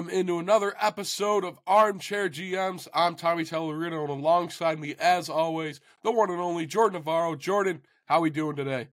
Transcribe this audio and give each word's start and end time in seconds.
Welcome 0.00 0.18
into 0.18 0.38
another 0.38 0.74
episode 0.80 1.44
of 1.44 1.58
Armchair 1.66 2.30
GMs. 2.30 2.88
I'm 2.94 3.16
Tommy 3.16 3.44
Tellerino, 3.44 4.00
and 4.00 4.08
alongside 4.08 4.80
me, 4.80 4.94
as 4.98 5.28
always, 5.28 5.78
the 6.02 6.10
one 6.10 6.30
and 6.30 6.40
only 6.40 6.64
Jordan 6.64 7.00
Navarro. 7.00 7.36
Jordan, 7.36 7.82
how 8.06 8.22
we 8.22 8.30
doing 8.30 8.56
today? 8.56 8.88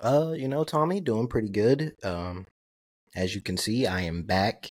Uh, 0.00 0.32
you 0.34 0.48
know, 0.48 0.64
Tommy, 0.64 1.02
doing 1.02 1.28
pretty 1.28 1.50
good. 1.50 1.92
Um, 2.02 2.46
as 3.14 3.34
you 3.34 3.42
can 3.42 3.58
see, 3.58 3.86
I 3.86 4.00
am 4.00 4.22
back 4.22 4.66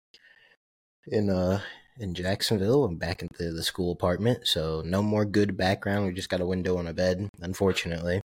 in 1.05 1.29
uh 1.29 1.61
in 1.99 2.15
Jacksonville. 2.15 2.85
I'm 2.85 2.97
back 2.97 3.21
into 3.21 3.51
the 3.51 3.61
school 3.61 3.91
apartment, 3.91 4.47
so 4.47 4.81
no 4.83 5.03
more 5.03 5.23
good 5.23 5.55
background. 5.55 6.07
We 6.07 6.13
just 6.13 6.29
got 6.29 6.41
a 6.41 6.47
window 6.47 6.79
and 6.79 6.89
a 6.89 6.95
bed, 6.95 7.29
unfortunately. 7.41 8.21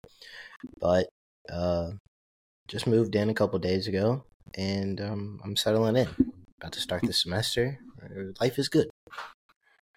But 0.79 1.07
uh, 1.51 1.93
just 2.67 2.85
moved 2.85 3.15
in 3.15 3.31
a 3.31 3.34
couple 3.34 3.57
days 3.57 3.87
ago, 3.87 4.26
and 4.55 5.01
um, 5.01 5.39
I'm 5.43 5.55
settling 5.55 5.95
in. 5.95 6.45
About 6.65 6.73
to 6.73 6.79
start 6.81 7.03
the 7.03 7.13
semester. 7.13 7.77
Uh, 8.03 8.31
Life 8.41 8.57
is 8.57 8.70
good. 8.70 8.87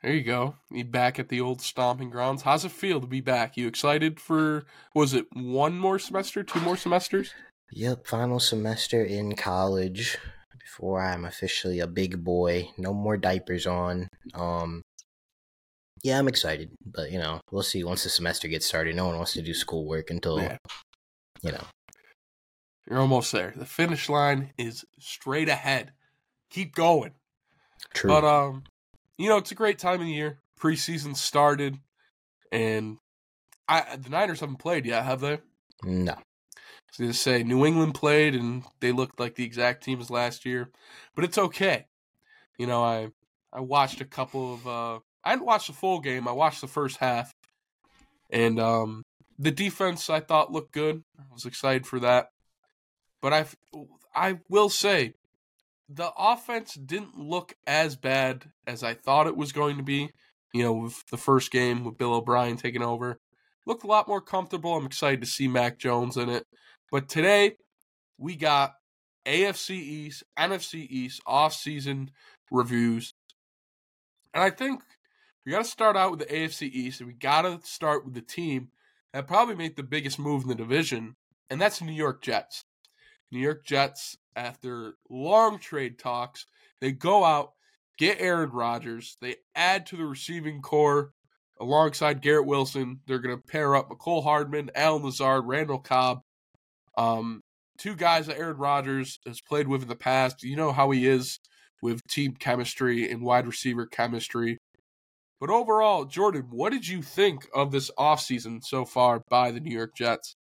There 0.03 0.13
you 0.13 0.23
go. 0.23 0.57
You 0.71 0.85
back 0.85 1.19
at 1.19 1.31
the 1.31 1.41
old 1.41 1.63
stomping 1.63 2.11
grounds. 2.11 2.43
How's 2.43 2.67
it 2.67 2.73
feel 2.73 3.01
to 3.01 3.07
be 3.07 3.23
back? 3.23 3.57
You 3.57 3.67
excited 3.67 4.21
for 4.21 4.67
was 4.95 5.15
it 5.15 5.25
one 5.33 5.79
more 5.79 5.99
semester, 5.99 6.43
two 6.43 6.61
more 6.61 6.77
semesters? 6.77 7.33
Yep, 7.73 8.07
final 8.07 8.39
semester 8.39 9.03
in 9.03 9.35
college 9.35 10.19
before 10.61 11.01
I'm 11.03 11.25
officially 11.25 11.81
a 11.81 11.87
big 11.87 12.23
boy. 12.23 12.69
No 12.77 12.93
more 12.93 13.17
diapers 13.17 13.67
on. 13.67 14.09
Um 14.35 14.83
yeah, 16.05 16.19
I'm 16.19 16.29
excited, 16.29 16.69
but 16.85 17.11
you 17.11 17.19
know, 17.19 17.41
we'll 17.51 17.63
see 17.63 17.83
once 17.83 18.03
the 18.05 18.11
semester 18.11 18.47
gets 18.47 18.67
started. 18.67 18.95
No 18.95 19.07
one 19.07 19.17
wants 19.17 19.33
to 19.33 19.41
do 19.43 19.55
schoolwork 19.55 20.11
until 20.11 20.39
Yeah. 20.39 20.59
you 21.41 21.53
know. 21.53 21.65
You're 22.87 23.01
almost 23.01 23.33
there. 23.33 23.55
The 23.57 23.65
finish 23.65 24.11
line 24.11 24.53
is 24.59 24.85
straight 25.01 25.49
ahead. 25.49 25.93
Keep 26.51 26.75
going. 26.75 27.13
True. 27.95 28.11
But 28.11 28.25
um, 28.25 28.65
you 29.17 29.29
know, 29.29 29.37
it's 29.37 29.53
a 29.53 29.57
great 29.57 29.79
time 29.79 30.01
of 30.01 30.07
the 30.07 30.13
year. 30.13 30.41
Preseason 30.61 31.17
started, 31.17 31.79
and 32.51 32.99
I 33.69 33.97
the 33.97 34.11
Niners 34.11 34.41
haven't 34.41 34.57
played 34.57 34.87
yet, 34.87 35.05
have 35.05 35.21
they? 35.21 35.39
no. 35.85 36.15
I 36.89 36.91
was 36.91 36.99
going 36.99 37.11
to 37.11 37.17
say 37.17 37.43
New 37.43 37.67
England 37.67 37.95
played 37.95 38.35
and 38.35 38.65
they 38.81 38.93
looked 38.93 39.21
like 39.21 39.35
the 39.35 39.45
exact 39.45 39.85
team 39.85 40.01
as 40.01 40.11
last 40.11 40.47
year, 40.47 40.71
but 41.15 41.23
it's 41.23 41.37
okay. 41.37 41.85
You 42.59 42.67
know, 42.67 42.83
I 42.83 43.09
I 43.53 43.61
watched 43.61 44.01
a 44.01 44.07
couple 44.07 44.55
of 44.55 44.67
uh 44.67 44.99
I 45.23 45.33
didn't 45.33 45.47
watch 45.47 45.67
the 45.67 45.75
full 45.75 46.01
game. 46.01 46.27
I 46.27 46.33
watched 46.33 46.63
the 46.63 46.67
first 46.67 46.97
half. 46.97 47.31
And 48.31 48.59
um 48.59 49.03
the 49.39 49.51
defense 49.51 50.09
I 50.09 50.21
thought 50.21 50.51
looked 50.51 50.73
good. 50.73 51.03
I 51.19 51.25
was 51.33 51.45
excited 51.45 51.87
for 51.87 52.01
that. 52.01 52.29
But 53.21 53.33
I 53.35 53.47
I 54.15 54.41
will 54.49 54.71
say 54.71 55.13
the 55.89 56.13
offense 56.17 56.75
didn't 56.75 57.19
look 57.19 57.55
as 57.67 57.97
bad 57.97 58.51
as 58.67 58.83
I 58.83 58.95
thought 58.95 59.27
it 59.27 59.37
was 59.37 59.53
going 59.53 59.77
to 59.79 59.83
be. 59.83 60.11
You 60.55 60.63
know, 60.63 60.73
with 60.73 61.05
the 61.11 61.19
first 61.19 61.51
game 61.51 61.85
with 61.85 61.99
Bill 61.99 62.15
O'Brien 62.15 62.57
taking 62.57 62.83
over. 62.83 63.21
Looked 63.67 63.85
a 63.85 63.87
lot 63.87 64.09
more 64.09 64.23
comfortable. 64.23 64.75
I'm 64.75 64.87
excited 64.87 65.21
to 65.21 65.27
see 65.27 65.47
Mac 65.47 65.79
Jones 65.79 66.17
in 66.17 66.31
it. 66.31 66.47
But 66.91 67.11
today 67.11 67.57
we 68.17 68.35
got 68.35 68.73
AFC 69.27 69.71
East, 69.73 70.25
NFC 70.39 70.87
East 70.89 71.21
off-season 71.27 72.11
reviews. 72.51 73.13
And 74.33 74.43
I 74.43 74.49
think 74.49 74.81
we 75.45 75.53
got 75.53 75.65
to 75.65 75.71
start 75.71 75.97
out 75.97 76.13
with 76.13 76.21
the 76.21 76.35
AFC 76.35 76.71
East, 76.71 77.01
and 77.01 77.09
we 77.09 77.15
got 77.15 77.43
to 77.43 77.61
start 77.63 78.05
with 78.05 78.15
the 78.15 78.23
team 78.23 78.69
that 79.13 79.27
probably 79.27 79.55
made 79.55 79.77
the 79.77 79.83
biggest 79.83 80.19
move 80.19 80.43
in 80.43 80.49
the 80.49 80.55
division, 80.55 81.17
and 81.51 81.61
that's 81.61 81.79
the 81.79 81.85
New 81.85 81.93
York 81.93 82.23
Jets. 82.23 82.65
New 83.31 83.39
York 83.39 83.65
Jets, 83.65 84.17
after 84.39 84.95
long 85.11 85.59
trade 85.59 85.99
talks, 85.99 86.47
they 86.81 86.93
go 86.93 87.25
out, 87.25 87.53
get 87.99 88.21
Aaron 88.21 88.51
Rodgers, 88.51 89.17
they 89.21 89.37
add 89.55 89.87
to 89.87 89.97
the 89.97 90.07
receiving 90.07 90.63
core 90.63 91.13
alongside 91.61 92.23
Garrett 92.23 92.47
Wilson. 92.47 93.01
They're 93.07 93.19
going 93.19 93.37
to 93.37 93.43
pair 93.43 93.75
up 93.75 93.91
Mecole 93.91 94.23
Hardman, 94.23 94.71
Allen 94.75 95.03
Lazard, 95.03 95.45
Randall 95.45 95.81
Cobb. 95.81 96.21
Um, 96.97 97.43
two 97.79 97.97
guys 97.97 98.27
that 98.27 98.39
Aaron 98.39 98.57
Rodgers 98.57 99.19
has 99.27 99.41
played 99.41 99.67
with 99.69 99.83
in 99.83 99.89
the 99.89 99.97
past. 99.97 100.43
You 100.43 100.57
know 100.57 100.73
how 100.73 100.91
he 100.91 101.07
is 101.07 101.41
with 101.83 102.07
team 102.09 102.35
chemistry 102.35 103.11
and 103.11 103.23
wide 103.23 103.47
receiver 103.47 103.87
chemistry. 103.87 104.59
But 105.41 105.51
overall, 105.51 106.05
Jordan, 106.05 106.47
what 106.51 106.73
did 106.73 106.87
you 106.87 107.03
think 107.03 107.47
of 107.55 107.71
this 107.71 107.91
offseason 107.97 108.65
so 108.65 108.85
far 108.85 109.23
by 109.29 109.53
the 109.53 109.61
New 109.61 109.75
York 109.75 109.95
Jets? 109.97 110.37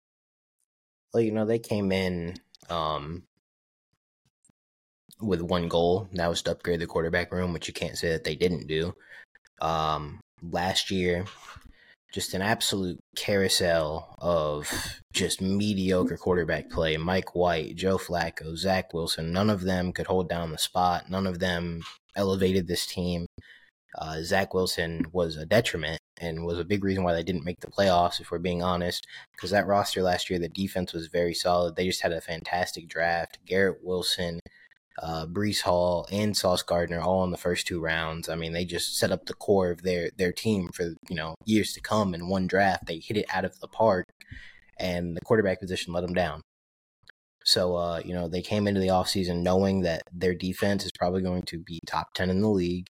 Well, 1.15 1.23
you 1.23 1.33
know, 1.33 1.47
they 1.47 1.59
came 1.59 1.93
in 1.93 2.37
um 2.69 3.23
with 5.21 5.41
one 5.43 5.69
goal, 5.69 6.09
that 6.13 6.29
was 6.29 6.43
to 6.43 6.53
upgrade 6.53 6.81
the 6.81 6.87
quarterback 6.87 7.33
room, 7.33 7.53
which 7.53 7.69
you 7.69 7.75
can't 7.75 7.99
say 7.99 8.11
that 8.11 8.25
they 8.25 8.37
didn't 8.37 8.67
do. 8.67 8.95
Um 9.61 10.21
last 10.43 10.91
year, 10.91 11.25
just 12.13 12.33
an 12.35 12.43
absolute 12.43 12.99
carousel 13.17 14.15
of 14.19 14.71
just 15.13 15.41
mediocre 15.41 16.17
quarterback 16.17 16.71
play. 16.71 16.97
Mike 16.97 17.35
White, 17.35 17.77
Joe 17.77 17.99
Flacco, 17.99 18.57
Zach 18.57 18.95
Wilson, 18.95 19.33
none 19.33 19.51
of 19.51 19.63
them 19.63 19.93
could 19.93 20.07
hold 20.07 20.29
down 20.29 20.53
the 20.53 20.59
spot. 20.59 21.11
None 21.11 21.27
of 21.27 21.39
them 21.39 21.83
elevated 22.17 22.67
this 22.67 22.87
team. 22.87 23.27
Uh, 23.97 24.23
Zach 24.23 24.55
Wilson 24.55 25.07
was 25.13 25.37
a 25.37 25.47
detriment 25.47 25.99
and 26.21 26.45
was 26.45 26.59
a 26.59 26.65
big 26.65 26.85
reason 26.85 27.05
why 27.05 27.15
they 27.15 27.23
didn't 27.23 27.45
make 27.45 27.61
the 27.61 27.71
playoffs, 27.71 28.21
if 28.21 28.31
we're 28.31 28.39
being 28.39 28.63
honest. 28.63 29.07
Because 29.33 29.51
that 29.51 29.67
roster 29.67 30.03
last 30.03 30.31
year, 30.31 30.39
the 30.39 30.49
defense 30.49 30.93
was 30.93 31.09
very 31.09 31.35
solid. 31.35 31.77
They 31.77 31.87
just 31.87 32.03
had 32.03 32.13
a 32.13 32.21
fantastic 32.21 32.89
draft. 32.89 33.39
Garrett 33.47 33.79
Wilson, 33.83 34.41
uh, 35.03 35.27
Breece 35.27 35.63
Hall, 35.63 36.07
and 36.11 36.37
Sauce 36.37 36.63
Gardner 36.63 37.01
all 37.01 37.25
in 37.25 37.31
the 37.31 37.37
first 37.37 37.67
two 37.67 37.81
rounds. 37.81 38.29
I 38.29 38.35
mean, 38.35 38.53
they 38.53 38.65
just 38.65 38.99
set 38.99 39.13
up 39.13 39.27
the 39.27 39.35
core 39.35 39.71
of 39.71 39.83
their 39.83 40.11
their 40.17 40.33
team 40.33 40.69
for 40.75 40.95
you 41.09 41.17
know 41.17 41.35
years 41.45 41.73
to 41.75 41.81
come. 41.81 42.15
In 42.15 42.29
one 42.29 42.47
draft, 42.47 42.87
they 42.87 42.99
hit 42.99 43.17
it 43.17 43.27
out 43.33 43.45
of 43.45 43.59
the 43.61 43.69
park, 43.69 44.07
and 44.79 45.17
the 45.17 45.21
quarterback 45.23 45.61
position 45.61 45.93
let 45.93 46.03
them 46.03 46.15
down. 46.15 46.43
So, 47.49 47.77
uh, 47.77 48.03
you 48.05 48.13
know, 48.13 48.29
they 48.29 48.43
came 48.43 48.69
into 48.69 48.81
the 48.81 48.89
offseason 48.89 49.43
knowing 49.43 49.81
that 49.81 50.03
their 50.13 50.35
defense 50.35 50.85
is 50.85 50.93
probably 50.93 51.23
going 51.23 51.45
to 51.45 51.59
be 51.59 51.81
top 51.87 52.13
10 52.13 52.29
in 52.29 52.43
the 52.43 52.49
league. 52.49 52.89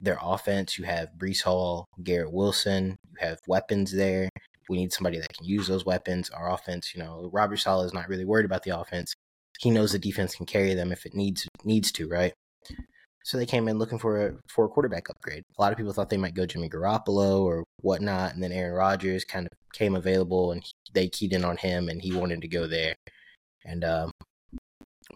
Their 0.00 0.18
offense, 0.20 0.76
you 0.76 0.84
have 0.84 1.10
Breece 1.16 1.44
Hall, 1.44 1.86
Garrett 2.02 2.32
Wilson, 2.32 2.96
you 3.04 3.16
have 3.20 3.38
weapons 3.46 3.92
there. 3.92 4.28
We 4.68 4.78
need 4.78 4.92
somebody 4.92 5.18
that 5.20 5.32
can 5.36 5.46
use 5.46 5.68
those 5.68 5.86
weapons. 5.86 6.28
Our 6.30 6.52
offense, 6.52 6.92
you 6.92 7.04
know, 7.04 7.30
Robert 7.32 7.58
Saleh 7.58 7.86
is 7.86 7.94
not 7.94 8.08
really 8.08 8.24
worried 8.24 8.46
about 8.46 8.64
the 8.64 8.76
offense. 8.76 9.14
He 9.60 9.70
knows 9.70 9.92
the 9.92 9.98
defense 9.98 10.34
can 10.34 10.46
carry 10.46 10.74
them 10.74 10.92
if 10.92 11.06
it 11.06 11.14
needs 11.14 11.46
needs 11.64 11.92
to, 11.92 12.08
right? 12.08 12.32
So 13.24 13.38
they 13.38 13.46
came 13.46 13.68
in 13.68 13.78
looking 13.78 13.98
for 13.98 14.26
a 14.26 14.32
for 14.48 14.66
a 14.66 14.68
quarterback 14.68 15.08
upgrade. 15.08 15.44
A 15.58 15.62
lot 15.62 15.72
of 15.72 15.78
people 15.78 15.92
thought 15.92 16.10
they 16.10 16.18
might 16.18 16.34
go 16.34 16.44
Jimmy 16.46 16.68
Garoppolo 16.68 17.40
or 17.40 17.64
whatnot, 17.80 18.34
and 18.34 18.42
then 18.42 18.52
Aaron 18.52 18.74
Rodgers 18.74 19.24
kind 19.24 19.46
of 19.46 19.52
came 19.72 19.94
available, 19.94 20.52
and 20.52 20.62
they 20.92 21.08
keyed 21.08 21.32
in 21.32 21.44
on 21.44 21.56
him, 21.56 21.88
and 21.88 22.02
he 22.02 22.12
wanted 22.14 22.42
to 22.42 22.48
go 22.48 22.66
there. 22.66 22.94
And 23.64 23.82
um, 23.82 24.10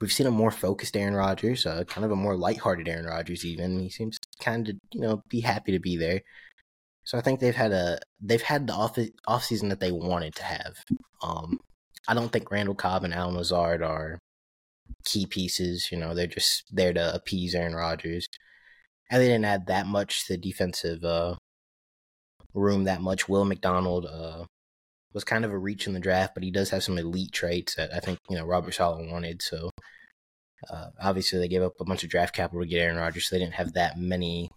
we've 0.01 0.13
seen 0.13 0.27
a 0.27 0.31
more 0.31 0.51
focused 0.51 0.97
Aaron 0.97 1.15
Rodgers, 1.15 1.67
uh, 1.67 1.85
kind 1.85 2.05
of 2.05 2.11
a 2.11 2.17
more 2.17 2.37
lighthearted 2.37 2.89
Aaron 2.89 3.05
Rodgers. 3.07 3.45
Even 3.45 3.79
he 3.79 3.91
seems 3.91 4.19
kind 4.41 4.69
of 4.71 4.77
you 4.93 5.01
know 5.01 5.23
be 5.29 5.41
happy 5.41 5.73
to 5.73 5.79
be 5.79 5.97
there. 5.99 6.23
So 7.05 7.19
I 7.19 7.21
think 7.21 7.41
they've 7.41 7.55
had 7.55 7.73
a 7.73 7.99
they've 8.21 8.43
had 8.43 8.67
the 8.67 8.73
off 8.75 8.99
off 9.27 9.45
season 9.45 9.69
that 9.69 9.81
they 9.81 9.93
wanted 9.93 10.35
to 10.37 10.45
have. 10.45 10.77
Um, 11.23 11.59
I 12.07 12.15
don't 12.15 12.33
think 12.33 12.51
Randall 12.51 12.75
Cobb 12.75 13.05
and 13.05 13.13
Allen 13.13 13.37
Lazard 13.37 13.83
are 13.83 14.19
key 15.05 15.27
pieces. 15.27 15.89
You 15.91 15.99
know, 15.99 16.15
they're 16.15 16.27
just 16.27 16.65
there 16.71 16.93
to 16.93 17.15
appease 17.15 17.55
Aaron 17.55 17.75
Rodgers, 17.75 18.27
and 19.11 19.23
they 19.23 19.27
didn't 19.27 19.45
add 19.45 19.67
that 19.67 19.87
much 19.87 20.27
to 20.27 20.35
the 20.35 20.39
defensive 20.39 21.05
uh, 21.05 21.37
room 22.55 22.85
that 22.85 23.01
much. 23.01 23.29
Will 23.29 23.45
McDonald 23.45 24.07
uh, 24.07 24.45
was 25.13 25.25
kind 25.25 25.45
of 25.45 25.53
a 25.53 25.59
reach 25.59 25.87
in 25.87 25.95
the 25.95 26.01
draft, 26.01 26.35
but 26.35 26.43
he 26.43 26.51
does 26.51 26.71
have 26.71 26.83
some 26.83 26.99
elite 26.99 27.33
traits 27.33 27.75
that 27.77 27.93
I 27.93 28.01
think 28.01 28.19
you 28.29 28.37
know 28.37 28.47
Robert 28.47 28.75
Saleh 28.75 29.11
wanted. 29.11 29.43
So 29.43 29.71
uh, 30.71 30.89
obviously 31.01 31.39
they 31.39 31.49
gave 31.49 31.63
up 31.63 31.75
a 31.81 31.85
bunch 31.85 32.05
of 32.05 32.11
draft 32.11 32.35
capital 32.35 32.63
to 32.63 32.69
get 32.69 32.81
Aaron 32.81 32.97
Rodgers, 32.97 33.29
so 33.29 33.37
they 33.37 33.41
didn't 33.41 33.55
have 33.55 33.75
that 33.75 33.99
many 33.99 34.51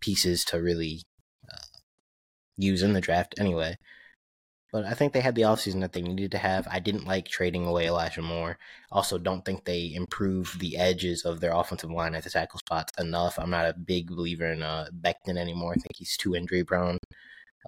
pieces 0.00 0.44
to 0.46 0.60
really 0.60 1.02
uh, 1.50 1.78
use 2.56 2.82
in 2.82 2.94
the 2.94 3.00
draft 3.00 3.34
anyway. 3.38 3.76
But 4.72 4.84
I 4.84 4.94
think 4.94 5.12
they 5.12 5.20
had 5.20 5.34
the 5.34 5.42
offseason 5.42 5.80
that 5.80 5.92
they 5.92 6.02
needed 6.02 6.30
to 6.32 6.38
have. 6.38 6.68
I 6.70 6.78
didn't 6.78 7.06
like 7.06 7.26
trading 7.26 7.66
away 7.66 7.88
Elijah 7.88 8.22
Moore. 8.22 8.56
Also, 8.92 9.18
don't 9.18 9.44
think 9.44 9.64
they 9.64 9.92
improved 9.94 10.60
the 10.60 10.76
edges 10.76 11.24
of 11.24 11.40
their 11.40 11.52
offensive 11.52 11.90
line 11.90 12.14
at 12.14 12.22
the 12.22 12.30
tackle 12.30 12.60
spots 12.60 12.92
enough. 12.98 13.38
I'm 13.38 13.50
not 13.50 13.66
a 13.66 13.74
big 13.74 14.08
believer 14.08 14.46
in 14.46 14.62
uh, 14.62 14.86
Becton 15.00 15.36
anymore. 15.36 15.72
I 15.72 15.74
think 15.74 15.96
he's 15.96 16.16
too 16.16 16.36
injury 16.36 16.62
prone. 16.62 16.98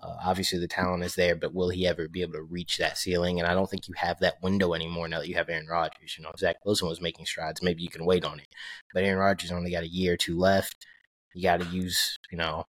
Uh, 0.00 0.16
obviously, 0.25 0.58
the 0.58 0.69
talent 0.69 1.04
is 1.04 1.16
there, 1.16 1.34
but 1.34 1.52
will 1.52 1.69
he 1.69 1.87
ever 1.87 2.08
be 2.08 2.22
able 2.22 2.32
to 2.34 2.43
reach 2.43 2.78
that 2.78 2.96
ceiling? 2.96 3.38
And 3.38 3.49
I 3.49 3.54
don't 3.54 3.69
think 3.69 3.88
you 3.88 3.94
have 3.96 4.20
that 4.20 4.43
window 4.43 4.72
anymore 4.72 5.08
now 5.08 5.19
that 5.19 5.28
you 5.28 5.34
have 5.34 5.50
Aaron 5.50 5.66
Rodgers. 5.66 6.16
You 6.16 6.25
know, 6.25 6.32
Zach 6.38 6.64
Wilson 6.64 6.88
was 6.88 7.00
making 7.00 7.26
strides, 7.26 7.62
maybe 7.62 7.82
you 7.82 7.90
can 7.90 8.06
wait 8.06 8.25
on 8.25 8.38
it. 8.38 8.49
But 8.94 9.04
Aaron 9.04 9.19
Rodgers 9.19 9.52
only 9.52 9.72
got 9.72 9.82
a 9.82 9.88
year 9.88 10.14
or 10.14 10.16
two 10.16 10.38
left. 10.38 10.87
You 11.34 11.43
got 11.43 11.60
to 11.60 11.66
use, 11.66 12.19
you 12.31 12.38
know, 12.38 12.64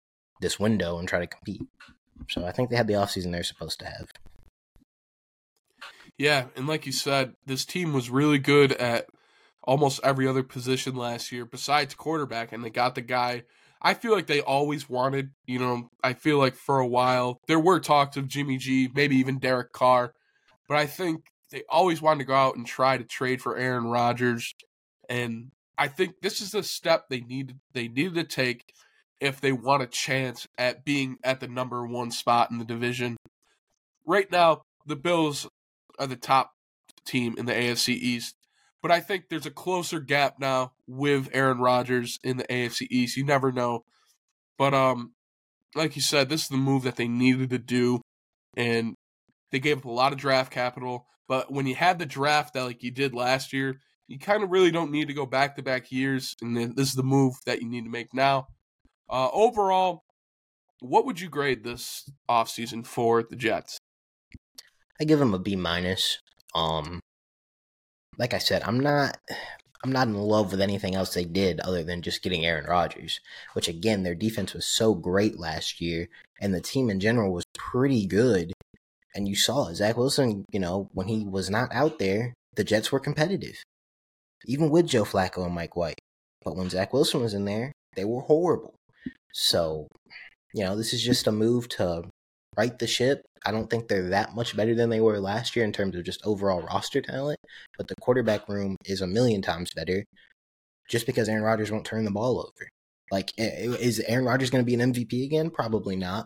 this 0.41 0.59
window 0.59 0.97
and 0.99 1.07
try 1.07 1.19
to 1.19 1.27
compete. 1.27 1.61
So 2.29 2.45
I 2.45 2.51
think 2.51 2.69
they 2.69 2.75
had 2.75 2.87
the 2.87 2.93
offseason 2.93 3.31
they're 3.31 3.43
supposed 3.43 3.79
to 3.79 3.85
have. 3.85 4.07
Yeah, 6.17 6.45
and 6.55 6.67
like 6.67 6.85
you 6.85 6.91
said, 6.91 7.33
this 7.45 7.65
team 7.65 7.93
was 7.93 8.09
really 8.09 8.39
good 8.39 8.73
at 8.73 9.07
almost 9.63 10.01
every 10.03 10.27
other 10.27 10.43
position 10.43 10.95
last 10.95 11.31
year 11.31 11.45
besides 11.45 11.95
quarterback, 11.95 12.51
and 12.51 12.63
they 12.63 12.69
got 12.69 12.95
the 12.95 13.01
guy. 13.01 13.43
I 13.81 13.93
feel 13.93 14.11
like 14.11 14.27
they 14.27 14.41
always 14.41 14.89
wanted, 14.89 15.29
you 15.45 15.59
know, 15.59 15.89
I 16.03 16.13
feel 16.13 16.37
like 16.37 16.55
for 16.55 16.79
a 16.79 16.87
while 16.87 17.39
there 17.47 17.59
were 17.59 17.79
talks 17.79 18.17
of 18.17 18.27
Jimmy 18.27 18.57
G, 18.57 18.89
maybe 18.93 19.15
even 19.15 19.39
Derek 19.39 19.71
Carr, 19.71 20.13
but 20.67 20.77
I 20.77 20.85
think 20.85 21.21
they 21.51 21.63
always 21.69 22.01
wanted 22.01 22.19
to 22.19 22.25
go 22.25 22.35
out 22.35 22.57
and 22.57 22.65
try 22.65 22.97
to 22.97 23.03
trade 23.05 23.41
for 23.41 23.57
Aaron 23.57 23.85
Rodgers. 23.85 24.53
And 25.07 25.51
I 25.77 25.87
think 25.87 26.15
this 26.21 26.41
is 26.41 26.53
a 26.53 26.61
step 26.61 27.05
they 27.09 27.21
needed 27.21 27.59
they 27.73 27.87
needed 27.87 28.15
to 28.15 28.23
take 28.25 28.73
if 29.19 29.41
they 29.41 29.51
want 29.51 29.83
a 29.83 29.87
chance 29.87 30.47
at 30.57 30.85
being 30.85 31.17
at 31.23 31.39
the 31.39 31.47
number 31.47 31.85
one 31.85 32.11
spot 32.11 32.51
in 32.51 32.57
the 32.57 32.65
division. 32.65 33.17
Right 34.05 34.31
now, 34.31 34.61
the 34.85 34.95
Bills 34.95 35.47
are 35.97 36.07
the 36.07 36.15
top 36.15 36.51
team 37.05 37.35
in 37.37 37.45
the 37.45 37.53
AFC 37.53 37.89
East. 37.89 38.35
But 38.81 38.91
I 38.91 39.01
think 39.01 39.25
there's 39.29 39.45
a 39.45 39.51
closer 39.51 39.99
gap 39.99 40.39
now 40.39 40.71
with 40.87 41.29
Aaron 41.33 41.59
Rodgers 41.59 42.17
in 42.23 42.37
the 42.37 42.45
AFC 42.45 42.87
East. 42.89 43.17
You 43.17 43.25
never 43.25 43.51
know. 43.51 43.83
But 44.57 44.73
um 44.73 45.13
like 45.75 45.95
you 45.95 46.01
said, 46.01 46.29
this 46.29 46.43
is 46.43 46.47
the 46.47 46.57
move 46.57 46.83
that 46.83 46.95
they 46.95 47.07
needed 47.07 47.49
to 47.51 47.59
do. 47.59 48.01
And 48.55 48.95
they 49.51 49.59
gave 49.59 49.79
up 49.79 49.85
a 49.85 49.91
lot 49.91 50.13
of 50.13 50.19
draft 50.19 50.51
capital. 50.51 51.05
But 51.27 51.51
when 51.51 51.67
you 51.67 51.75
have 51.75 51.99
the 51.99 52.05
draft 52.05 52.53
that 52.53 52.63
like 52.63 52.81
you 52.81 52.91
did 52.91 53.13
last 53.13 53.53
year, 53.53 53.79
you 54.07 54.17
kind 54.17 54.43
of 54.43 54.49
really 54.49 54.71
don't 54.71 54.91
need 54.91 55.07
to 55.09 55.13
go 55.13 55.25
back 55.25 55.55
to 55.55 55.61
back 55.61 55.91
years. 55.91 56.35
And 56.41 56.57
this 56.75 56.89
is 56.89 56.95
the 56.95 57.03
move 57.03 57.35
that 57.45 57.61
you 57.61 57.69
need 57.69 57.83
to 57.83 57.91
make 57.91 58.13
now. 58.13 58.47
Uh, 59.09 59.29
overall, 59.33 60.03
what 60.79 61.05
would 61.05 61.19
you 61.19 61.29
grade 61.29 61.63
this 61.63 62.09
offseason 62.29 62.85
for 62.85 63.23
the 63.23 63.35
Jets? 63.35 63.77
I 65.01 65.05
give 65.05 65.19
them 65.19 65.33
a 65.33 65.39
B 65.39 65.55
minus. 65.55 66.19
Um, 66.53 66.99
like 68.17 68.33
I 68.33 68.37
said, 68.37 68.63
I'm 68.65 68.79
not 68.79 69.17
I'm 69.83 69.91
not 69.91 70.07
in 70.07 70.15
love 70.15 70.51
with 70.51 70.61
anything 70.61 70.93
else 70.93 71.13
they 71.13 71.23
did 71.23 71.61
other 71.61 71.83
than 71.83 72.01
just 72.01 72.21
getting 72.21 72.45
Aaron 72.45 72.65
Rodgers, 72.65 73.21
which 73.53 73.69
again, 73.69 74.03
their 74.03 74.15
defense 74.15 74.53
was 74.53 74.65
so 74.65 74.93
great 74.93 75.39
last 75.39 75.79
year, 75.79 76.09
and 76.41 76.53
the 76.53 76.61
team 76.61 76.89
in 76.89 76.99
general 76.99 77.33
was 77.33 77.45
pretty 77.53 78.05
good. 78.05 78.51
And 79.15 79.27
you 79.27 79.35
saw 79.35 79.73
Zach 79.73 79.97
Wilson, 79.97 80.45
you 80.51 80.59
know, 80.59 80.89
when 80.93 81.07
he 81.07 81.25
was 81.25 81.49
not 81.49 81.73
out 81.73 81.97
there, 81.97 82.33
the 82.55 82.63
Jets 82.63 82.91
were 82.91 82.99
competitive, 82.99 83.63
even 84.45 84.69
with 84.69 84.87
Joe 84.87 85.05
Flacco 85.05 85.45
and 85.45 85.55
Mike 85.55 85.75
White. 85.75 85.99
But 86.43 86.55
when 86.55 86.69
Zach 86.69 86.93
Wilson 86.93 87.21
was 87.21 87.33
in 87.33 87.45
there, 87.45 87.71
they 87.95 88.05
were 88.05 88.21
horrible. 88.21 88.75
So, 89.33 89.87
you 90.53 90.63
know, 90.63 90.75
this 90.75 90.93
is 90.93 91.03
just 91.03 91.27
a 91.27 91.31
move 91.31 91.69
to 91.69 92.03
right 92.57 92.77
the 92.77 92.87
ship. 92.87 93.21
I 93.45 93.51
don't 93.51 93.69
think 93.69 93.87
they're 93.87 94.09
that 94.09 94.35
much 94.35 94.55
better 94.55 94.75
than 94.75 94.89
they 94.89 94.99
were 94.99 95.19
last 95.19 95.55
year 95.55 95.63
in 95.63 95.71
terms 95.71 95.95
of 95.95 96.03
just 96.03 96.25
overall 96.25 96.61
roster 96.61 97.01
talent, 97.01 97.39
but 97.77 97.87
the 97.87 97.95
quarterback 98.01 98.49
room 98.49 98.75
is 98.85 99.01
a 99.01 99.07
million 99.07 99.41
times 99.41 99.71
better 99.73 100.03
just 100.89 101.05
because 101.05 101.29
Aaron 101.29 101.43
Rodgers 101.43 101.71
won't 101.71 101.85
turn 101.85 102.03
the 102.03 102.11
ball 102.11 102.39
over. 102.39 102.69
Like, 103.11 103.31
is 103.37 103.99
Aaron 104.01 104.25
Rodgers 104.25 104.49
going 104.49 104.63
to 104.63 104.65
be 104.65 104.79
an 104.79 104.93
MVP 104.93 105.23
again? 105.23 105.49
Probably 105.49 105.95
not. 105.95 106.25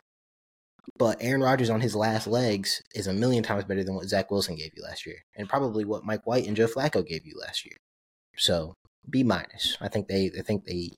But 0.98 1.18
Aaron 1.22 1.42
Rodgers 1.42 1.70
on 1.70 1.82
his 1.82 1.96
last 1.96 2.28
legs 2.28 2.82
is 2.94 3.08
a 3.08 3.14
million 3.14 3.44
times 3.44 3.64
better 3.64 3.84
than 3.84 3.96
what 3.96 4.08
Zach 4.08 4.30
Wilson 4.30 4.56
gave 4.56 4.72
you 4.76 4.84
last 4.84 5.06
year, 5.06 5.22
and 5.38 5.48
probably 5.48 5.86
what 5.86 6.04
Mike 6.04 6.28
White 6.28 6.46
and 6.46 6.58
Joe 6.58 6.68
Flacco 6.68 7.06
gave 7.06 7.26
you 7.26 7.36
last 7.40 7.66
year. 7.66 7.78
So 8.38 8.74
B 9.10 9.24
minus. 9.24 9.78
I 9.80 9.88
think 9.88 10.08
they 10.08 10.32
I 10.38 10.42
think 10.42 10.66
they 10.66 10.92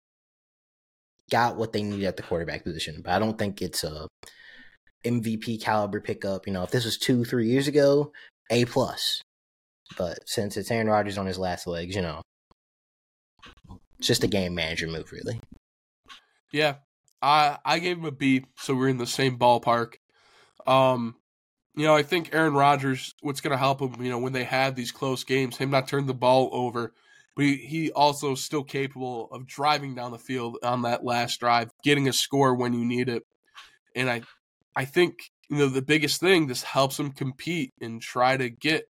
got 1.31 1.57
what 1.57 1.73
they 1.73 1.83
needed 1.83 2.05
at 2.05 2.17
the 2.17 2.23
quarterback 2.23 2.63
position, 2.63 3.01
but 3.03 3.13
I 3.13 3.19
don't 3.19 3.37
think 3.37 3.61
it's 3.61 3.83
a 3.83 4.07
MVP 5.05 5.61
caliber 5.61 6.01
pickup. 6.01 6.47
You 6.47 6.53
know, 6.53 6.63
if 6.63 6.71
this 6.71 6.85
was 6.85 6.97
two, 6.97 7.23
three 7.23 7.47
years 7.47 7.67
ago, 7.67 8.11
A 8.49 8.65
plus. 8.65 9.21
But 9.97 10.27
since 10.27 10.57
it's 10.57 10.71
Aaron 10.71 10.87
Rodgers 10.87 11.17
on 11.17 11.27
his 11.27 11.37
last 11.37 11.67
legs, 11.67 11.95
you 11.95 12.01
know, 12.01 12.21
it's 13.99 14.07
just 14.07 14.23
a 14.23 14.27
game 14.27 14.55
manager 14.55 14.87
move, 14.87 15.11
really. 15.11 15.39
Yeah, 16.51 16.75
I 17.21 17.57
I 17.63 17.79
gave 17.79 17.97
him 17.97 18.05
a 18.05 18.11
B, 18.11 18.45
so 18.57 18.73
we're 18.73 18.89
in 18.89 18.97
the 18.97 19.05
same 19.05 19.37
ballpark. 19.37 19.95
Um, 20.65 21.15
you 21.75 21.85
know, 21.85 21.95
I 21.95 22.03
think 22.03 22.33
Aaron 22.33 22.53
Rodgers, 22.53 23.13
what's 23.21 23.41
going 23.41 23.51
to 23.51 23.57
help 23.57 23.81
him, 23.81 24.01
you 24.03 24.09
know, 24.09 24.17
when 24.17 24.33
they 24.33 24.45
have 24.45 24.75
these 24.75 24.91
close 24.91 25.23
games, 25.23 25.57
him 25.57 25.69
not 25.69 25.87
turn 25.87 26.07
the 26.07 26.13
ball 26.13 26.49
over, 26.51 26.93
but 27.35 27.45
he, 27.45 27.57
he 27.57 27.91
also 27.91 28.35
still 28.35 28.63
capable 28.63 29.27
of 29.31 29.45
driving 29.45 29.95
down 29.95 30.11
the 30.11 30.19
field 30.19 30.57
on 30.63 30.83
that 30.83 31.03
last 31.03 31.39
drive, 31.39 31.69
getting 31.83 32.07
a 32.07 32.13
score 32.13 32.55
when 32.55 32.73
you 32.73 32.85
need 32.85 33.09
it. 33.09 33.23
And 33.95 34.09
I 34.09 34.21
I 34.75 34.85
think 34.85 35.15
you 35.49 35.57
know 35.57 35.67
the 35.67 35.81
biggest 35.81 36.19
thing 36.19 36.47
this 36.47 36.63
helps 36.63 36.97
them 36.97 37.11
compete 37.11 37.73
and 37.81 38.01
try 38.01 38.37
to 38.37 38.49
get 38.49 38.85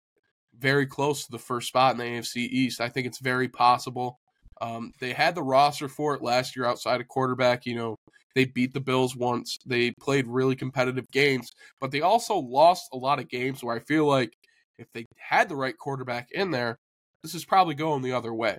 very 0.58 0.86
close 0.86 1.24
to 1.24 1.32
the 1.32 1.38
first 1.38 1.68
spot 1.68 1.92
in 1.92 1.98
the 1.98 2.04
AFC 2.04 2.36
East. 2.36 2.80
I 2.80 2.88
think 2.88 3.06
it's 3.06 3.18
very 3.18 3.48
possible. 3.48 4.18
Um, 4.60 4.92
they 5.00 5.12
had 5.12 5.34
the 5.34 5.42
roster 5.42 5.88
for 5.88 6.14
it 6.14 6.22
last 6.22 6.54
year 6.54 6.64
outside 6.64 7.00
of 7.00 7.08
quarterback. 7.08 7.66
You 7.66 7.74
know, 7.74 7.96
they 8.34 8.44
beat 8.44 8.72
the 8.72 8.80
Bills 8.80 9.16
once. 9.16 9.58
They 9.66 9.92
played 10.00 10.26
really 10.26 10.56
competitive 10.56 11.10
games, 11.10 11.50
but 11.80 11.90
they 11.90 12.02
also 12.02 12.36
lost 12.36 12.88
a 12.92 12.96
lot 12.96 13.18
of 13.18 13.28
games 13.28 13.62
where 13.62 13.76
I 13.76 13.80
feel 13.80 14.06
like 14.06 14.32
if 14.78 14.86
they 14.92 15.06
had 15.16 15.48
the 15.48 15.56
right 15.56 15.76
quarterback 15.76 16.28
in 16.32 16.50
there, 16.50 16.78
this 17.24 17.34
is 17.34 17.44
probably 17.44 17.74
going 17.74 18.02
the 18.02 18.12
other 18.12 18.32
way. 18.32 18.58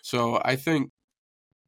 So 0.00 0.40
I 0.42 0.56
think 0.56 0.92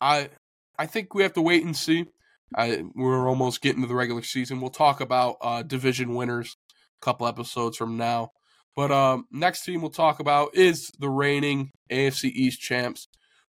I 0.01 0.31
I 0.79 0.87
think 0.87 1.13
we 1.13 1.25
have 1.25 1.35
to 1.35 1.43
wait 1.43 1.65
and 1.65 1.77
see. 1.77 2.07
I, 2.55 2.85
we're 2.95 3.29
almost 3.29 3.61
getting 3.61 3.83
to 3.83 3.89
the 3.89 3.95
regular 3.97 4.23
season. 4.23 4.61
We'll 4.61 4.71
talk 4.71 5.01
about 5.01 5.37
uh, 5.41 5.63
division 5.63 6.15
winners 6.15 6.57
a 6.71 7.05
couple 7.05 7.27
episodes 7.27 7.77
from 7.77 7.97
now. 7.97 8.31
But 8.77 8.93
um, 8.93 9.27
next 9.33 9.65
team 9.65 9.81
we'll 9.81 9.91
talk 9.91 10.21
about 10.21 10.55
is 10.55 10.93
the 11.01 11.09
reigning 11.09 11.73
AFC 11.91 12.31
East 12.31 12.61
champs, 12.61 13.09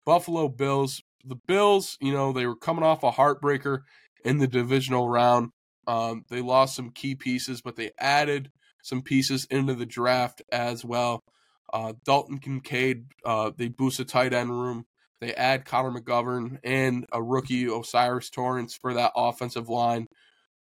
Buffalo 0.06 0.50
Bills. 0.50 1.02
The 1.24 1.36
Bills, 1.48 1.98
you 2.02 2.12
know, 2.12 2.34
they 2.34 2.46
were 2.46 2.56
coming 2.56 2.84
off 2.84 3.04
a 3.04 3.12
heartbreaker 3.12 3.82
in 4.26 4.40
the 4.40 4.48
divisional 4.48 5.08
round. 5.08 5.52
Um, 5.88 6.26
they 6.30 6.42
lost 6.42 6.76
some 6.76 6.90
key 6.90 7.16
pieces, 7.16 7.62
but 7.62 7.76
they 7.78 7.92
added 7.98 8.52
some 8.84 9.04
pieces 9.04 9.48
into 9.50 9.76
the 9.76 9.86
draft 9.86 10.42
as 10.52 10.84
well. 10.84 11.24
Uh, 11.74 11.94
Dalton 12.06 12.40
Kincaid, 12.40 13.06
uh, 13.26 13.52
they 13.56 13.70
boost 13.70 14.00
a 14.00 14.06
tight 14.06 14.34
end 14.34 14.50
room. 14.50 14.86
They 15.20 15.34
add 15.36 15.66
Connor 15.66 16.00
McGovern 16.00 16.58
and 16.64 17.06
a 17.12 17.22
rookie 17.22 17.70
O'Cyrus 17.70 18.30
Torrence 18.30 18.76
for 18.76 18.94
that 18.96 19.12
offensive 19.16 19.70
line. 19.70 20.08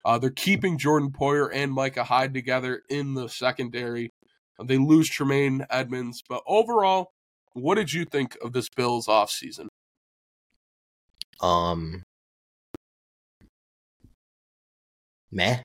Uh, 0.03 0.17
they're 0.17 0.29
keeping 0.29 0.77
Jordan 0.77 1.11
Poyer 1.11 1.49
and 1.53 1.71
Micah 1.71 2.03
Hyde 2.03 2.33
together 2.33 2.81
in 2.89 3.13
the 3.13 3.27
secondary. 3.27 4.11
They 4.63 4.77
lose 4.77 5.09
Tremaine 5.09 5.65
Edmunds, 5.69 6.21
but 6.27 6.43
overall, 6.45 7.11
what 7.53 7.75
did 7.75 7.93
you 7.93 8.05
think 8.05 8.37
of 8.41 8.51
this 8.51 8.67
Bills 8.69 9.07
offseason? 9.07 9.67
Um, 11.41 12.03
meh. 15.31 15.61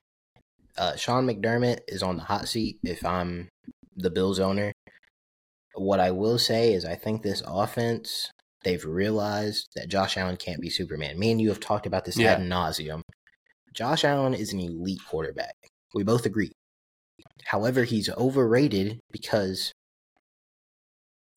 Uh, 0.77 0.95
Sean 0.95 1.25
McDermott 1.25 1.79
is 1.87 2.03
on 2.03 2.17
the 2.17 2.23
hot 2.23 2.47
seat 2.47 2.79
if 2.83 3.05
I'm 3.05 3.49
the 3.95 4.09
Bills 4.09 4.39
owner. 4.39 4.73
What 5.75 5.99
I 5.99 6.11
will 6.11 6.37
say 6.37 6.73
is, 6.73 6.85
I 6.85 6.95
think 6.95 7.21
this 7.21 7.43
offense 7.45 8.31
they've 8.63 8.83
realized 8.83 9.69
that 9.75 9.87
Josh 9.87 10.17
Allen 10.17 10.37
can't 10.37 10.59
be 10.59 10.69
Superman. 10.69 11.17
Me 11.19 11.31
and 11.31 11.39
you 11.39 11.49
have 11.49 11.59
talked 11.59 11.85
about 11.85 12.03
this 12.03 12.17
yeah. 12.17 12.33
ad 12.33 12.41
nauseum. 12.41 13.01
Josh 13.73 14.03
Allen 14.03 14.33
is 14.33 14.51
an 14.51 14.59
elite 14.59 15.01
quarterback. 15.07 15.55
We 15.93 16.03
both 16.03 16.25
agree. 16.25 16.51
However, 17.45 17.83
he's 17.83 18.09
overrated 18.09 18.99
because 19.11 19.71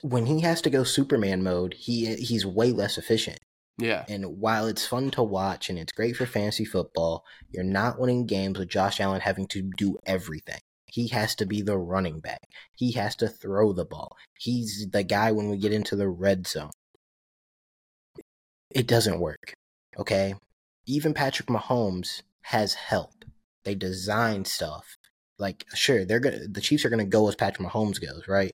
when 0.03 0.27
he 0.27 0.41
has 0.41 0.63
to 0.63 0.71
go 0.71 0.85
Superman 0.85 1.43
mode, 1.43 1.75
he 1.75 2.15
he's 2.15 2.47
way 2.47 2.73
less 2.73 2.99
efficient. 2.99 3.39
Yeah. 3.79 4.05
And 4.09 4.41
while 4.41 4.67
it's 4.67 4.87
fun 4.87 5.11
to 5.13 5.23
watch 5.23 5.71
and 5.71 5.79
it's 5.79 5.93
great 5.93 6.17
for 6.17 6.27
fantasy 6.27 6.65
football, 6.65 7.25
you're 7.51 7.63
not 7.63 7.99
winning 8.01 8.27
games 8.27 8.59
with 8.59 8.69
Josh 8.69 9.01
Allen 9.01 9.21
having 9.21 9.47
to 9.49 9.71
do 9.77 9.99
everything. 10.05 10.61
He 10.89 11.09
has 11.09 11.35
to 11.37 11.47
be 11.47 11.63
the 11.63 11.79
running 11.79 12.21
back. 12.21 12.41
He 12.75 12.93
has 12.93 13.15
to 13.17 13.29
throw 13.29 13.73
the 13.73 13.85
ball. 13.85 14.17
He's 14.39 14.89
the 14.91 15.03
guy 15.03 15.33
when 15.33 15.51
we 15.51 15.59
get 15.59 15.73
into 15.73 15.97
the 15.97 16.09
red 16.09 16.47
zone 16.47 16.71
it 18.71 18.87
doesn't 18.87 19.21
work. 19.21 19.55
Okay? 19.99 20.35
Even 20.87 21.15
Patrick 21.15 21.49
Mahomes 21.49 22.23
has 22.43 22.75
help. 22.75 23.25
They 23.65 23.75
design 23.75 24.45
stuff. 24.45 24.97
Like, 25.39 25.65
sure, 25.75 26.05
they're 26.05 26.21
gonna 26.21 26.49
the 26.49 26.61
Chiefs 26.61 26.85
are 26.85 26.91
gonna 26.91 27.05
go 27.05 27.29
as 27.29 27.37
Patrick 27.37 27.69
Mahomes 27.69 28.01
goes, 28.01 28.27
right? 28.27 28.53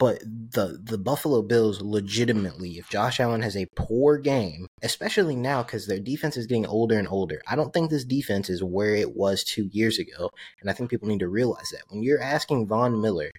But 0.00 0.20
the 0.20 0.80
the 0.82 0.96
Buffalo 0.96 1.42
Bills 1.42 1.82
legitimately, 1.82 2.78
if 2.78 2.88
Josh 2.88 3.20
Allen 3.20 3.42
has 3.42 3.54
a 3.54 3.68
poor 3.76 4.16
game, 4.16 4.66
especially 4.82 5.36
now 5.36 5.62
because 5.62 5.86
their 5.86 6.00
defense 6.00 6.38
is 6.38 6.46
getting 6.46 6.64
older 6.64 6.98
and 6.98 7.06
older, 7.06 7.42
I 7.46 7.54
don't 7.54 7.70
think 7.70 7.90
this 7.90 8.06
defense 8.06 8.48
is 8.48 8.64
where 8.64 8.94
it 8.94 9.14
was 9.14 9.44
two 9.44 9.68
years 9.72 9.98
ago. 9.98 10.30
And 10.62 10.70
I 10.70 10.72
think 10.72 10.88
people 10.88 11.08
need 11.08 11.18
to 11.18 11.28
realize 11.28 11.68
that. 11.72 11.82
When 11.90 12.02
you're 12.02 12.22
asking 12.22 12.66
Von 12.66 13.02
Miller, 13.02 13.30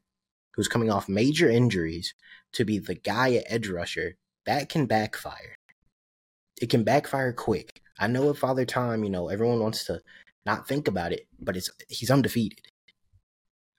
who's 0.53 0.68
coming 0.68 0.91
off 0.91 1.10
major 1.10 1.50
injuries, 1.50 2.13
to 2.53 2.63
be 2.63 2.77
the 2.77 2.94
guy 2.94 3.34
at 3.34 3.46
edge 3.48 3.68
rusher, 3.68 4.18
that 4.46 4.70
can 4.70 4.86
backfire. 4.86 5.56
It 6.62 6.70
can 6.70 6.84
backfire 6.84 7.34
quick. 7.34 7.82
I 7.98 8.06
know 8.06 8.30
at 8.30 8.38
Father 8.38 8.65
Time, 8.65 9.03
you 9.03 9.10
know, 9.10 9.30
everyone 9.30 9.62
wants 9.62 9.86
to 9.86 10.00
not 10.46 10.68
think 10.68 10.88
about 10.88 11.12
it, 11.12 11.27
but 11.39 11.58
it's 11.58 11.72
he's 11.89 12.12
undefeated. 12.12 12.62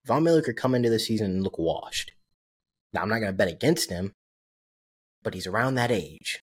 Von 0.05 0.25
Miller 0.25 0.43
could 0.43 0.57
come 0.57 0.75
into 0.75 0.91
the 0.91 0.99
season 0.99 1.31
and 1.31 1.45
look 1.45 1.61
washed. 1.61 2.11
Now, 2.93 3.03
I'm 3.03 3.09
not 3.09 3.21
going 3.21 3.33
to 3.33 3.37
bet 3.37 3.49
against 3.49 3.91
him, 3.91 4.13
but 5.23 5.35
he's 5.35 5.47
around 5.47 5.75
that 5.75 5.91
age. 5.91 6.41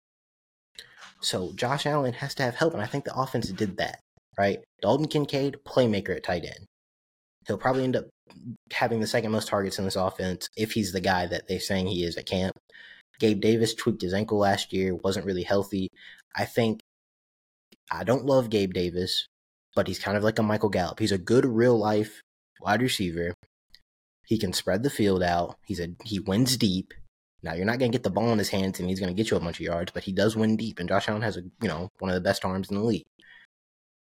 So 1.20 1.52
Josh 1.54 1.86
Allen 1.86 2.14
has 2.14 2.34
to 2.34 2.42
have 2.42 2.56
help, 2.56 2.74
and 2.74 2.82
I 2.82 2.86
think 2.86 3.04
the 3.04 3.16
offense 3.16 3.48
did 3.48 3.78
that, 3.78 4.00
right? 4.36 4.58
Dalton 4.82 5.08
Kincaid, 5.08 5.58
playmaker 5.66 6.14
at 6.14 6.24
tight 6.24 6.44
end. 6.44 6.66
He'll 7.46 7.58
probably 7.58 7.84
end 7.84 7.96
up 7.96 8.06
having 8.72 9.00
the 9.00 9.06
second 9.06 9.32
most 9.32 9.48
targets 9.48 9.78
in 9.78 9.84
this 9.84 9.96
offense 9.96 10.48
if 10.56 10.72
he's 10.72 10.92
the 10.92 11.00
guy 11.00 11.26
that 11.26 11.48
they're 11.48 11.60
saying 11.60 11.86
he 11.86 12.04
is 12.04 12.16
at 12.16 12.26
camp. 12.26 12.52
Gabe 13.20 13.40
Davis 13.40 13.74
tweaked 13.74 14.02
his 14.02 14.14
ankle 14.14 14.38
last 14.38 14.72
year, 14.72 14.94
wasn't 14.94 15.26
really 15.26 15.42
healthy. 15.42 15.88
I 16.34 16.44
think 16.44 16.80
I 17.90 18.04
don't 18.04 18.24
love 18.24 18.50
Gabe 18.50 18.72
Davis, 18.72 19.26
but 19.74 19.86
he's 19.86 19.98
kind 19.98 20.16
of 20.16 20.24
like 20.24 20.38
a 20.38 20.42
Michael 20.42 20.68
Gallup. 20.68 20.98
He's 20.98 21.12
a 21.12 21.18
good 21.18 21.44
real 21.44 21.78
life 21.78 22.22
wide 22.60 22.82
receiver. 22.82 23.33
He 24.26 24.38
can 24.38 24.52
spread 24.52 24.82
the 24.82 24.90
field 24.90 25.22
out. 25.22 25.56
He's 25.64 25.80
a 25.80 25.88
he 26.04 26.18
wins 26.20 26.56
deep. 26.56 26.92
Now 27.42 27.54
you're 27.54 27.66
not 27.66 27.78
gonna 27.78 27.92
get 27.92 28.02
the 28.02 28.10
ball 28.10 28.32
in 28.32 28.38
his 28.38 28.48
hands 28.48 28.80
and 28.80 28.88
he's 28.88 29.00
gonna 29.00 29.14
get 29.14 29.30
you 29.30 29.36
a 29.36 29.40
bunch 29.40 29.56
of 29.56 29.66
yards, 29.66 29.92
but 29.92 30.04
he 30.04 30.12
does 30.12 30.36
win 30.36 30.56
deep. 30.56 30.78
And 30.78 30.88
Josh 30.88 31.08
Allen 31.08 31.22
has 31.22 31.36
a 31.36 31.42
you 31.62 31.68
know 31.68 31.88
one 31.98 32.10
of 32.10 32.14
the 32.14 32.20
best 32.20 32.44
arms 32.44 32.70
in 32.70 32.76
the 32.76 32.82
league. 32.82 33.04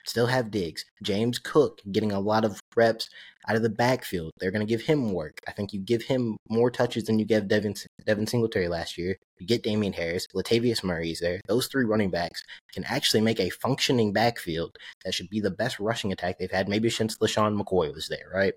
Still 0.04 0.26
have 0.26 0.50
Diggs. 0.50 0.84
James 1.02 1.38
Cook 1.38 1.80
getting 1.90 2.10
a 2.10 2.18
lot 2.18 2.44
of 2.44 2.60
reps 2.74 3.08
out 3.48 3.56
of 3.56 3.62
the 3.62 3.68
backfield. 3.68 4.32
They're 4.38 4.50
going 4.50 4.66
to 4.66 4.70
give 4.70 4.82
him 4.82 5.12
work. 5.12 5.38
I 5.46 5.52
think 5.52 5.72
you 5.72 5.80
give 5.80 6.02
him 6.02 6.36
more 6.48 6.70
touches 6.70 7.04
than 7.04 7.18
you 7.18 7.24
gave 7.24 7.48
Devin, 7.48 7.74
Devin 8.04 8.26
Singletary 8.26 8.68
last 8.68 8.98
year. 8.98 9.16
You 9.38 9.46
get 9.46 9.62
Damien 9.62 9.92
Harris. 9.92 10.26
Latavius 10.34 10.82
Murray's 10.82 11.20
there. 11.20 11.40
Those 11.46 11.68
three 11.68 11.84
running 11.84 12.10
backs 12.10 12.42
can 12.72 12.84
actually 12.84 13.20
make 13.20 13.40
a 13.40 13.50
functioning 13.50 14.12
backfield 14.12 14.76
that 15.04 15.14
should 15.14 15.30
be 15.30 15.40
the 15.40 15.50
best 15.50 15.78
rushing 15.78 16.12
attack 16.12 16.38
they've 16.38 16.50
had 16.50 16.68
maybe 16.68 16.90
since 16.90 17.18
LeSean 17.18 17.60
McCoy 17.60 17.94
was 17.94 18.08
there, 18.08 18.28
right? 18.32 18.54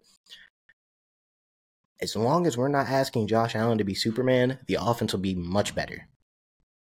As 2.01 2.15
long 2.15 2.45
as 2.45 2.57
we're 2.57 2.67
not 2.67 2.89
asking 2.89 3.27
Josh 3.27 3.55
Allen 3.55 3.77
to 3.77 3.83
be 3.83 3.95
Superman, 3.95 4.59
the 4.67 4.77
offense 4.79 5.13
will 5.13 5.21
be 5.21 5.35
much 5.35 5.73
better. 5.73 6.07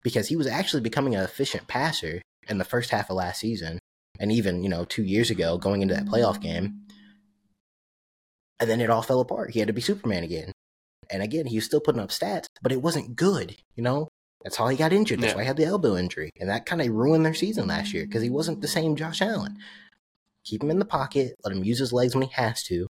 Because 0.02 0.28
he 0.28 0.36
was 0.36 0.46
actually 0.46 0.82
becoming 0.82 1.14
an 1.14 1.22
efficient 1.22 1.66
passer 1.66 2.22
in 2.48 2.58
the 2.58 2.64
first 2.64 2.90
half 2.90 3.10
of 3.10 3.16
last 3.16 3.40
season 3.40 3.78
and 4.20 4.30
even 4.30 4.62
you 4.62 4.68
know 4.68 4.84
two 4.84 5.02
years 5.02 5.30
ago 5.30 5.58
going 5.58 5.82
into 5.82 5.94
that 5.94 6.06
playoff 6.06 6.40
game. 6.40 6.82
And 8.60 8.70
then 8.70 8.80
it 8.80 8.90
all 8.90 9.02
fell 9.02 9.20
apart. 9.20 9.50
He 9.50 9.58
had 9.58 9.68
to 9.68 9.74
be 9.74 9.80
superman 9.80 10.24
again. 10.24 10.52
And 11.10 11.22
again 11.22 11.46
he 11.46 11.56
was 11.56 11.64
still 11.64 11.80
putting 11.80 12.00
up 12.00 12.10
stats 12.10 12.46
but 12.62 12.72
it 12.72 12.82
wasn't 12.82 13.16
good 13.16 13.56
you 13.76 13.82
know? 13.82 14.08
That's 14.42 14.56
how 14.56 14.68
he 14.68 14.76
got 14.76 14.92
injured. 14.92 15.20
That's 15.20 15.32
yeah. 15.32 15.36
why 15.36 15.42
he 15.42 15.46
had 15.46 15.56
the 15.56 15.64
elbow 15.64 15.96
injury. 15.96 16.30
And 16.38 16.50
that 16.50 16.66
kind 16.66 16.82
of 16.82 16.88
ruined 16.90 17.24
their 17.24 17.32
season 17.32 17.66
last 17.66 17.94
year 17.94 18.04
because 18.04 18.22
he 18.22 18.28
wasn't 18.28 18.60
the 18.60 18.68
same 18.68 18.94
josh 18.94 19.22
allen. 19.22 19.56
Keep 20.44 20.62
him 20.62 20.70
in 20.70 20.78
the 20.78 20.84
pocket. 20.84 21.34
Let 21.42 21.56
him 21.56 21.64
use 21.64 21.78
his 21.78 21.94
legs 21.94 22.14
when 22.14 22.28
he 22.28 22.32
has 22.34 22.62
to 22.64 22.86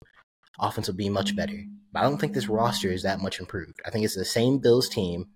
offense 0.60 0.86
will 0.86 0.94
be 0.94 1.08
much 1.08 1.36
better 1.36 1.64
but 1.92 2.00
i 2.00 2.02
don't 2.02 2.18
think 2.18 2.34
this 2.34 2.48
roster 2.48 2.90
is 2.90 3.02
that 3.02 3.20
much 3.20 3.40
improved 3.40 3.80
i 3.86 3.90
think 3.90 4.04
it's 4.04 4.16
the 4.16 4.24
same 4.24 4.58
bills 4.58 4.88
team 4.88 5.26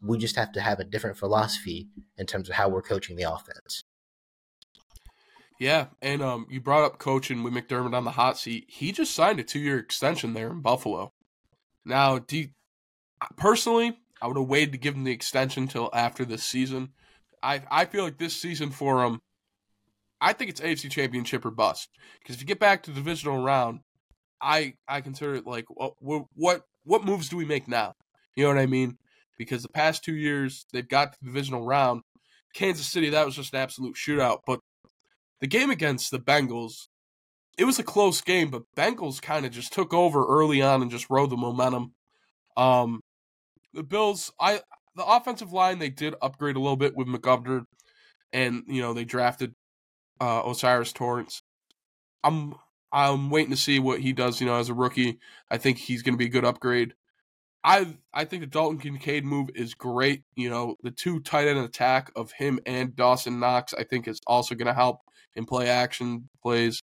we 0.00 0.16
just 0.16 0.36
have 0.36 0.52
to 0.52 0.60
have 0.60 0.78
a 0.78 0.84
different 0.84 1.16
philosophy 1.16 1.88
in 2.16 2.26
terms 2.26 2.48
of 2.48 2.54
how 2.54 2.68
we're 2.68 2.82
coaching 2.82 3.16
the 3.16 3.22
offense 3.22 3.82
yeah, 5.60 5.86
and 6.00 6.22
um, 6.22 6.46
you 6.48 6.60
brought 6.60 6.84
up 6.84 6.98
coaching 7.00 7.42
with 7.42 7.52
McDermott 7.52 7.92
on 7.92 8.04
the 8.04 8.12
hot 8.12 8.38
seat. 8.38 8.66
He 8.68 8.92
just 8.92 9.12
signed 9.12 9.40
a 9.40 9.42
two-year 9.42 9.76
extension 9.76 10.32
there 10.32 10.50
in 10.50 10.60
Buffalo. 10.60 11.12
Now, 11.84 12.20
do 12.20 12.38
you, 12.38 12.48
personally, 13.36 13.98
I 14.20 14.26
would 14.26 14.36
have 14.36 14.46
waited 14.46 14.72
to 14.72 14.78
give 14.78 14.94
him 14.94 15.04
the 15.04 15.12
extension 15.12 15.64
until 15.64 15.90
after 15.92 16.24
this 16.24 16.42
season. 16.42 16.90
I 17.42 17.62
I 17.70 17.84
feel 17.84 18.04
like 18.04 18.18
this 18.18 18.36
season 18.36 18.70
for 18.70 19.04
him, 19.04 19.20
I 20.20 20.32
think 20.32 20.50
it's 20.50 20.60
AFC 20.60 20.90
Championship 20.90 21.44
or 21.44 21.50
bust. 21.50 21.88
Because 22.20 22.36
if 22.36 22.40
you 22.40 22.46
get 22.46 22.60
back 22.60 22.82
to 22.82 22.90
the 22.90 22.96
divisional 22.96 23.42
round, 23.42 23.80
I 24.40 24.74
I 24.86 25.00
consider 25.00 25.34
it 25.34 25.46
like 25.46 25.66
what 25.68 26.24
what 26.34 26.62
what 26.84 27.04
moves 27.04 27.28
do 27.28 27.36
we 27.36 27.44
make 27.44 27.68
now? 27.68 27.94
You 28.34 28.44
know 28.44 28.50
what 28.50 28.58
I 28.58 28.66
mean? 28.66 28.96
Because 29.36 29.62
the 29.62 29.68
past 29.68 30.04
two 30.04 30.14
years 30.14 30.66
they've 30.72 30.88
got 30.88 31.12
the 31.12 31.26
divisional 31.26 31.64
round. 31.64 32.02
Kansas 32.54 32.88
City, 32.88 33.10
that 33.10 33.26
was 33.26 33.36
just 33.36 33.52
an 33.52 33.60
absolute 33.60 33.94
shootout. 33.94 34.38
But 34.46 34.60
the 35.40 35.46
game 35.46 35.70
against 35.70 36.10
the 36.10 36.18
Bengals, 36.18 36.88
it 37.56 37.64
was 37.64 37.78
a 37.78 37.84
close 37.84 38.20
game, 38.20 38.50
but 38.50 38.62
Bengals 38.76 39.20
kind 39.20 39.44
of 39.44 39.52
just 39.52 39.72
took 39.72 39.92
over 39.92 40.24
early 40.26 40.62
on 40.62 40.82
and 40.82 40.90
just 40.90 41.10
rode 41.10 41.30
the 41.30 41.36
momentum. 41.36 41.92
Um, 42.56 43.00
the 43.74 43.82
Bills, 43.82 44.32
I 44.40 44.60
the 44.96 45.04
offensive 45.04 45.52
line 45.52 45.78
they 45.78 45.90
did 45.90 46.14
upgrade 46.20 46.56
a 46.56 46.60
little 46.60 46.76
bit 46.76 46.96
with 46.96 47.06
McGovern, 47.06 47.64
and 48.32 48.64
you 48.66 48.80
know 48.80 48.94
they 48.94 49.04
drafted 49.04 49.54
uh, 50.20 50.42
O'Cyrus 50.42 50.92
Torrence. 50.92 51.42
I'm 52.24 52.54
I'm 52.92 53.30
waiting 53.30 53.50
to 53.50 53.56
see 53.56 53.78
what 53.78 54.00
he 54.00 54.12
does. 54.12 54.40
You 54.40 54.46
know, 54.46 54.56
as 54.56 54.68
a 54.68 54.74
rookie, 54.74 55.18
I 55.50 55.58
think 55.58 55.78
he's 55.78 56.02
going 56.02 56.14
to 56.14 56.18
be 56.18 56.26
a 56.26 56.30
good 56.30 56.44
upgrade. 56.44 56.94
I 57.64 57.98
I 58.14 58.24
think 58.24 58.42
the 58.42 58.46
Dalton 58.46 58.78
Kincaid 58.78 59.24
move 59.24 59.50
is 59.54 59.74
great. 59.74 60.22
You 60.36 60.50
know, 60.50 60.76
the 60.82 60.90
two 60.90 61.20
tight 61.20 61.48
end 61.48 61.58
attack 61.58 62.10
of 62.16 62.32
him 62.32 62.60
and 62.66 62.94
Dawson 62.94 63.40
Knox, 63.40 63.74
I 63.74 63.84
think, 63.84 64.08
is 64.08 64.20
also 64.26 64.54
going 64.54 64.68
to 64.68 64.74
help 64.74 65.00
in 65.34 65.44
play 65.44 65.68
action 65.68 66.28
plays. 66.42 66.82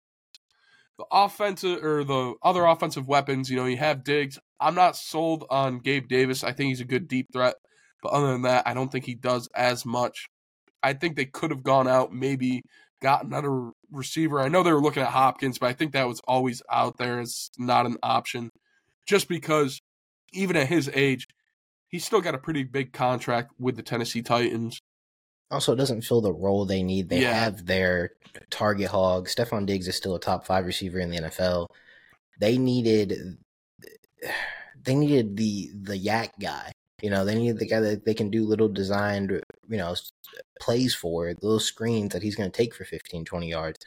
The 0.97 1.05
offensive 1.11 1.83
or 1.83 2.03
the 2.03 2.33
other 2.43 2.65
offensive 2.65 3.07
weapons, 3.07 3.49
you 3.49 3.55
know, 3.55 3.65
you 3.65 3.77
have 3.77 4.03
Diggs. 4.03 4.37
I'm 4.59 4.75
not 4.75 4.97
sold 4.97 5.45
on 5.49 5.79
Gabe 5.79 6.07
Davis. 6.09 6.43
I 6.43 6.51
think 6.51 6.69
he's 6.69 6.81
a 6.81 6.85
good 6.85 7.07
deep 7.07 7.27
threat, 7.31 7.55
but 8.03 8.11
other 8.11 8.27
than 8.27 8.41
that, 8.41 8.67
I 8.67 8.73
don't 8.73 8.91
think 8.91 9.05
he 9.05 9.15
does 9.15 9.47
as 9.55 9.85
much. 9.85 10.27
I 10.83 10.93
think 10.93 11.15
they 11.15 11.25
could 11.25 11.51
have 11.51 11.63
gone 11.63 11.87
out, 11.87 12.11
maybe 12.11 12.63
got 13.01 13.23
another 13.23 13.71
receiver. 13.91 14.39
I 14.39 14.49
know 14.49 14.63
they 14.63 14.71
were 14.71 14.81
looking 14.81 15.03
at 15.03 15.09
Hopkins, 15.09 15.57
but 15.59 15.67
I 15.67 15.73
think 15.73 15.93
that 15.93 16.07
was 16.07 16.21
always 16.27 16.61
out 16.71 16.97
there 16.97 17.19
as 17.19 17.49
not 17.57 17.85
an 17.85 17.97
option, 18.03 18.49
just 19.07 19.27
because 19.27 19.81
even 20.33 20.55
at 20.55 20.67
his 20.67 20.89
age, 20.93 21.27
he's 21.87 22.05
still 22.05 22.21
got 22.21 22.35
a 22.35 22.39
pretty 22.39 22.63
big 22.63 22.93
contract 22.93 23.51
with 23.59 23.75
the 23.75 23.83
Tennessee 23.83 24.21
Titans. 24.21 24.79
Also, 25.51 25.75
doesn't 25.75 26.03
fill 26.03 26.21
the 26.21 26.33
role 26.33 26.65
they 26.65 26.83
need. 26.83 27.09
They 27.09 27.21
yeah. 27.21 27.33
have 27.33 27.65
their 27.65 28.11
target 28.51 28.89
hog. 28.89 29.27
Stefon 29.27 29.65
Diggs 29.65 29.87
is 29.87 29.95
still 29.95 30.15
a 30.15 30.19
top 30.19 30.45
five 30.45 30.65
receiver 30.65 30.99
in 30.99 31.09
the 31.09 31.17
NFL. 31.17 31.67
They 32.39 32.57
needed, 32.57 33.37
they 34.83 34.95
needed 34.95 35.35
the 35.35 35.71
the 35.81 35.97
yak 35.97 36.33
guy. 36.39 36.71
You 37.01 37.09
know, 37.09 37.25
they 37.25 37.35
need 37.35 37.57
the 37.57 37.67
guy 37.67 37.79
that 37.79 38.05
they 38.05 38.13
can 38.13 38.29
do 38.29 38.45
little 38.45 38.69
designed, 38.69 39.31
you 39.69 39.77
know, 39.77 39.95
plays 40.59 40.93
for, 40.93 41.27
little 41.41 41.59
screens 41.59 42.13
that 42.13 42.23
he's 42.23 42.35
going 42.35 42.49
to 42.49 42.57
take 42.57 42.73
for 42.73 42.85
15, 42.85 43.25
20 43.25 43.49
yards. 43.49 43.79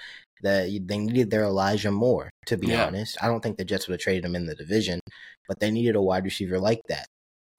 That 0.43 0.65
they 0.87 0.99
needed 0.99 1.31
their 1.31 1.45
Elijah 1.45 1.93
Moore, 1.93 2.31
to 2.47 2.57
be 2.57 2.69
yeah. 2.69 2.87
honest. 2.87 3.17
I 3.23 3.29
don't 3.29 3.41
think 3.43 3.59
the 3.59 3.65
Jets 3.65 3.87
would 3.87 3.95
have 3.95 4.01
traded 4.01 4.25
him 4.25 4.35
in 4.35 4.47
the 4.47 4.57
division, 4.57 4.99
but 5.47 5.61
they 5.61 5.71
needed 5.71 5.95
a 5.95 6.03
wide 6.03 6.25
receiver 6.25 6.59
like 6.59 6.83
that 6.89 7.07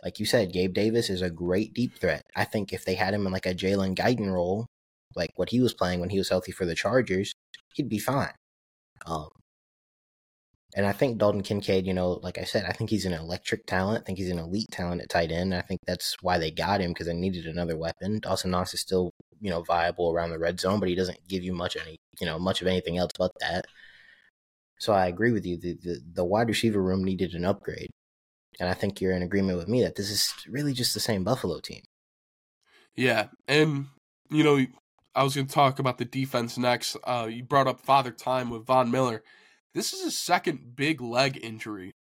like 0.03 0.19
you 0.19 0.25
said, 0.25 0.51
Gabe 0.51 0.73
Davis 0.73 1.09
is 1.09 1.21
a 1.21 1.29
great 1.29 1.73
deep 1.73 1.97
threat. 1.97 2.23
I 2.35 2.43
think 2.43 2.73
if 2.73 2.83
they 2.83 2.95
had 2.95 3.13
him 3.13 3.25
in 3.25 3.31
like 3.31 3.45
a 3.45 3.55
Jalen 3.55 3.95
Guyton 3.95 4.31
role, 4.31 4.67
like 5.15 5.31
what 5.35 5.49
he 5.49 5.61
was 5.61 5.73
playing 5.73 5.99
when 5.99 6.09
he 6.09 6.17
was 6.17 6.29
healthy 6.29 6.51
for 6.51 6.65
the 6.65 6.75
Chargers, 6.75 7.33
he'd 7.73 7.89
be 7.89 7.99
fine. 7.99 8.33
Um, 9.05 9.29
and 10.75 10.85
I 10.85 10.91
think 10.91 11.19
Dalton 11.19 11.43
Kincaid, 11.43 11.85
you 11.85 11.93
know, 11.93 12.19
like 12.23 12.37
I 12.37 12.43
said, 12.43 12.65
I 12.65 12.71
think 12.71 12.89
he's 12.89 13.05
an 13.05 13.13
electric 13.13 13.65
talent. 13.67 14.01
I 14.01 14.05
think 14.05 14.17
he's 14.17 14.31
an 14.31 14.39
elite 14.39 14.69
talent 14.71 15.01
at 15.01 15.09
tight 15.09 15.31
end. 15.31 15.53
I 15.53 15.61
think 15.61 15.81
that's 15.85 16.15
why 16.21 16.39
they 16.39 16.49
got 16.49 16.81
him 16.81 16.91
because 16.91 17.05
they 17.05 17.13
needed 17.13 17.45
another 17.45 17.77
weapon. 17.77 18.19
Dawson 18.19 18.51
Knox 18.51 18.73
is 18.73 18.79
still, 18.79 19.11
you 19.39 19.51
know, 19.51 19.61
viable 19.61 20.11
around 20.11 20.31
the 20.31 20.39
red 20.39 20.59
zone, 20.59 20.79
but 20.79 20.89
he 20.89 20.95
doesn't 20.95 21.27
give 21.27 21.43
you 21.43 21.53
much 21.53 21.77
any, 21.77 21.97
you 22.19 22.25
know, 22.25 22.39
much 22.39 22.61
of 22.61 22.67
anything 22.67 22.97
else 22.97 23.11
but 23.17 23.31
that. 23.39 23.65
So 24.79 24.93
I 24.93 25.07
agree 25.07 25.31
with 25.31 25.45
you. 25.45 25.57
The, 25.57 25.77
the, 25.81 25.99
the 26.13 26.25
wide 26.25 26.47
receiver 26.47 26.81
room 26.81 27.03
needed 27.03 27.33
an 27.35 27.45
upgrade. 27.45 27.89
And 28.59 28.67
I 28.67 28.73
think 28.73 28.99
you're 28.99 29.13
in 29.13 29.21
agreement 29.21 29.57
with 29.57 29.67
me 29.67 29.81
that 29.83 29.95
this 29.95 30.09
is 30.09 30.33
really 30.47 30.73
just 30.73 30.93
the 30.93 30.99
same 30.99 31.23
Buffalo 31.23 31.59
team. 31.59 31.81
Yeah. 32.95 33.27
And, 33.47 33.87
you 34.29 34.43
know, 34.43 34.65
I 35.15 35.23
was 35.23 35.35
going 35.35 35.47
to 35.47 35.53
talk 35.53 35.77
about 35.77 35.99
the 35.99 36.05
defense 36.05 36.57
next. 36.57 36.97
Uh, 37.03 37.27
you 37.31 37.43
brought 37.43 37.67
up 37.67 37.79
Father 37.79 38.11
Time 38.11 38.49
with 38.49 38.65
Von 38.65 38.89
Miller. 38.89 39.23
This 39.73 39.93
is 39.93 40.03
his 40.03 40.17
second 40.17 40.75
big 40.75 41.01
leg 41.01 41.39
injury. 41.41 41.93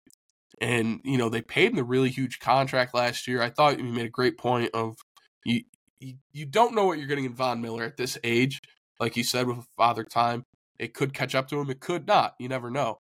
And, 0.61 1.00
you 1.05 1.17
know, 1.17 1.29
they 1.29 1.43
paid 1.43 1.73
him 1.73 1.79
a 1.79 1.83
really 1.85 2.11
huge 2.11 2.39
contract 2.39 2.95
last 2.95 3.27
year. 3.27 3.43
I 3.43 3.50
thought 3.50 3.79
you 3.79 3.85
made 3.85 4.07
a 4.07 4.11
great 4.11 4.37
point 4.37 4.71
of 4.75 4.97
you, 5.45 5.62
you, 6.00 6.15
you 6.33 6.47
don't 6.47 6.75
know 6.75 6.85
what 6.85 6.99
you're 6.99 7.07
getting 7.07 7.25
in 7.25 7.35
Von 7.35 7.61
Miller 7.61 7.85
at 7.85 7.97
this 7.97 8.19
age. 8.25 8.61
Like 8.99 9.17
you 9.17 9.25
said 9.25 9.47
with 9.47 9.65
Father 9.77 10.05
Time, 10.05 10.45
it 10.79 10.95
could 10.95 11.15
catch 11.15 11.35
up 11.35 11.49
to 11.49 11.61
him. 11.61 11.71
It 11.71 11.81
could 11.81 12.07
not. 12.07 12.35
You 12.39 12.49
never 12.49 12.71
know. 12.71 12.99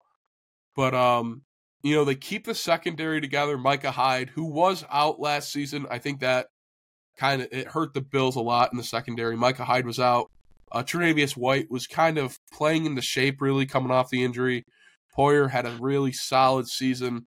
But 0.74 0.94
um, 0.94 1.42
you 1.82 1.94
know, 1.94 2.04
they 2.04 2.14
keep 2.14 2.44
the 2.44 2.54
secondary 2.54 3.20
together. 3.20 3.58
Micah 3.58 3.90
Hyde, 3.90 4.30
who 4.30 4.44
was 4.44 4.84
out 4.90 5.20
last 5.20 5.52
season, 5.52 5.86
I 5.90 5.98
think 5.98 6.20
that 6.20 6.46
kind 7.18 7.42
of 7.42 7.48
it 7.52 7.68
hurt 7.68 7.94
the 7.94 8.00
Bills 8.00 8.36
a 8.36 8.40
lot 8.40 8.72
in 8.72 8.78
the 8.78 8.84
secondary. 8.84 9.36
Micah 9.36 9.64
Hyde 9.64 9.86
was 9.86 9.98
out. 9.98 10.30
Uh, 10.72 10.82
Tre'Davious 10.82 11.36
White 11.36 11.70
was 11.70 11.86
kind 11.86 12.16
of 12.18 12.38
playing 12.52 12.86
into 12.86 13.02
shape, 13.02 13.40
really 13.40 13.66
coming 13.66 13.90
off 13.90 14.10
the 14.10 14.22
injury. 14.24 14.64
Poyer 15.16 15.50
had 15.50 15.66
a 15.66 15.76
really 15.80 16.12
solid 16.12 16.68
season, 16.68 17.26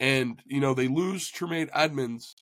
and 0.00 0.40
you 0.46 0.60
know 0.60 0.74
they 0.74 0.88
lose 0.88 1.28
Tremaine 1.28 1.68
Edmunds, 1.74 2.36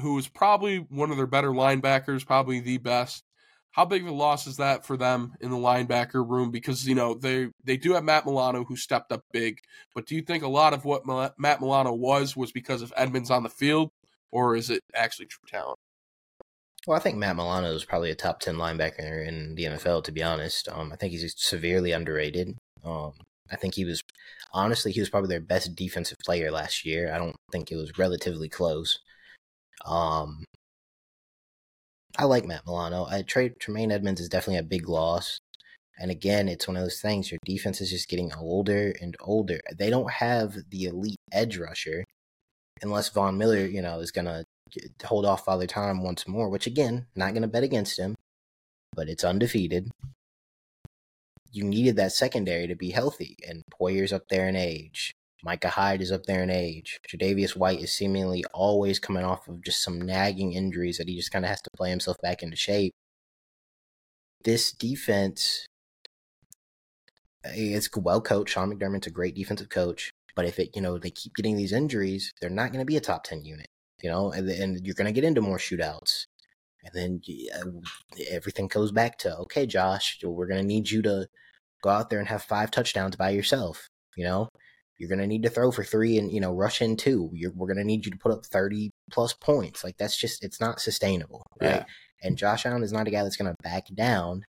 who 0.00 0.18
is 0.18 0.28
probably 0.28 0.78
one 0.78 1.10
of 1.10 1.16
their 1.16 1.26
better 1.26 1.50
linebackers, 1.50 2.26
probably 2.26 2.60
the 2.60 2.78
best. 2.78 3.24
how 3.72 3.84
big 3.84 4.02
of 4.02 4.08
a 4.08 4.12
loss 4.12 4.46
is 4.46 4.58
that 4.58 4.86
for 4.86 4.96
them 4.96 5.34
in 5.40 5.50
the 5.50 5.56
linebacker 5.56 6.28
room? 6.28 6.50
Because 6.50 6.86
you 6.86 6.94
know 6.94 7.14
they 7.14 7.48
they 7.64 7.76
do 7.76 7.92
have 7.94 8.04
Matt 8.04 8.24
Milano 8.26 8.64
who 8.64 8.76
stepped 8.76 9.10
up 9.12 9.22
big, 9.32 9.58
but 9.94 10.06
do 10.06 10.14
you 10.14 10.22
think 10.22 10.44
a 10.44 10.48
lot 10.48 10.74
of 10.74 10.84
what 10.84 11.06
Matt 11.38 11.60
Milano 11.60 11.92
was 11.92 12.36
was 12.36 12.52
because 12.52 12.82
of 12.82 12.92
Edmunds 12.96 13.30
on 13.30 13.42
the 13.42 13.48
field, 13.48 13.90
or 14.30 14.54
is 14.56 14.70
it 14.70 14.82
actually 14.94 15.26
true 15.26 15.46
talent? 15.48 15.78
Well, 16.86 16.96
I 16.98 17.00
think 17.00 17.16
Matt 17.16 17.36
Milano 17.36 17.72
is 17.74 17.84
probably 17.84 18.10
a 18.10 18.14
top 18.14 18.40
ten 18.40 18.56
linebacker 18.56 19.26
in 19.26 19.54
the 19.54 19.64
NFL. 19.64 20.04
To 20.04 20.12
be 20.12 20.22
honest, 20.22 20.68
um, 20.68 20.92
I 20.92 20.96
think 20.96 21.12
he's 21.12 21.34
severely 21.36 21.92
underrated. 21.92 22.56
Um, 22.84 23.12
I 23.50 23.56
think 23.56 23.74
he 23.74 23.84
was 23.84 24.02
honestly 24.52 24.92
he 24.92 25.00
was 25.00 25.10
probably 25.10 25.28
their 25.28 25.40
best 25.40 25.74
defensive 25.74 26.18
player 26.24 26.50
last 26.50 26.84
year. 26.84 27.12
I 27.12 27.18
don't 27.18 27.36
think 27.52 27.70
it 27.70 27.76
was 27.76 27.98
relatively 27.98 28.48
close. 28.48 28.98
Um, 29.86 30.44
I 32.18 32.24
like 32.24 32.44
Matt 32.46 32.66
Milano. 32.66 33.06
I 33.08 33.22
trade 33.22 33.54
Tremaine 33.58 33.90
Edmunds 33.90 34.20
is 34.20 34.28
definitely 34.28 34.58
a 34.58 34.62
big 34.62 34.88
loss. 34.88 35.38
And 35.98 36.10
again, 36.10 36.48
it's 36.48 36.66
one 36.68 36.76
of 36.76 36.82
those 36.82 37.00
things. 37.00 37.30
Your 37.30 37.38
defense 37.44 37.80
is 37.80 37.90
just 37.90 38.08
getting 38.08 38.32
older 38.34 38.94
and 39.00 39.16
older. 39.20 39.60
They 39.76 39.90
don't 39.90 40.10
have 40.10 40.56
the 40.70 40.84
elite 40.84 41.16
edge 41.32 41.56
rusher, 41.58 42.04
unless 42.82 43.08
Von 43.10 43.38
Miller, 43.38 43.64
you 43.66 43.82
know, 43.82 44.00
is 44.00 44.10
gonna 44.10 44.44
hold 45.04 45.26
off 45.26 45.44
Father 45.44 45.66
Time 45.66 46.02
once 46.02 46.26
more. 46.28 46.48
Which 46.48 46.66
again, 46.66 47.06
not 47.14 47.34
gonna 47.34 47.48
bet 47.48 47.62
against 47.62 47.98
him, 47.98 48.14
but 48.94 49.08
it's 49.08 49.24
undefeated. 49.24 49.90
You 51.52 51.64
needed 51.64 51.96
that 51.96 52.12
secondary 52.12 52.66
to 52.66 52.74
be 52.74 52.90
healthy, 52.90 53.36
and 53.48 53.62
Poyer's 53.70 54.12
up 54.12 54.28
there 54.28 54.48
in 54.48 54.56
age. 54.56 55.14
Micah 55.44 55.68
Hyde 55.68 56.00
is 56.00 56.10
up 56.10 56.24
there 56.24 56.42
in 56.42 56.50
age. 56.50 56.98
Tre'Davious 57.08 57.54
White 57.54 57.80
is 57.80 57.92
seemingly 57.92 58.44
always 58.54 58.98
coming 58.98 59.24
off 59.24 59.46
of 59.46 59.62
just 59.62 59.82
some 59.82 60.00
nagging 60.00 60.54
injuries 60.54 60.96
that 60.96 61.06
he 61.08 61.16
just 61.16 61.30
kind 61.30 61.44
of 61.44 61.50
has 61.50 61.60
to 61.62 61.70
play 61.76 61.90
himself 61.90 62.16
back 62.22 62.42
into 62.42 62.56
shape. 62.56 62.92
This 64.42 64.72
defense 64.72 65.66
eh, 67.44 67.76
it's 67.76 67.90
well 67.94 68.22
coached. 68.22 68.54
Sean 68.54 68.72
McDermott's 68.72 69.06
a 69.06 69.10
great 69.10 69.34
defensive 69.34 69.68
coach, 69.68 70.10
but 70.34 70.46
if 70.46 70.58
it, 70.58 70.70
you 70.74 70.80
know, 70.80 70.98
they 70.98 71.10
keep 71.10 71.34
getting 71.34 71.56
these 71.56 71.72
injuries, 71.72 72.32
they're 72.40 72.50
not 72.50 72.72
going 72.72 72.80
to 72.80 72.86
be 72.86 72.96
a 72.96 73.00
top 73.00 73.24
10 73.24 73.44
unit, 73.44 73.66
you 74.04 74.10
know, 74.10 74.30
and, 74.30 74.48
and 74.50 74.86
you're 74.86 74.94
going 74.94 75.06
to 75.06 75.12
get 75.12 75.24
into 75.24 75.40
more 75.40 75.56
shootouts. 75.56 76.26
And 76.84 76.92
then 76.92 77.22
uh, 77.58 77.80
everything 78.30 78.68
goes 78.68 78.92
back 78.92 79.16
to, 79.20 79.34
okay, 79.38 79.64
Josh, 79.64 80.18
we're 80.22 80.46
going 80.46 80.60
to 80.60 80.66
need 80.66 80.90
you 80.90 81.00
to 81.02 81.26
go 81.82 81.88
out 81.88 82.10
there 82.10 82.18
and 82.18 82.28
have 82.28 82.42
five 82.42 82.70
touchdowns 82.70 83.16
by 83.16 83.30
yourself, 83.30 83.88
you 84.14 84.24
know? 84.24 84.50
You're 84.98 85.08
going 85.08 85.20
to 85.20 85.26
need 85.26 85.42
to 85.44 85.48
throw 85.48 85.70
for 85.72 85.82
three 85.82 86.18
and, 86.18 86.30
you 86.30 86.40
know, 86.40 86.52
rush 86.52 86.82
in 86.82 86.96
two. 86.98 87.30
You're, 87.32 87.52
we're 87.52 87.66
going 87.66 87.78
to 87.78 87.84
need 87.84 88.04
you 88.04 88.12
to 88.12 88.18
put 88.18 88.30
up 88.30 88.44
30 88.44 88.90
plus 89.10 89.32
points. 89.32 89.82
Like, 89.82 89.96
that's 89.96 90.20
just, 90.20 90.44
it's 90.44 90.60
not 90.60 90.80
sustainable, 90.80 91.42
right? 91.60 91.76
Yeah. 91.76 91.84
And 92.22 92.36
Josh 92.36 92.66
Allen 92.66 92.82
is 92.82 92.92
not 92.92 93.08
a 93.08 93.10
guy 93.10 93.22
that's 93.22 93.36
going 93.36 93.50
to 93.50 93.62
back 93.62 93.86
down. 93.94 94.44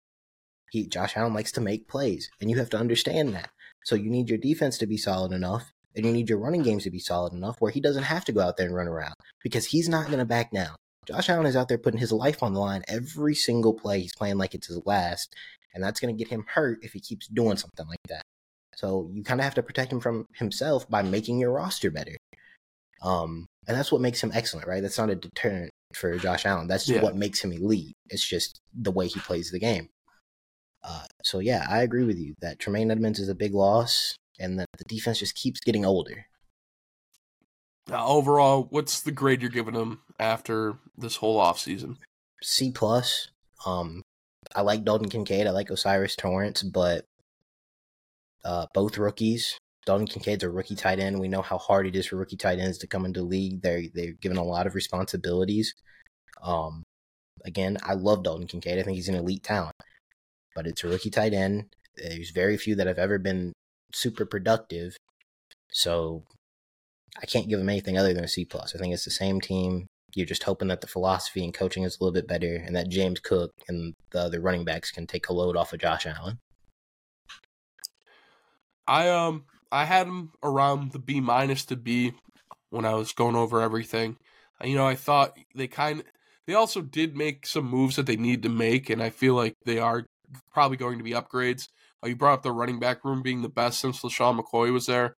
He, 0.71 0.87
Josh 0.87 1.15
Allen 1.15 1.35
likes 1.35 1.51
to 1.53 1.61
make 1.61 1.87
plays, 1.87 2.29
and 2.41 2.49
you 2.49 2.57
have 2.57 2.71
to 2.71 2.77
understand 2.77 3.35
that. 3.35 3.51
So 3.85 3.95
you 3.95 4.09
need 4.09 4.29
your 4.29 4.39
defense 4.39 4.79
to 4.79 4.87
be 4.87 4.97
solid 4.97 5.31
enough, 5.31 5.71
and 5.95 6.05
you 6.05 6.11
need 6.11 6.29
your 6.29 6.39
running 6.39 6.63
games 6.63 6.83
to 6.83 6.91
be 6.91 6.99
solid 6.99 7.33
enough 7.33 7.57
where 7.59 7.71
he 7.71 7.81
doesn't 7.81 8.03
have 8.03 8.25
to 8.25 8.31
go 8.31 8.41
out 8.41 8.57
there 8.57 8.67
and 8.67 8.75
run 8.75 8.87
around 8.87 9.13
because 9.43 9.65
he's 9.65 9.89
not 9.89 10.07
going 10.07 10.19
to 10.19 10.25
back 10.25 10.51
down. 10.51 10.75
Josh 11.05 11.29
Allen 11.29 11.45
is 11.45 11.55
out 11.55 11.67
there 11.67 11.77
putting 11.77 11.99
his 11.99 12.11
life 12.11 12.41
on 12.41 12.53
the 12.53 12.59
line 12.59 12.83
every 12.87 13.35
single 13.35 13.73
play. 13.73 13.99
He's 14.01 14.15
playing 14.15 14.37
like 14.37 14.55
it's 14.55 14.67
his 14.67 14.81
last, 14.85 15.35
and 15.73 15.83
that's 15.83 15.99
going 15.99 16.15
to 16.15 16.17
get 16.17 16.31
him 16.31 16.45
hurt 16.47 16.79
if 16.81 16.93
he 16.93 16.99
keeps 16.99 17.27
doing 17.27 17.57
something 17.57 17.87
like 17.87 17.99
that. 18.07 18.23
So 18.75 19.09
you 19.13 19.23
kind 19.23 19.39
of 19.39 19.43
have 19.43 19.55
to 19.55 19.63
protect 19.63 19.91
him 19.91 19.99
from 19.99 20.25
himself 20.35 20.89
by 20.89 21.03
making 21.03 21.39
your 21.39 21.51
roster 21.51 21.91
better. 21.91 22.17
Um, 23.01 23.47
and 23.67 23.77
that's 23.77 23.91
what 23.91 24.01
makes 24.01 24.23
him 24.23 24.31
excellent, 24.33 24.67
right? 24.67 24.81
That's 24.81 24.97
not 24.97 25.09
a 25.09 25.15
deterrent 25.15 25.71
for 25.93 26.17
Josh 26.17 26.45
Allen. 26.45 26.67
That's 26.67 26.89
yeah. 26.89 27.01
what 27.01 27.15
makes 27.15 27.43
him 27.43 27.51
elite. 27.51 27.93
It's 28.09 28.27
just 28.27 28.59
the 28.73 28.91
way 28.91 29.07
he 29.07 29.19
plays 29.19 29.51
the 29.51 29.59
game. 29.59 29.89
Uh, 30.83 31.05
so 31.23 31.39
yeah, 31.39 31.65
I 31.69 31.81
agree 31.81 32.03
with 32.03 32.17
you 32.17 32.33
that 32.41 32.59
Tremaine 32.59 32.91
Edmunds 32.91 33.19
is 33.19 33.29
a 33.29 33.35
big 33.35 33.53
loss, 33.53 34.15
and 34.39 34.59
that 34.59 34.67
the 34.77 34.85
defense 34.85 35.19
just 35.19 35.35
keeps 35.35 35.59
getting 35.59 35.85
older. 35.85 36.25
Uh, 37.91 38.05
overall, 38.05 38.67
what's 38.69 39.01
the 39.01 39.11
grade 39.11 39.41
you're 39.41 39.51
giving 39.51 39.73
them 39.73 40.01
after 40.19 40.77
this 40.97 41.17
whole 41.17 41.39
offseason? 41.39 41.97
C 42.41 42.71
plus. 42.71 43.29
Um, 43.65 44.01
I 44.55 44.61
like 44.61 44.83
Dalton 44.83 45.09
Kincaid. 45.09 45.47
I 45.47 45.51
like 45.51 45.71
O'Cyrus 45.71 46.15
Torrence, 46.15 46.63
but 46.63 47.05
uh, 48.45 48.67
both 48.73 48.97
rookies. 48.97 49.57
Dalton 49.85 50.07
Kincaid's 50.07 50.43
a 50.43 50.49
rookie 50.49 50.75
tight 50.75 50.99
end. 50.99 51.19
We 51.19 51.27
know 51.27 51.41
how 51.41 51.57
hard 51.57 51.87
it 51.87 51.95
is 51.95 52.07
for 52.07 52.15
rookie 52.15 52.37
tight 52.37 52.59
ends 52.59 52.77
to 52.79 52.87
come 52.87 53.05
into 53.05 53.19
the 53.19 53.25
league. 53.25 53.61
They're 53.61 53.83
they're 53.93 54.13
given 54.13 54.37
a 54.37 54.43
lot 54.43 54.65
of 54.65 54.75
responsibilities. 54.75 55.73
Um, 56.41 56.83
again, 57.45 57.77
I 57.83 57.93
love 57.93 58.23
Dalton 58.23 58.47
Kincaid. 58.47 58.79
I 58.79 58.83
think 58.83 58.95
he's 58.95 59.09
an 59.09 59.15
elite 59.15 59.43
talent, 59.43 59.75
but 60.55 60.67
it's 60.67 60.83
a 60.83 60.87
rookie 60.87 61.09
tight 61.09 61.33
end. 61.33 61.75
There's 61.97 62.31
very 62.31 62.57
few 62.57 62.75
that 62.75 62.87
have 62.87 62.97
ever 62.97 63.19
been 63.19 63.51
super 63.93 64.25
productive. 64.25 64.97
So 65.71 66.23
I 67.21 67.25
can't 67.25 67.47
give 67.47 67.59
them 67.59 67.69
anything 67.69 67.97
other 67.97 68.13
than 68.13 68.23
a 68.23 68.27
C 68.27 68.45
plus. 68.45 68.75
I 68.75 68.79
think 68.79 68.93
it's 68.93 69.05
the 69.05 69.11
same 69.11 69.41
team. 69.41 69.87
You're 70.15 70.25
just 70.27 70.43
hoping 70.43 70.67
that 70.67 70.81
the 70.81 70.87
philosophy 70.87 71.43
and 71.43 71.53
coaching 71.53 71.83
is 71.83 71.97
a 71.97 72.03
little 72.03 72.13
bit 72.13 72.27
better, 72.27 72.55
and 72.55 72.75
that 72.75 72.89
James 72.89 73.19
Cook 73.19 73.51
and 73.67 73.93
the 74.11 74.19
other 74.19 74.39
running 74.39 74.63
backs 74.63 74.91
can 74.91 75.07
take 75.07 75.29
a 75.29 75.33
load 75.33 75.57
off 75.57 75.73
of 75.73 75.79
Josh 75.79 76.05
Allen. 76.05 76.37
I 78.87 79.09
um 79.09 79.45
I 79.71 79.85
had 79.85 80.07
him 80.07 80.31
around 80.43 80.91
the 80.91 80.99
B 80.99 81.19
minus 81.19 81.65
to 81.65 81.75
B 81.75 82.13
when 82.69 82.85
I 82.85 82.93
was 82.93 83.13
going 83.13 83.35
over 83.35 83.61
everything. 83.61 84.17
You 84.63 84.75
know, 84.75 84.87
I 84.87 84.95
thought 84.95 85.37
they 85.55 85.67
kind 85.67 86.01
of 86.01 86.05
they 86.45 86.53
also 86.53 86.81
did 86.81 87.15
make 87.15 87.47
some 87.47 87.65
moves 87.65 87.95
that 87.95 88.05
they 88.05 88.17
need 88.17 88.43
to 88.43 88.49
make, 88.49 88.89
and 88.89 89.01
I 89.01 89.09
feel 89.09 89.33
like 89.33 89.55
they 89.65 89.79
are 89.79 90.05
probably 90.51 90.77
going 90.77 90.97
to 90.97 91.03
be 91.03 91.11
upgrades. 91.11 91.69
Uh, 92.03 92.07
you 92.07 92.15
brought 92.15 92.33
up 92.33 92.43
the 92.43 92.51
running 92.51 92.79
back 92.79 93.03
room 93.05 93.21
being 93.21 93.41
the 93.41 93.49
best 93.49 93.79
since 93.79 94.01
LeSean 94.01 94.39
McCoy 94.39 94.71
was 94.73 94.87
there. 94.87 95.15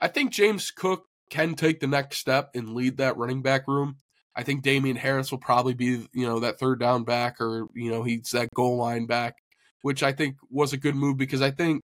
I 0.00 0.08
think 0.08 0.32
James 0.32 0.70
Cook 0.70 1.06
can 1.30 1.54
take 1.54 1.80
the 1.80 1.86
next 1.86 2.18
step 2.18 2.50
and 2.54 2.74
lead 2.74 2.96
that 2.96 3.16
running 3.16 3.42
back 3.42 3.68
room. 3.68 3.96
I 4.34 4.42
think 4.42 4.62
Damien 4.62 4.96
Harris 4.96 5.30
will 5.30 5.38
probably 5.38 5.74
be, 5.74 6.06
you 6.12 6.26
know, 6.26 6.40
that 6.40 6.58
third 6.58 6.80
down 6.80 7.04
back 7.04 7.40
or, 7.40 7.66
you 7.74 7.90
know, 7.90 8.02
he's 8.02 8.30
that 8.32 8.48
goal 8.54 8.76
line 8.78 9.06
back, 9.06 9.34
which 9.82 10.02
I 10.02 10.12
think 10.12 10.36
was 10.50 10.72
a 10.72 10.78
good 10.78 10.96
move 10.96 11.18
because 11.18 11.42
I 11.42 11.50
think 11.50 11.82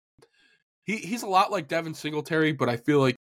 he 0.86 0.98
he's 0.98 1.24
a 1.24 1.28
lot 1.28 1.52
like 1.52 1.68
Devin 1.68 1.94
Singletary, 1.94 2.52
but 2.52 2.70
I 2.70 2.78
feel 2.78 3.00
like 3.00 3.16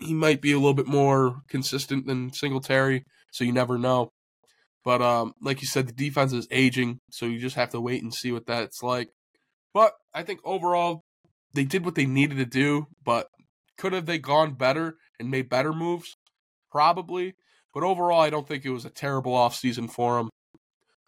he 0.00 0.14
might 0.14 0.40
be 0.40 0.52
a 0.52 0.58
little 0.58 0.74
bit 0.74 0.86
more 0.86 1.42
consistent 1.48 2.06
than 2.06 2.32
Singletary, 2.32 3.04
so 3.32 3.44
you 3.44 3.52
never 3.52 3.78
know. 3.78 4.10
But 4.84 5.02
um, 5.02 5.34
like 5.42 5.60
you 5.60 5.66
said, 5.66 5.86
the 5.86 5.92
defense 5.92 6.32
is 6.32 6.48
aging, 6.50 6.98
so 7.10 7.26
you 7.26 7.38
just 7.38 7.56
have 7.56 7.70
to 7.70 7.80
wait 7.80 8.02
and 8.02 8.14
see 8.14 8.32
what 8.32 8.46
that's 8.46 8.82
like. 8.82 9.10
But 9.78 9.92
I 10.12 10.24
think 10.24 10.40
overall, 10.42 11.04
they 11.54 11.62
did 11.62 11.84
what 11.84 11.94
they 11.94 12.04
needed 12.04 12.38
to 12.38 12.44
do. 12.44 12.88
But 13.04 13.28
could 13.76 13.92
have 13.92 14.06
they 14.06 14.18
gone 14.18 14.54
better 14.54 14.96
and 15.20 15.30
made 15.30 15.48
better 15.48 15.72
moves? 15.72 16.16
Probably. 16.68 17.36
But 17.72 17.84
overall, 17.84 18.20
I 18.20 18.28
don't 18.28 18.48
think 18.48 18.64
it 18.64 18.70
was 18.70 18.84
a 18.84 18.90
terrible 18.90 19.34
offseason 19.34 19.88
for 19.88 20.16
them. 20.16 20.30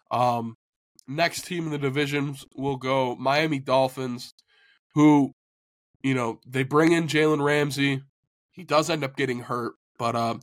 Um, 0.09 0.55
next 1.05 1.45
team 1.45 1.65
in 1.65 1.71
the 1.71 1.77
divisions 1.77 2.45
will 2.55 2.77
go 2.77 3.17
Miami 3.17 3.59
Dolphins, 3.59 4.33
who 4.95 5.33
you 6.01 6.13
know, 6.13 6.39
they 6.47 6.63
bring 6.63 6.93
in 6.93 7.07
Jalen 7.07 7.43
Ramsey. 7.43 8.03
He 8.51 8.63
does 8.63 8.89
end 8.89 9.03
up 9.03 9.17
getting 9.17 9.39
hurt, 9.39 9.73
but 9.99 10.15
um, 10.15 10.39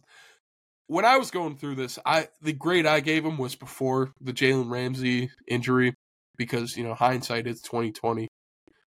when 0.86 1.06
I 1.06 1.16
was 1.16 1.30
going 1.30 1.56
through 1.56 1.76
this, 1.76 1.98
I 2.04 2.28
the 2.42 2.52
grade 2.52 2.84
I 2.84 3.00
gave 3.00 3.24
him 3.24 3.38
was 3.38 3.54
before 3.54 4.12
the 4.20 4.34
Jalen 4.34 4.70
Ramsey 4.70 5.30
injury 5.46 5.94
because 6.38 6.76
you 6.76 6.84
know 6.84 6.94
hindsight 6.94 7.46
is 7.46 7.60
twenty 7.60 7.92
twenty, 7.92 8.28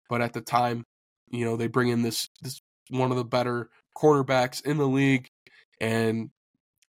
but 0.10 0.22
at 0.22 0.34
the 0.34 0.42
time, 0.42 0.84
you 1.30 1.46
know 1.46 1.56
they 1.56 1.68
bring 1.68 1.90
in 1.90 2.02
this 2.02 2.28
this 2.42 2.60
one 2.90 3.12
of 3.12 3.18
the 3.18 3.24
better 3.24 3.70
cornerbacks 3.98 4.66
in 4.66 4.78
the 4.78 4.88
league, 4.88 5.30
and 5.80 6.32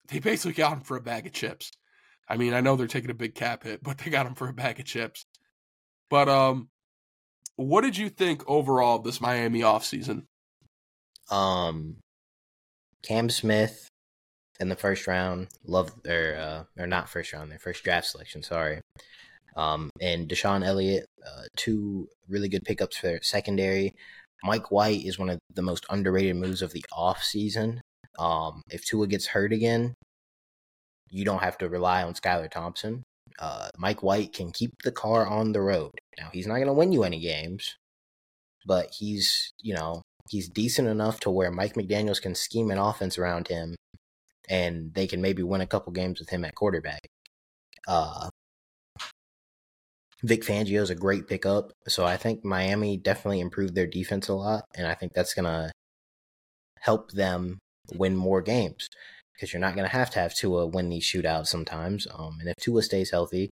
they 0.09 0.19
basically 0.19 0.55
got 0.55 0.73
him 0.73 0.81
for 0.81 0.97
a 0.97 1.03
bag 1.03 1.27
of 1.27 1.33
chips. 1.33 1.71
I 2.29 2.37
mean, 2.37 2.55
I 2.55 2.61
know 2.61 2.75
they're 2.75 2.89
taking 2.89 3.11
a 3.11 3.15
big 3.15 3.35
cap 3.35 3.63
hit, 3.63 3.83
but 3.83 3.99
they 3.99 4.11
got 4.11 4.27
him 4.27 4.35
for 4.35 4.49
a 4.49 4.53
bag 4.53 4.81
of 4.81 4.87
chips. 4.87 5.25
But 6.11 6.29
um, 6.29 6.69
what 7.57 7.83
did 7.83 7.97
you 7.97 8.09
think 8.09 8.43
overall 8.49 8.97
of 8.97 9.05
this 9.05 9.21
Miami 9.21 9.61
offseason? 9.61 10.25
Um, 11.31 11.97
Cam 13.03 13.31
Smith 13.31 13.89
in 14.59 14.69
the 14.69 14.77
first 14.77 15.07
round, 15.07 15.49
love 15.65 15.93
or 16.07 16.37
uh, 16.37 16.83
or 16.83 16.87
not 16.87 17.09
first 17.09 17.33
round, 17.33 17.51
their 17.51 17.59
first 17.59 17.85
draft 17.85 18.09
selection. 18.09 18.43
Sorry. 18.43 18.81
Um, 19.57 19.91
and 20.01 20.29
DeShon 20.29 20.65
Elliott, 20.65 21.07
uh, 21.27 21.45
two 21.57 22.09
really 22.29 22.49
good 22.49 22.65
pickups 22.65 22.99
for 22.99 23.19
secondary. 23.23 23.95
Mike 24.45 24.71
White 24.71 25.05
is 25.05 25.19
one 25.19 25.31
of 25.31 25.39
the 25.55 25.63
most 25.63 25.87
underrated 25.89 26.37
moves 26.37 26.63
of 26.63 26.73
the 26.73 26.85
off 26.93 27.23
season. 27.23 27.81
Um, 28.19 28.63
if 28.71 28.85
Tua 28.85 29.07
gets 29.07 29.27
hurt 29.27 29.53
again, 29.53 29.95
you 31.11 31.25
don't 31.25 31.43
have 31.43 31.59
to 31.59 31.69
rely 31.69 32.03
on 32.03 32.15
Skylar 32.15 32.51
Thompson 32.51 33.03
uh, 33.39 33.69
Mike 33.77 34.03
White 34.03 34.33
can 34.33 34.51
keep 34.53 34.83
the 34.83 34.93
car 34.93 35.27
on 35.27 35.53
the 35.53 35.61
road. 35.61 35.93
Now 36.19 36.31
he's 36.33 36.47
not 36.47 36.57
going 36.57 36.67
to 36.67 36.73
win 36.73 36.93
you 36.93 37.05
any 37.05 37.21
games, 37.21 37.77
but 38.67 38.89
he's 38.99 39.53
you 39.61 39.75
know 39.75 40.03
he's 40.31 40.49
decent 40.49 40.89
enough 40.89 41.21
to 41.21 41.31
where 41.31 41.51
Mike 41.51 41.75
McDaniel's 41.75 42.21
can 42.21 42.35
scheme 42.35 42.71
an 42.71 42.79
offense 42.79 43.19
around 43.19 43.49
him, 43.49 43.77
and 44.49 44.95
they 44.95 45.07
can 45.07 45.21
maybe 45.21 45.43
win 45.43 45.61
a 45.61 45.67
couple 45.67 45.93
games 45.93 46.19
with 46.19 46.31
him 46.31 46.45
at 46.45 46.55
quarterback. 46.55 47.01
Uh, 47.87 48.29
Vic 50.27 50.43
Fangio 50.43 50.83
is 50.83 50.91
a 50.91 50.97
great 50.97 51.29
pickup. 51.29 51.73
So 51.87 52.05
I 52.05 52.17
think 52.17 52.45
Miami 52.45 52.97
definitely 52.97 53.41
improved 53.41 53.75
their 53.75 53.87
defense 53.87 54.29
a 54.29 54.35
lot. 54.35 54.65
And 54.75 54.87
I 54.87 54.95
think 54.95 55.13
that's 55.13 55.35
going 55.35 55.45
to 55.45 55.71
help 56.81 57.13
them 57.13 57.59
win 57.95 58.17
more 58.17 58.43
games 58.43 58.89
because 59.35 59.53
you're 59.53 59.61
not 59.61 59.77
going 59.77 59.89
to 59.89 59.97
have 59.97 60.11
to 60.11 60.19
have 60.19 60.35
Tua 60.35 60.67
win 60.67 60.89
these 60.89 61.05
shootouts 61.05 61.47
sometimes. 61.47 62.09
Um, 62.13 62.39
and 62.41 62.49
if 62.49 62.57
Tua 62.57 62.83
stays 62.83 63.11
healthy, 63.11 63.51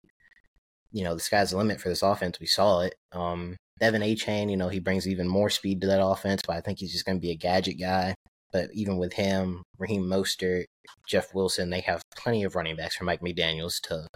you 0.90 1.04
know, 1.04 1.14
the 1.14 1.20
sky's 1.20 1.50
the 1.50 1.56
limit 1.56 1.80
for 1.80 1.88
this 1.88 2.02
offense. 2.02 2.40
We 2.40 2.46
saw 2.46 2.80
it. 2.80 2.94
Um, 3.12 3.56
De'Von 3.80 4.04
Achane, 4.04 4.50
you 4.50 4.56
know, 4.56 4.68
he 4.68 4.80
brings 4.80 5.06
even 5.06 5.28
more 5.28 5.50
speed 5.50 5.80
to 5.80 5.87
that 5.87 6.04
offense, 6.04 6.42
but 6.44 6.56
I 6.56 6.60
think 6.60 6.78
he's 6.78 6.92
just 6.92 7.04
going 7.04 7.18
to 7.18 7.22
be 7.22 7.30
a 7.30 7.37
gadget 7.37 7.78
guy. 7.78 8.14
But 8.52 8.70
even 8.72 8.98
with 8.98 9.12
him, 9.12 9.62
Raheem 9.78 10.04
Mostert, 10.04 10.64
Jeff 11.08 11.34
Wilson, 11.34 11.70
they 11.70 11.80
have 11.80 12.02
plenty 12.16 12.44
of 12.44 12.54
running 12.56 12.76
backs 12.76 12.96
for 12.96 13.04
Mike 13.04 13.20
McDaniels 13.20 13.80
to 13.82 14.06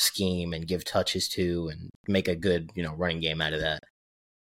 scheme 0.00 0.52
and 0.52 0.66
give 0.66 0.84
touches 0.84 1.28
to 1.28 1.68
and 1.68 1.90
make 2.08 2.26
a 2.26 2.34
good, 2.34 2.70
you 2.74 2.82
know, 2.82 2.94
running 2.94 3.20
game 3.20 3.40
out 3.40 3.52
of 3.52 3.60
that. 3.60 3.82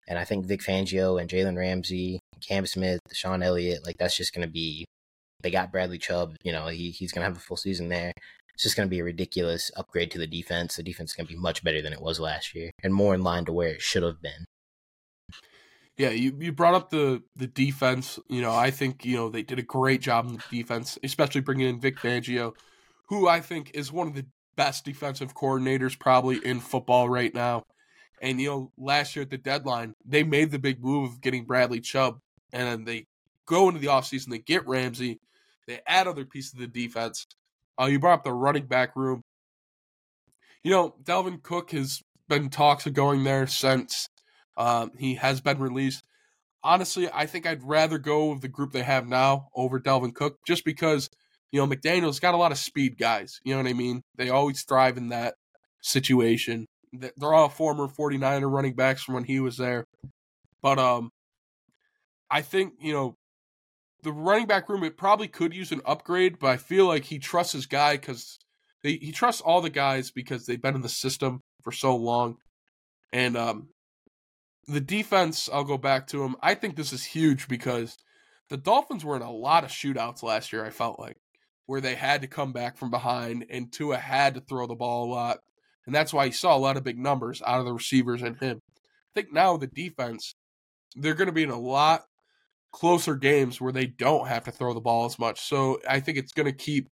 And 0.07 0.19
I 0.19 0.25
think 0.25 0.47
Vic 0.47 0.61
Fangio 0.61 1.21
and 1.21 1.31
Jalen 1.31 1.57
Ramsey, 1.57 2.21
Cam 2.47 2.67
Smith, 2.67 3.01
Sean 3.13 3.43
Elliott, 3.43 3.85
like 3.85 3.97
that's 3.99 4.17
just 4.17 4.35
going 4.35 4.47
to 4.47 4.53
be. 4.53 4.85
They 5.43 5.51
got 5.51 5.73
Bradley 5.73 5.97
Chubb, 5.97 6.37
you 6.43 6.53
know, 6.53 6.67
he, 6.67 6.91
he's 6.91 7.13
going 7.13 7.23
to 7.23 7.29
have 7.29 7.37
a 7.37 7.41
full 7.41 7.57
season 7.57 7.89
there. 7.89 8.13
It's 8.55 8.63
just 8.63 8.77
going 8.77 8.87
to 8.87 8.91
be 8.91 8.99
a 8.99 9.05
ridiculous 9.05 9.71
upgrade 9.75 10.11
to 10.11 10.19
the 10.19 10.27
defense. 10.27 10.77
The 10.77 10.83
defense 10.83 11.13
is 11.13 11.17
going 11.17 11.27
to 11.27 11.33
be 11.33 11.39
much 11.41 11.65
better 11.65 11.81
than 11.81 11.95
it 11.95 12.03
was 12.03 12.21
last 12.21 12.55
year 12.55 12.71
and 12.83 12.93
more 12.93 13.15
in 13.15 13.23
line 13.23 13.47
to 13.47 13.53
where 13.53 13.69
it 13.69 13.81
should 13.81 14.03
have 14.03 14.21
been. 14.21 14.45
Yeah, 15.97 16.11
you, 16.11 16.37
you 16.39 16.53
brought 16.53 16.75
up 16.75 16.91
the 16.91 17.23
the 17.37 17.47
defense. 17.47 18.19
You 18.29 18.43
know, 18.43 18.53
I 18.53 18.71
think 18.71 19.05
you 19.05 19.17
know 19.17 19.29
they 19.29 19.43
did 19.43 19.59
a 19.59 19.63
great 19.63 20.01
job 20.01 20.27
in 20.27 20.35
the 20.35 20.43
defense, 20.51 20.99
especially 21.03 21.43
bringing 21.43 21.69
in 21.69 21.81
Vic 21.81 21.99
Fangio, 21.99 22.55
who 23.09 23.29
I 23.29 23.41
think 23.41 23.71
is 23.75 23.93
one 23.93 24.09
of 24.09 24.15
the 24.15 24.27
best 24.57 24.85
defensive 24.85 25.35
coordinators 25.35 25.99
probably 25.99 26.45
in 26.45 26.61
football 26.61 27.09
right 27.09 27.35
now. 27.35 27.65
And 28.23 28.41
you 28.41 28.49
know, 28.49 28.73
last 28.77 29.17
year 29.17 29.23
at 29.23 29.31
the 29.31 29.39
deadline, 29.39 29.95
they 30.05 30.23
made 30.23 30.51
the 30.51 30.59
big 30.59 30.83
move 30.83 31.13
of 31.13 31.21
getting 31.21 31.45
Bradley 31.45 31.81
Chubb, 31.81 32.21
and 32.53 32.67
then 32.67 32.85
they 32.85 33.07
go 33.47 33.69
into 33.69 33.81
the 33.81 33.89
offseason, 33.89 34.29
they 34.29 34.39
get 34.39 34.67
Ramsey, 34.67 35.21
they 35.67 35.81
add 35.87 36.07
other 36.07 36.25
pieces 36.25 36.53
of 36.55 36.61
the 36.61 36.67
defense. 36.67 37.27
Uh, 37.81 37.87
you 37.87 37.99
brought 37.99 38.19
up 38.19 38.25
the 38.25 38.33
running 38.33 38.67
back 38.67 38.95
room. 38.95 39.23
You 40.63 40.71
know, 40.71 40.95
Dalvin 41.03 41.43
Cook 41.43 41.71
has 41.71 42.03
been 42.29 42.51
talks 42.51 42.87
of 42.87 42.93
going 42.93 43.25
there 43.25 43.47
since 43.47 44.09
um, 44.57 44.91
he 44.99 45.15
has 45.15 45.41
been 45.41 45.59
released. 45.59 46.05
Honestly, 46.63 47.09
I 47.13 47.25
think 47.25 47.47
I'd 47.47 47.63
rather 47.63 47.97
go 47.97 48.27
with 48.27 48.43
the 48.43 48.49
group 48.49 48.73
they 48.73 48.83
have 48.83 49.09
now 49.09 49.49
over 49.55 49.81
Dalvin 49.81 50.15
Cook, 50.15 50.39
just 50.47 50.65
because 50.65 51.09
you 51.53 51.61
know, 51.61 51.67
McDaniel's 51.67 52.21
got 52.21 52.35
a 52.35 52.39
lot 52.39 52.53
of 52.53 52.59
speed 52.59 52.99
guys. 52.99 53.41
You 53.45 53.55
know 53.55 53.63
what 53.63 53.71
I 53.71 53.75
mean? 53.75 54.03
They 54.17 54.31
always 54.31 54.63
thrive 54.63 54.97
in 54.97 55.09
that 55.09 55.35
situation. 55.83 56.67
They're 56.93 57.35
all 57.35 57.49
former 57.49 57.89
49er 57.89 58.51
running 58.51 58.75
backs 58.75 59.03
from 59.03 59.15
when 59.15 59.25
he 59.25 59.41
was 59.41 59.57
there. 59.57 59.85
But 60.63 60.79
um 60.79 61.11
I 62.31 62.43
think, 62.43 62.75
you 62.81 62.93
know, 62.93 63.17
the 64.03 64.13
running 64.13 64.47
back 64.47 64.69
room 64.69 64.85
it 64.85 64.97
probably 64.97 65.29
could 65.29 65.55
use 65.55 65.73
an 65.73 65.83
upgrade, 65.85 66.39
but 66.39 66.51
I 66.51 66.57
feel 66.57 66.87
like 66.87 67.05
he 67.05 67.19
trusts 67.19 67.53
his 67.53 67.67
guy 67.67 67.97
cuz 67.97 68.39
he 68.83 69.13
trusts 69.13 69.43
all 69.43 69.61
the 69.61 69.71
guys 69.71 70.11
because 70.11 70.47
they've 70.47 70.63
been 70.63 70.75
in 70.75 70.81
the 70.81 70.89
system 70.89 71.41
for 71.63 71.73
so 71.73 71.95
long. 71.97 72.37
And 73.13 73.37
um 73.37 73.69
the 74.67 74.81
defense, 74.81 75.49
I'll 75.53 75.65
go 75.65 75.79
back 75.79 76.07
to 76.09 76.23
him. 76.23 76.37
I 76.41 76.55
think 76.55 76.77
this 76.77 76.93
is 76.93 77.05
huge 77.05 77.49
because 77.49 77.97
the 78.51 78.57
Dolphins 78.57 79.05
were 79.05 79.17
in 79.17 79.23
a 79.23 79.33
lot 79.33 79.65
of 79.65 79.71
shootouts 79.71 80.23
last 80.23 80.53
year, 80.53 80.65
I 80.65 80.71
felt 80.71 80.99
like 80.99 81.17
where 81.71 81.81
they 81.81 81.95
had 81.95 82.21
to 82.21 82.27
come 82.27 82.53
back 82.53 82.77
from 82.77 82.91
behind 82.91 83.47
and 83.49 83.71
Tua 83.71 83.97
had 83.97 84.35
to 84.35 84.41
throw 84.41 84.67
the 84.67 84.75
ball 84.75 85.05
a 85.05 85.13
lot. 85.15 85.39
And 85.87 85.95
that's 85.95 86.13
why 86.13 86.25
you 86.25 86.33
saw 86.33 86.57
a 86.57 86.59
lot 86.59 86.77
of 86.77 86.83
big 86.83 86.99
numbers 86.99 87.41
out 87.47 87.61
of 87.61 87.65
the 87.65 87.73
receivers 87.73 88.23
and 88.23 88.37
him. 88.37 88.59
I 88.67 89.11
think 89.15 89.33
now 89.33 89.57
the 89.57 89.69
defense, 89.69 90.35
they're 90.97 91.15
going 91.15 91.29
to 91.29 91.33
be 91.33 91.45
in 91.45 91.51
a 91.51 91.61
lot 91.61 92.03
closer 92.73 93.15
games 93.15 93.61
where 93.61 93.71
they 93.71 93.87
don't 93.87 94.27
have 94.27 94.43
to 94.47 94.51
throw 94.51 94.75
the 94.75 94.81
ball 94.81 95.05
as 95.05 95.17
much. 95.17 95.43
So 95.43 95.79
I 95.89 96.01
think 96.01 96.19
it's 96.19 96.33
going 96.33 96.47
to 96.47 96.53
keep 96.53 96.89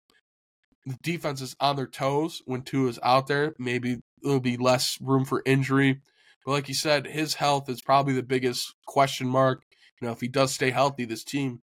the 0.86 0.96
defenses 1.02 1.56
on 1.58 1.74
their 1.74 1.88
toes 1.88 2.40
when 2.44 2.62
Tua 2.62 2.90
is 2.90 3.00
out 3.02 3.26
there. 3.26 3.56
Maybe 3.58 3.98
there'll 4.22 4.38
be 4.38 4.58
less 4.58 4.96
room 5.00 5.24
for 5.24 5.42
injury. 5.44 6.02
But 6.46 6.52
like 6.52 6.68
you 6.68 6.74
said, 6.74 7.04
his 7.04 7.34
health 7.34 7.68
is 7.68 7.82
probably 7.82 8.14
the 8.14 8.22
biggest 8.22 8.72
question 8.86 9.26
mark. 9.26 9.60
You 10.00 10.06
know, 10.06 10.12
if 10.12 10.20
he 10.20 10.28
does 10.28 10.54
stay 10.54 10.70
healthy, 10.70 11.04
this 11.04 11.24
team 11.24 11.62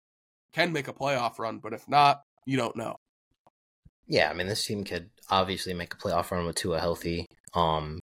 can 0.55 0.73
make 0.73 0.89
a 0.89 0.95
playoff 0.95 1.39
run. 1.39 1.59
But 1.59 1.75
if 1.75 1.87
not, 1.87 2.23
you 2.47 2.57
don't 2.57 2.75
know. 2.75 2.97
Yeah, 4.07 4.31
I 4.31 4.35
mean, 4.35 4.47
this 4.47 4.65
team 4.65 4.85
could 4.85 5.11
obviously 5.31 5.75
make 5.75 5.95
a 5.95 5.97
playoff 5.97 6.31
run 6.31 6.47
with 6.47 6.57
Tua 6.57 6.81
healthy. 6.81 7.27
Um, 7.55 8.01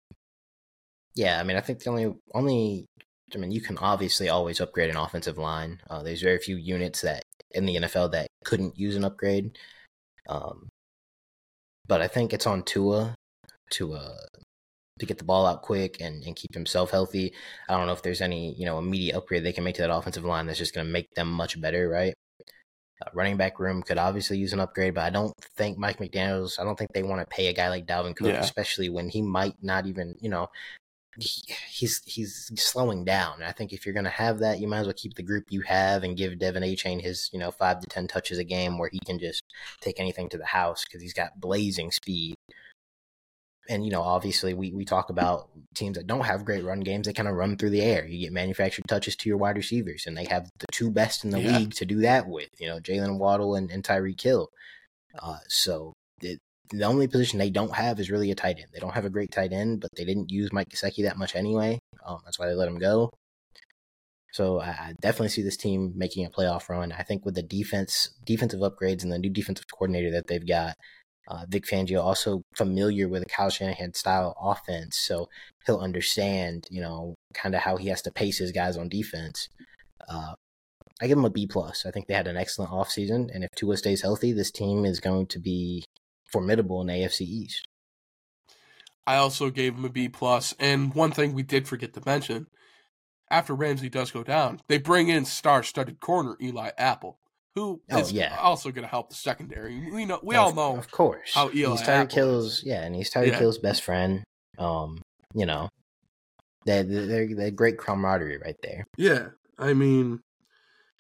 yeah, 1.16 1.40
I 1.40 1.44
mean, 1.44 1.58
I 1.58 1.62
think 1.62 1.80
the 1.80 1.90
only 1.90 2.14
only 2.34 2.86
I 3.36 3.38
mean, 3.38 3.52
you 3.52 3.62
can 3.62 3.78
obviously 3.80 4.30
always 4.30 4.62
upgrade 4.62 4.90
an 4.90 4.98
offensive 4.98 5.38
line. 5.38 5.82
Uh, 5.90 6.04
there's 6.04 6.22
very 6.22 6.38
few 6.40 6.58
units 6.58 7.02
that 7.02 7.24
in 7.52 7.66
the 7.66 7.76
NFL 7.76 8.12
that 8.12 8.28
couldn't 8.46 8.78
use 8.78 8.96
an 8.96 9.06
upgrade. 9.06 9.58
Um, 10.30 10.70
but 11.88 12.02
I 12.02 12.08
think 12.08 12.34
it's 12.34 12.48
on 12.48 12.64
Tua 12.64 13.16
to 13.72 13.94
uh 13.94 14.18
to 15.00 15.06
get 15.06 15.18
the 15.20 15.24
ball 15.24 15.46
out 15.46 15.62
quick 15.62 16.02
and, 16.02 16.24
and 16.24 16.36
keep 16.36 16.54
himself 16.54 16.92
healthy. 16.92 17.34
I 17.70 17.78
don't 17.78 17.88
know 17.88 17.94
if 17.94 18.02
there's 18.02 18.22
any 18.22 18.54
you 18.56 18.66
know 18.66 18.78
immediate 18.80 19.16
upgrade 19.16 19.44
they 19.44 19.54
can 19.54 19.64
make 19.64 19.76
to 19.76 19.82
that 19.82 19.94
offensive 19.94 20.26
line 20.26 20.48
that's 20.48 20.60
just 20.60 20.74
going 20.76 20.86
to 20.88 20.94
make 20.94 21.14
them 21.16 21.32
much 21.32 21.60
better, 21.60 21.90
right? 21.90 22.14
Uh, 23.06 23.10
running 23.14 23.38
back 23.38 23.60
room 23.60 23.84
could 23.84 23.98
obviously 23.98 24.38
use 24.38 24.54
an 24.54 24.60
upgrade, 24.60 24.96
but 24.96 25.04
I 25.04 25.10
don't 25.12 25.34
think 25.56 25.78
Mike 25.78 26.00
McDaniels. 26.00 26.60
I 26.60 26.64
don't 26.64 26.78
think 26.78 26.94
they 26.94 27.04
want 27.04 27.22
to 27.22 27.36
pay 27.36 27.48
a 27.48 27.54
guy 27.54 27.70
like 27.70 27.86
Dalvin 27.86 28.16
Cook, 28.16 28.28
yeah. 28.28 28.40
especially 28.40 28.90
when 28.90 29.08
he 29.08 29.22
might 29.22 29.56
not 29.62 29.86
even, 29.86 30.16
you 30.20 30.30
know, 30.30 30.50
he, 31.20 31.54
he's 31.70 32.02
he's 32.06 32.52
slowing 32.56 33.04
down. 33.04 33.44
I 33.44 33.52
think 33.52 33.74
if 33.74 33.86
you're 33.86 33.94
going 33.94 34.04
to 34.06 34.10
have 34.10 34.40
that, 34.40 34.60
you 34.60 34.68
might 34.68 34.80
as 34.80 34.88
well 34.88 34.94
keep 34.94 35.16
the 35.16 35.24
group 35.24 35.46
you 35.50 35.62
have 35.62 36.04
and 36.04 36.18
give 36.18 36.34
De'Von 36.34 36.64
Achane 36.64 37.02
his, 37.02 37.30
you 37.34 37.40
know, 37.40 37.52
five 37.52 37.80
to 37.82 37.88
ten 37.88 38.08
touches 38.08 38.38
a 38.40 38.44
game 38.44 38.78
where 38.78 38.90
he 38.92 39.00
can 39.00 39.20
just 39.20 39.44
take 39.82 40.00
anything 40.00 40.30
to 40.30 40.38
the 40.38 40.46
house 40.46 40.84
because 40.86 41.02
he's 41.02 41.14
got 41.14 41.40
blazing 41.40 41.92
speed 41.92 42.36
and 43.70 43.86
you 43.86 43.92
know, 43.92 44.02
obviously, 44.02 44.54
we 44.54 44.72
we 44.72 44.86
talk 44.86 45.10
about 45.10 45.50
teams 45.76 45.98
that 45.98 46.08
don't 46.08 46.26
have 46.26 46.46
great 46.46 46.64
run 46.64 46.80
games. 46.80 47.08
They 47.08 47.14
kind 47.14 47.30
of 47.30 47.36
run 47.36 47.58
through 47.58 47.72
the 47.72 47.82
air. 47.82 48.06
You 48.06 48.20
get 48.20 48.34
manufactured 48.34 48.86
touches 48.88 49.16
to 49.18 49.30
your 49.30 49.38
wide 49.38 49.58
receivers, 49.58 50.06
and 50.06 50.18
they 50.18 50.26
have 50.26 50.50
the 50.60 50.68
two 50.72 50.92
best 50.92 51.24
in 51.24 51.32
the 51.32 51.42
yeah. 51.42 51.58
league 51.58 51.74
to 51.76 51.86
do 51.86 52.02
that 52.02 52.28
with. 52.28 52.50
You 52.60 52.68
know, 52.68 52.80
Jaylen 52.80 53.18
Waddle 53.18 53.56
and, 53.56 53.70
and 53.72 53.84
Tyreek 53.84 54.22
Hill. 54.22 54.50
Uh, 55.22 55.40
so 55.48 55.94
it, 56.22 56.40
the 56.70 56.84
only 56.84 57.08
position 57.08 57.40
they 57.40 57.50
don't 57.50 57.74
have 57.74 58.00
is 58.00 58.12
really 58.12 58.32
a 58.32 58.36
tight 58.36 58.58
end. 58.58 58.68
They 58.74 58.80
don't 58.80 58.94
have 58.94 59.06
a 59.06 59.10
great 59.10 59.32
tight 59.32 59.54
end, 59.54 59.82
but 59.82 59.90
they 59.96 60.06
didn't 60.06 60.32
use 60.32 60.52
Mike 60.52 60.70
Gesicki 60.70 61.04
that 61.04 61.18
much 61.18 61.36
anyway. 61.36 61.80
Um, 62.06 62.20
that's 62.26 62.40
why 62.40 62.48
they 62.48 62.54
let 62.54 62.68
him 62.68 62.80
go. 62.80 63.12
So 64.34 64.60
I, 64.60 64.68
I 64.68 64.94
definitely 65.02 65.30
see 65.30 65.42
this 65.42 65.58
team 65.58 65.94
making 65.96 66.26
a 66.26 66.30
playoff 66.30 66.70
run. 66.70 66.92
I 66.92 67.04
think 67.04 67.26
with 67.26 67.36
the 67.36 67.44
defense, 67.44 68.12
defensive 68.26 68.60
upgrades, 68.60 69.04
and 69.04 69.12
the 69.12 69.18
new 69.18 69.30
defensive 69.30 69.66
coordinator 69.74 70.12
that 70.12 70.28
they've 70.28 70.46
got, 70.46 70.76
uh, 71.28 71.46
Vic 71.48 71.66
Fangio 71.66 72.02
also 72.02 72.42
familiar 72.56 73.10
with 73.10 73.24
a 73.24 73.26
Kyle 73.26 73.50
Shanahan 73.50 73.94
style 73.94 74.36
offense, 74.40 74.98
so 74.98 75.28
he'll 75.66 75.80
understand, 75.80 76.68
you 76.70 76.82
know, 76.82 77.16
kind 77.34 77.54
of 77.54 77.62
how 77.62 77.76
he 77.78 77.90
has 77.90 78.02
to 78.04 78.12
pace 78.12 78.38
his 78.38 78.52
guys 78.52 78.78
on 78.78 78.88
defense. 78.88 79.50
Uh, 80.08 80.34
I 81.02 81.08
give 81.08 81.18
him 81.18 81.26
a 81.26 81.30
B 81.30 81.46
plus. 81.46 81.86
I 81.86 81.92
think 81.92 82.08
they 82.08 82.14
had 82.14 82.28
an 82.28 82.38
excellent 82.38 82.72
offseason, 82.72 83.30
and 83.34 83.44
if 83.44 83.52
Tua 83.56 83.78
stays 83.78 84.02
healthy, 84.02 84.32
this 84.32 84.52
team 84.52 84.86
is 84.86 85.00
going 85.00 85.28
to 85.28 85.40
be 85.40 85.84
formidable 86.32 86.82
in 86.82 86.88
AFC 86.88 87.22
East. 87.22 87.68
I 89.06 89.18
also 89.18 89.50
gave 89.50 89.76
him 89.76 89.86
a 89.86 89.90
B 89.90 90.08
plus, 90.10 90.56
and 90.60 90.94
one 90.94 91.12
thing 91.12 91.34
we 91.34 91.44
did 91.44 91.68
forget 91.68 91.94
to 91.94 92.02
mention: 92.06 92.48
after 93.30 93.54
Ramsey 93.54 93.90
does 93.90 94.12
go 94.12 94.24
down, 94.24 94.62
they 94.70 94.78
bring 94.78 95.10
in 95.10 95.26
star-studded 95.26 96.00
corner 96.00 96.38
Eli 96.42 96.72
Apple 96.78 97.20
who 97.58 97.82
oh, 97.90 97.98
is 97.98 98.12
yeah. 98.12 98.38
also 98.40 98.70
going 98.70 98.84
to 98.84 98.88
help 98.88 99.10
the 99.10 99.16
secondary. 99.16 99.90
We 99.92 100.06
know, 100.06 100.20
we 100.22 100.36
all 100.36 100.54
know, 100.54 100.78
of 100.78 100.92
course, 100.92 101.34
how 101.34 101.50
Eli 101.50 101.72
he's 101.72 101.82
Tyreek 101.82 102.12
Hill's, 102.12 102.64
yeah, 102.64 102.84
and 102.84 102.96
he's 102.96 103.12
Tyreek 103.12 103.30
yeah. 103.30 103.40
Hill's 103.40 103.58
best 103.58 103.82
friend. 103.82 104.24
Um, 104.60 105.02
you 105.34 105.48
know, 105.48 105.70
they're, 106.66 106.84
they're 106.84 107.34
they're 107.34 107.52
great 107.52 107.80
camaraderie 107.80 108.38
right 108.38 108.56
there. 108.62 108.86
Yeah, 108.96 109.30
I 109.58 109.74
mean, 109.74 110.20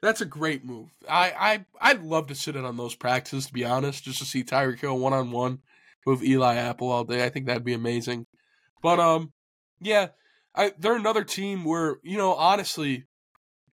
that's 0.01 0.21
a 0.21 0.25
great 0.25 0.65
move. 0.65 0.89
I 1.07 1.65
I 1.79 1.91
I'd 1.91 2.01
love 2.01 2.25
to 2.27 2.35
sit 2.35 2.55
in 2.55 2.65
on 2.65 2.75
those 2.75 2.95
practices 2.95 3.45
to 3.45 3.53
be 3.53 3.63
honest, 3.63 4.03
just 4.03 4.17
to 4.17 4.25
see 4.25 4.43
Tyreek 4.43 4.79
Hill 4.79 4.97
one 4.97 5.13
on 5.13 5.29
one 5.29 5.59
with 6.07 6.23
Eli 6.23 6.55
Apple 6.55 6.89
all 6.89 7.03
day. 7.03 7.23
I 7.23 7.29
think 7.29 7.45
that'd 7.45 7.63
be 7.63 7.73
amazing. 7.73 8.25
But 8.81 8.99
um, 8.99 9.31
yeah, 9.79 10.07
I 10.55 10.73
they're 10.79 10.95
another 10.95 11.23
team 11.23 11.65
where 11.65 11.97
you 12.01 12.17
know 12.17 12.33
honestly, 12.33 13.05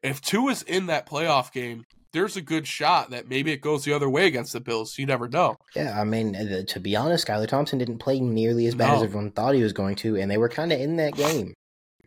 if 0.03 0.21
Tua 0.21 0.53
is 0.53 0.63
in 0.63 0.87
that 0.87 1.09
playoff 1.09 1.51
game, 1.51 1.87
there's 2.15 2.37
a 2.37 2.41
good 2.41 2.67
shot 2.67 3.11
that 3.11 3.29
maybe 3.29 3.53
it 3.53 3.61
goes 3.61 3.85
the 3.85 3.93
other 3.93 4.09
way 4.09 4.27
against 4.27 4.53
the 4.53 4.61
Bills. 4.61 4.99
You 4.99 5.05
never 5.05 5.29
know. 5.29 5.57
Yeah, 5.75 6.01
I 6.01 6.05
mean, 6.05 6.35
uh, 6.35 6.63
to 6.69 6.81
be 6.81 6.97
honest, 6.97 7.27
Skylar 7.27 7.49
Thompson 7.49 7.79
didn't 7.79 7.99
play 7.99 8.21
nearly 8.21 8.67
as 8.67 8.75
bad 8.75 8.89
no. 8.89 8.97
as 8.97 9.03
everyone 9.03 9.33
thought 9.33 9.55
he 9.55 9.63
was 9.63 9.73
going 9.73 9.97
to, 9.97 10.17
and 10.17 10.31
they 10.31 10.39
were 10.39 10.49
kind 10.49 10.73
of 10.73 10.81
in 10.81 10.97
that 10.97 11.15
game. 11.17 11.53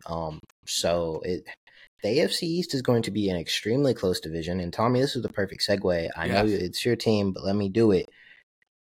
Um, 0.06 0.40
so 0.66 1.20
it 1.24 1.46
the 2.02 2.08
AFC 2.08 2.42
East 2.44 2.74
is 2.74 2.82
going 2.82 3.02
to 3.02 3.10
be 3.10 3.28
an 3.28 3.36
extremely 3.36 3.92
close 3.92 4.20
division. 4.20 4.60
And 4.60 4.72
Tommy, 4.72 5.00
this 5.00 5.14
is 5.16 5.22
the 5.22 5.28
perfect 5.28 5.66
segue. 5.68 6.08
I 6.16 6.26
yes. 6.26 6.34
know 6.34 6.50
it's 6.50 6.84
your 6.86 6.96
team, 6.96 7.32
but 7.32 7.44
let 7.44 7.56
me 7.56 7.68
do 7.68 7.90
it. 7.90 8.06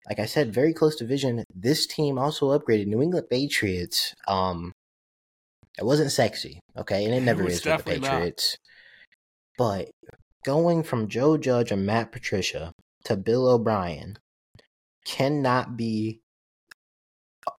Like 0.09 0.20
I 0.20 0.26
said, 0.26 0.54
very 0.54 0.72
close 0.72 0.96
division. 0.96 1.44
This 1.54 1.87
team 1.87 2.18
also 2.18 2.57
upgraded 2.57 2.87
New 2.87 3.02
England 3.02 3.26
Patriots. 3.28 4.14
Um, 4.26 4.72
It 5.78 5.85
wasn't 5.85 6.12
sexy, 6.12 6.61
okay, 6.76 7.04
and 7.04 7.14
it 7.14 7.20
never 7.24 7.44
was 7.44 7.54
is 7.54 7.59
with 7.59 7.64
the 7.64 7.70
definitely 7.70 8.00
not. 8.00 8.11
Patriots. 8.12 8.57
But 9.57 9.90
going 10.44 10.83
from 10.83 11.09
Joe 11.09 11.37
Judge 11.37 11.70
and 11.70 11.87
Matt 11.87 12.12
Patricia 12.12 12.72
to 13.05 13.16
Bill 13.16 13.48
O'Brien 13.48 14.18
cannot 15.05 15.77
be 15.77 16.20
uh, 17.46 17.53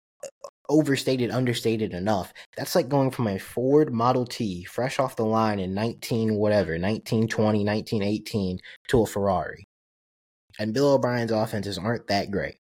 overstated, 0.69 1.31
understated 1.31 1.95
enough. 1.95 2.33
That's 2.57 2.75
like 2.75 2.89
going 2.89 3.11
from 3.11 3.27
a 3.27 3.39
Ford 3.39 3.93
Model 3.93 4.27
T, 4.27 4.65
fresh 4.65 4.99
off 4.99 5.17
the 5.17 5.25
line 5.25 5.59
in 5.59 5.75
19 5.75 6.35
whatever, 6.35 6.73
1920, 6.73 7.65
1918, 7.65 8.59
to 8.89 9.03
a 9.03 9.07
Ferrari. 9.07 9.65
And 10.59 10.75
Bill 10.75 10.93
O'Brien's 10.93 11.33
offenses 11.33 11.79
aren't 11.79 12.09
that 12.09 12.31
great. 12.31 12.57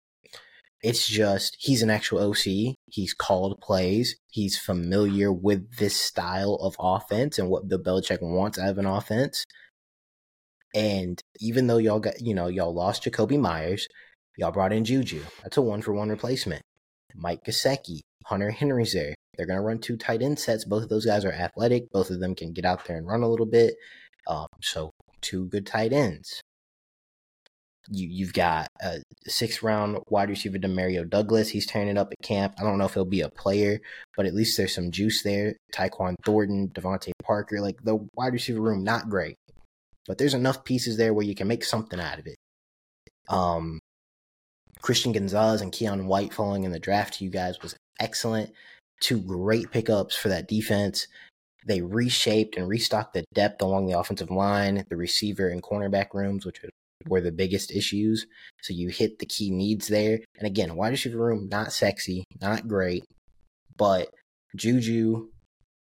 It's 0.83 1.09
just 1.09 1.57
he's 1.59 1.81
an 1.81 1.88
actual 1.88 2.18
OC. 2.18 2.77
He's 2.90 3.14
called 3.14 3.59
plays. 3.62 4.16
He's 4.31 4.59
familiar 4.59 5.33
with 5.33 5.79
this 5.79 5.96
style 5.96 6.57
of 6.61 6.77
offense 6.79 7.38
and 7.38 7.48
what 7.48 7.68
Bill 7.68 7.79
Belichick 7.79 8.20
wants 8.20 8.59
out 8.59 8.68
of 8.68 8.77
an 8.79 8.85
offense. 8.85 9.46
And 10.74 11.20
even 11.38 11.68
though 11.68 11.78
y'all 11.78 12.00
got, 12.00 12.20
you 12.20 12.34
know, 12.34 12.48
y'all 12.48 12.74
lost 12.74 13.04
Jakobi 13.04 13.38
Meyers, 13.38 13.87
y'all 14.37 14.50
brought 14.50 14.72
in 14.72 14.84
Juju. 14.84 15.22
That's 15.42 15.56
a 15.56 15.62
one 15.62 15.82
for 15.82 15.94
one 15.94 16.08
replacement. 16.08 16.62
Mike 17.14 17.44
Gesicki, 17.44 18.00
Hunter 18.26 18.50
Henry's 18.50 18.92
there. 18.92 19.14
They're 19.37 19.46
going 19.46 19.58
to 19.58 19.64
run 19.64 19.78
two 19.78 19.96
tight 19.96 20.20
end 20.22 20.38
sets. 20.38 20.64
Both 20.64 20.82
of 20.82 20.88
those 20.88 21.06
guys 21.06 21.24
are 21.24 21.32
athletic. 21.32 21.90
Both 21.92 22.10
of 22.10 22.20
them 22.20 22.34
can 22.34 22.52
get 22.52 22.64
out 22.64 22.84
there 22.84 22.96
and 22.96 23.06
run 23.06 23.22
a 23.22 23.28
little 23.28 23.46
bit. 23.46 23.74
Um, 24.26 24.46
so, 24.60 24.90
two 25.20 25.46
good 25.46 25.66
tight 25.66 25.92
ends. 25.92 26.40
You, 27.90 28.08
you've 28.08 28.32
got 28.32 28.68
a 28.80 29.02
six 29.26 29.62
round 29.62 29.98
wide 30.08 30.30
receiver, 30.30 30.58
Demario 30.58 31.08
Douglas. 31.08 31.50
He's 31.50 31.66
turning 31.66 31.98
up 31.98 32.08
at 32.10 32.26
camp. 32.26 32.54
I 32.58 32.62
don't 32.62 32.78
know 32.78 32.87
if 32.87 32.94
he'll 32.94 33.04
be 33.04 33.20
a 33.20 33.28
player, 33.28 33.80
but 34.16 34.26
at 34.26 34.34
least 34.34 34.56
there's 34.56 34.74
some 34.74 34.90
juice 34.90 35.22
there. 35.22 35.56
Tyquan 35.72 36.14
Thornton, 36.24 36.68
DeVante 36.68 37.12
Parker. 37.22 37.60
Like 37.60 37.82
the 37.82 37.98
wide 38.14 38.32
receiver 38.32 38.60
room, 38.60 38.82
not 38.82 39.10
great 39.10 39.37
but 40.07 40.19
there's 40.19 40.35
enough 40.35 40.64
pieces 40.64 40.97
there 40.97 41.14
where 41.14 41.25
you 41.25 41.35
can 41.35 41.49
make 41.49 41.64
something 41.64 42.01
out 42.01 42.19
of 42.19 42.27
it. 42.27 42.37
Um, 43.29 43.81
Christian 44.83 45.12
Gonzalez 45.12 45.62
and 45.62 45.73
Keion 45.73 46.07
White 46.07 46.35
falling 46.35 46.64
in 46.64 46.73
the 46.73 46.79
draft 46.79 47.14
to 47.14 47.25
you 47.25 47.31
guys 47.31 47.62
was 47.62 47.75
excellent. 48.01 48.53
Two 49.01 49.21
great 49.21 49.71
pickups 49.71 50.14
for 50.14 50.29
that 50.29 50.49
defense. 50.49 51.07
They 51.67 51.81
reshaped 51.81 52.57
and 52.57 52.69
restocked 52.69 53.14
the 53.14 53.25
depth 53.33 53.62
along 53.62 53.87
the 53.87 53.99
offensive 53.99 54.31
line, 54.31 54.85
the 54.90 54.97
receiver 54.97 55.49
and 55.49 55.62
cornerback 55.62 56.12
rooms, 56.12 56.45
which 56.45 56.61
were 57.07 57.23
the 57.23 57.33
biggest 57.33 57.71
issues. 57.71 58.27
So 58.62 58.75
you 58.75 58.88
hit 58.88 59.19
the 59.19 59.27
key 59.27 59.51
needs 59.51 59.88
there. 59.88 60.21
And 60.38 60.47
again, 60.47 60.77
wide 60.77 60.90
receiver 60.90 61.19
room, 61.19 61.49
not 61.49 61.73
sexy, 61.73 62.25
not 62.40 62.69
great, 62.69 63.05
but 63.77 64.09
Juju 64.55 65.29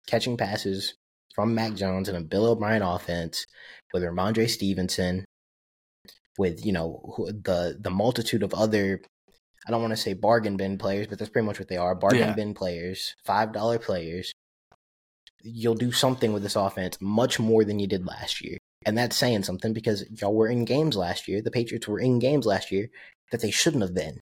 catching 0.07 0.37
passes 0.37 0.95
from 1.39 1.55
Mac 1.55 1.75
Jones 1.75 2.09
and 2.09 2.19
a 2.19 2.21
Bill 2.21 2.47
O'Brien 2.47 2.83
offense 2.83 3.47
with 3.95 4.03
Rhamondre 4.03 4.51
Stevenson, 4.51 5.25
with 6.37 6.67
you 6.67 6.73
know 6.73 7.01
the 7.29 7.79
the 7.79 7.91
multitude 7.91 8.43
of 8.43 8.53
other. 8.55 9.01
I 9.65 9.71
don't 9.71 9.81
want 9.81 9.93
to 9.93 9.97
say 9.97 10.15
bargain 10.15 10.57
bin 10.57 10.79
players, 10.79 11.07
but 11.07 11.17
that's 11.17 11.31
pretty 11.31 11.47
much 11.47 11.61
what 11.61 11.69
they 11.69 11.77
are 11.77 11.95
bargain 11.95 12.19
Yeah. 12.31 12.35
bin 12.35 12.55
players, 12.55 13.15
five 13.25 13.53
dollar 13.53 13.79
players. 13.79 14.33
You'll 15.41 15.77
do 15.77 15.93
something 15.93 16.33
with 16.33 16.43
this 16.43 16.57
offense 16.57 16.99
much 17.01 17.39
more 17.39 17.63
than 17.65 17.79
you 17.79 17.87
did 17.87 18.05
last 18.05 18.43
year, 18.43 18.59
and 18.85 18.99
that's 18.99 19.17
saying 19.17 19.45
something 19.45 19.73
because 19.73 20.05
y'all 20.21 20.35
were 20.35 20.49
in 20.49 20.65
games 20.65 20.97
last 20.97 21.29
year. 21.29 21.41
The 21.41 21.53
Patriots 21.53 21.87
were 21.87 22.01
in 22.01 22.19
games 22.19 22.47
last 22.47 22.73
year 22.73 22.89
that 23.31 23.43
they 23.43 23.53
shouldn't 23.53 23.85
have 23.85 23.95
been. 23.95 24.19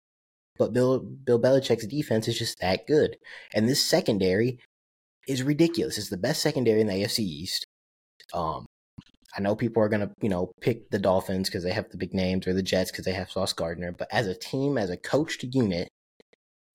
But 0.59 0.75
Bill 0.75 0.99
Bill 0.99 1.41
Belichick's 1.41 1.87
defense 1.87 2.29
is 2.29 2.39
just 2.39 2.61
that 2.61 2.87
good, 2.87 3.17
and 3.55 3.67
this 3.67 3.83
secondary 3.83 4.59
is 5.27 5.43
ridiculous. 5.43 5.99
It's 5.99 6.09
the 6.11 6.17
best 6.17 6.43
secondary 6.43 6.81
in 6.81 6.87
the 6.87 6.95
AFC 6.95 7.21
East. 7.21 7.65
Um, 8.35 8.67
I 9.37 9.41
know 9.41 9.55
people 9.55 9.83
are 9.83 9.89
gonna, 9.89 10.11
you 10.23 10.29
know, 10.29 10.51
pick 10.61 10.91
the 10.91 10.99
Dolphins 10.99 11.49
because 11.49 11.63
they 11.63 11.73
have 11.73 11.91
the 11.91 11.99
big 11.99 12.15
names, 12.15 12.47
or 12.47 12.55
the 12.55 12.63
Jets 12.63 12.91
because 12.91 13.05
they 13.05 13.13
have 13.13 13.31
Sauce 13.31 13.53
Gardner. 13.53 13.93
But 13.93 14.09
as 14.11 14.27
a 14.27 14.35
team, 14.35 14.79
as 14.79 14.91
a 14.91 14.97
coached 14.97 15.45
unit, 15.45 15.89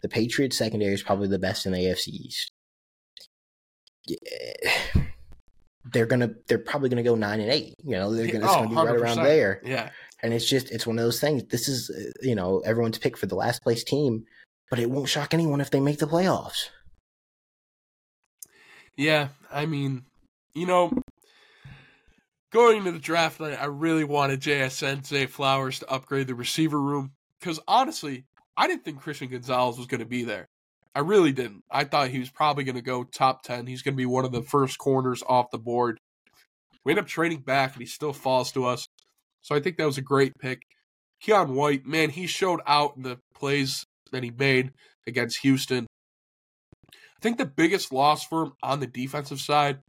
the 0.01 0.09
Patriots 0.09 0.57
secondary 0.57 0.93
is 0.93 1.03
probably 1.03 1.27
the 1.27 1.39
best 1.39 1.65
in 1.65 1.71
the 1.71 1.79
AFC 1.79 2.07
East. 2.09 2.51
Yeah. 4.07 4.17
They're 5.91 6.05
gonna, 6.05 6.31
they're 6.47 6.59
probably 6.59 6.89
gonna 6.89 7.03
go 7.03 7.15
nine 7.15 7.39
and 7.39 7.51
eight. 7.51 7.73
You 7.83 7.93
know, 7.93 8.13
they're 8.13 8.27
gonna, 8.31 8.45
it's 8.45 8.53
Oh, 8.53 8.67
gonna 8.67 8.69
be 8.69 8.75
right 8.75 9.01
around 9.01 9.23
there. 9.23 9.61
Yeah. 9.65 9.89
And 10.21 10.33
it's 10.33 10.47
just, 10.47 10.71
it's 10.71 10.85
one 10.85 10.99
of 10.99 11.03
those 11.03 11.19
things. 11.19 11.43
This 11.45 11.67
is, 11.67 11.89
uh, 11.89 12.11
you 12.21 12.35
know, 12.35 12.59
everyone's 12.59 12.99
pick 12.99 13.17
for 13.17 13.25
the 13.25 13.35
last 13.35 13.63
place 13.63 13.83
team, 13.83 14.25
but 14.69 14.77
it 14.77 14.91
won't 14.91 15.09
shock 15.09 15.33
anyone 15.33 15.59
if 15.59 15.71
they 15.71 15.79
make 15.79 15.97
the 15.97 16.05
playoffs. 16.07 16.69
Yeah, 18.97 19.29
I 19.51 19.65
mean, 19.65 20.03
you 20.53 20.65
know, 20.65 20.91
going 22.51 22.77
into 22.77 22.91
the 22.91 22.99
draft 22.99 23.39
night, 23.39 23.57
I 23.59 23.65
really 23.65 24.03
wanted 24.03 24.41
JSN 24.41 25.05
Zay 25.05 25.25
Flowers 25.25 25.79
to 25.79 25.89
upgrade 25.89 26.27
the 26.27 26.35
receiver 26.35 26.79
room 26.79 27.13
because 27.39 27.59
honestly, 27.67 28.25
I 28.55 28.67
didn't 28.67 28.83
think 28.83 29.01
Christian 29.01 29.29
Gonzalez 29.29 29.77
was 29.77 29.87
going 29.87 29.99
to 29.99 30.05
be 30.05 30.23
there. 30.23 30.47
I 30.93 30.99
really 30.99 31.31
didn't. 31.31 31.63
I 31.71 31.85
thought 31.85 32.09
he 32.09 32.19
was 32.19 32.29
probably 32.29 32.65
going 32.65 32.75
to 32.75 32.81
go 32.81 33.03
top 33.05 33.43
10. 33.43 33.65
He's 33.65 33.81
going 33.81 33.93
to 33.93 33.97
be 33.97 34.05
one 34.05 34.25
of 34.25 34.33
the 34.33 34.41
first 34.41 34.77
corners 34.77 35.23
off 35.25 35.51
the 35.51 35.57
board. 35.57 35.99
We 36.83 36.91
end 36.91 36.99
up 36.99 37.07
trading 37.07 37.41
back 37.41 37.73
and 37.73 37.81
he 37.81 37.87
still 37.87 38.13
falls 38.13 38.51
to 38.51 38.65
us. 38.65 38.85
So 39.41 39.55
I 39.55 39.61
think 39.61 39.77
that 39.77 39.85
was 39.85 39.97
a 39.97 40.03
great 40.03 40.33
pick. 40.39 40.63
Keion 41.25 41.49
White, 41.49 41.85
man, 41.85 42.09
he 42.09 42.27
showed 42.27 42.59
out 42.67 42.97
in 42.97 43.03
the 43.03 43.19
plays 43.33 43.85
that 44.11 44.23
he 44.23 44.31
made 44.31 44.71
against 45.07 45.39
Houston. 45.39 45.87
I 47.21 47.23
think 47.23 47.37
the 47.37 47.45
biggest 47.45 47.93
loss 47.93 48.25
for 48.25 48.43
him 48.43 48.53
on 48.63 48.79
the 48.79 48.87
defensive 48.87 49.39
side, 49.39 49.79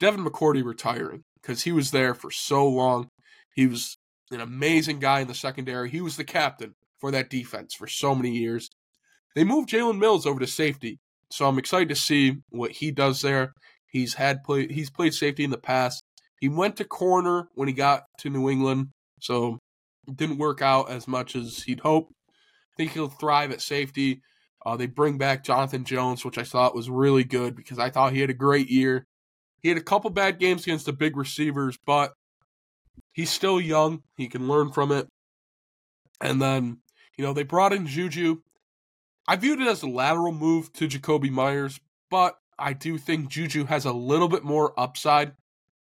Devin 0.00 0.24
McCourty 0.24 0.64
retiring 0.64 1.22
because 1.40 1.62
he 1.62 1.72
was 1.72 1.90
there 1.90 2.14
for 2.14 2.30
so 2.30 2.66
long. 2.66 3.08
He 3.54 3.66
was 3.66 3.98
an 4.30 4.40
amazing 4.40 4.98
guy 4.98 5.20
in 5.20 5.28
the 5.28 5.34
secondary. 5.34 5.90
He 5.90 6.00
was 6.00 6.16
the 6.16 6.24
captain 6.24 6.74
for 6.98 7.10
that 7.10 7.28
defense 7.28 7.74
for 7.74 7.86
so 7.86 8.14
many 8.14 8.30
years. 8.30 8.70
They 9.34 9.44
moved 9.44 9.68
Jalen 9.68 9.98
Mills 9.98 10.24
over 10.24 10.40
to 10.40 10.46
safety, 10.46 10.98
so 11.30 11.46
I'm 11.46 11.58
excited 11.58 11.90
to 11.90 11.96
see 11.96 12.36
what 12.48 12.70
he 12.70 12.90
does 12.90 13.20
there. 13.20 13.52
He's 13.86 14.14
had 14.14 14.42
play, 14.42 14.66
he's 14.66 14.90
played 14.90 15.12
safety 15.12 15.44
in 15.44 15.50
the 15.50 15.58
past. 15.58 16.02
He 16.40 16.48
went 16.48 16.76
to 16.76 16.84
corner 16.84 17.48
when 17.54 17.68
he 17.68 17.74
got 17.74 18.04
to 18.20 18.30
New 18.30 18.48
England, 18.48 18.88
so 19.20 19.58
it 20.08 20.16
didn't 20.16 20.38
work 20.38 20.62
out 20.62 20.90
as 20.90 21.06
much 21.06 21.36
as 21.36 21.62
he'd 21.64 21.80
hoped. 21.80 22.12
I 22.30 22.74
think 22.76 22.92
he'll 22.92 23.08
thrive 23.08 23.52
at 23.52 23.60
safety. 23.60 24.22
Uh, 24.64 24.76
they 24.76 24.86
bring 24.86 25.18
back 25.18 25.44
Jonathan 25.44 25.84
Jones, 25.84 26.24
which 26.24 26.38
I 26.38 26.44
thought 26.44 26.74
was 26.74 26.88
really 26.88 27.24
good 27.24 27.54
because 27.54 27.78
I 27.78 27.90
thought 27.90 28.12
he 28.12 28.20
had 28.20 28.30
a 28.30 28.34
great 28.34 28.70
year. 28.70 29.06
He 29.62 29.68
had 29.68 29.78
a 29.78 29.82
couple 29.82 30.10
bad 30.10 30.38
games 30.38 30.62
against 30.62 30.86
the 30.86 30.92
big 30.92 31.16
receivers, 31.16 31.78
but 31.84 32.14
he's 33.12 33.30
still 33.30 33.60
young. 33.60 34.02
He 34.16 34.28
can 34.28 34.48
learn 34.48 34.72
from 34.72 34.90
it. 34.90 35.08
And 36.20 36.40
then, 36.40 36.78
you 37.16 37.24
know, 37.24 37.32
they 37.32 37.42
brought 37.42 37.72
in 37.72 37.86
Juju. 37.86 38.36
I 39.26 39.36
viewed 39.36 39.60
it 39.60 39.68
as 39.68 39.82
a 39.82 39.88
lateral 39.88 40.32
move 40.32 40.72
to 40.74 40.88
Jakobi 40.88 41.30
Meyers, 41.30 41.80
but 42.10 42.36
I 42.58 42.72
do 42.72 42.98
think 42.98 43.28
Juju 43.28 43.64
has 43.66 43.84
a 43.84 43.92
little 43.92 44.28
bit 44.28 44.44
more 44.44 44.78
upside. 44.78 45.32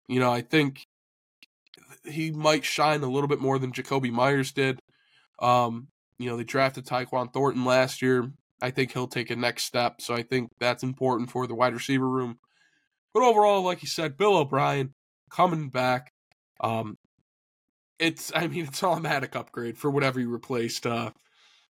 You 0.07 0.19
know, 0.19 0.31
I 0.31 0.41
think 0.41 0.85
he 2.05 2.31
might 2.31 2.65
shine 2.65 3.03
a 3.03 3.09
little 3.09 3.27
bit 3.27 3.39
more 3.39 3.59
than 3.59 3.71
Jakobi 3.71 4.11
Meyers 4.11 4.51
did. 4.51 4.79
Um, 5.39 5.87
you 6.17 6.29
know, 6.29 6.37
they 6.37 6.43
drafted 6.43 6.85
Tyquan 6.85 7.33
Thornton 7.33 7.65
last 7.65 8.01
year. 8.01 8.31
I 8.61 8.71
think 8.71 8.91
he'll 8.91 9.07
take 9.07 9.29
a 9.29 9.35
next 9.35 9.63
step. 9.63 10.01
So 10.01 10.13
I 10.13 10.23
think 10.23 10.51
that's 10.59 10.83
important 10.83 11.31
for 11.31 11.47
the 11.47 11.55
wide 11.55 11.73
receiver 11.73 12.07
room. 12.07 12.37
But 13.13 13.23
overall, 13.23 13.63
like 13.63 13.81
you 13.81 13.87
said, 13.87 14.17
Bill 14.17 14.37
O'Brien 14.37 14.93
coming 15.29 15.69
back. 15.69 16.13
Um, 16.61 16.97
it's 17.99 18.31
I 18.35 18.47
mean 18.47 18.65
it's 18.65 18.83
automatic 18.83 19.35
upgrade 19.35 19.77
for 19.77 19.89
whatever 19.89 20.19
you 20.19 20.29
replaced 20.29 20.85
uh, 20.85 21.11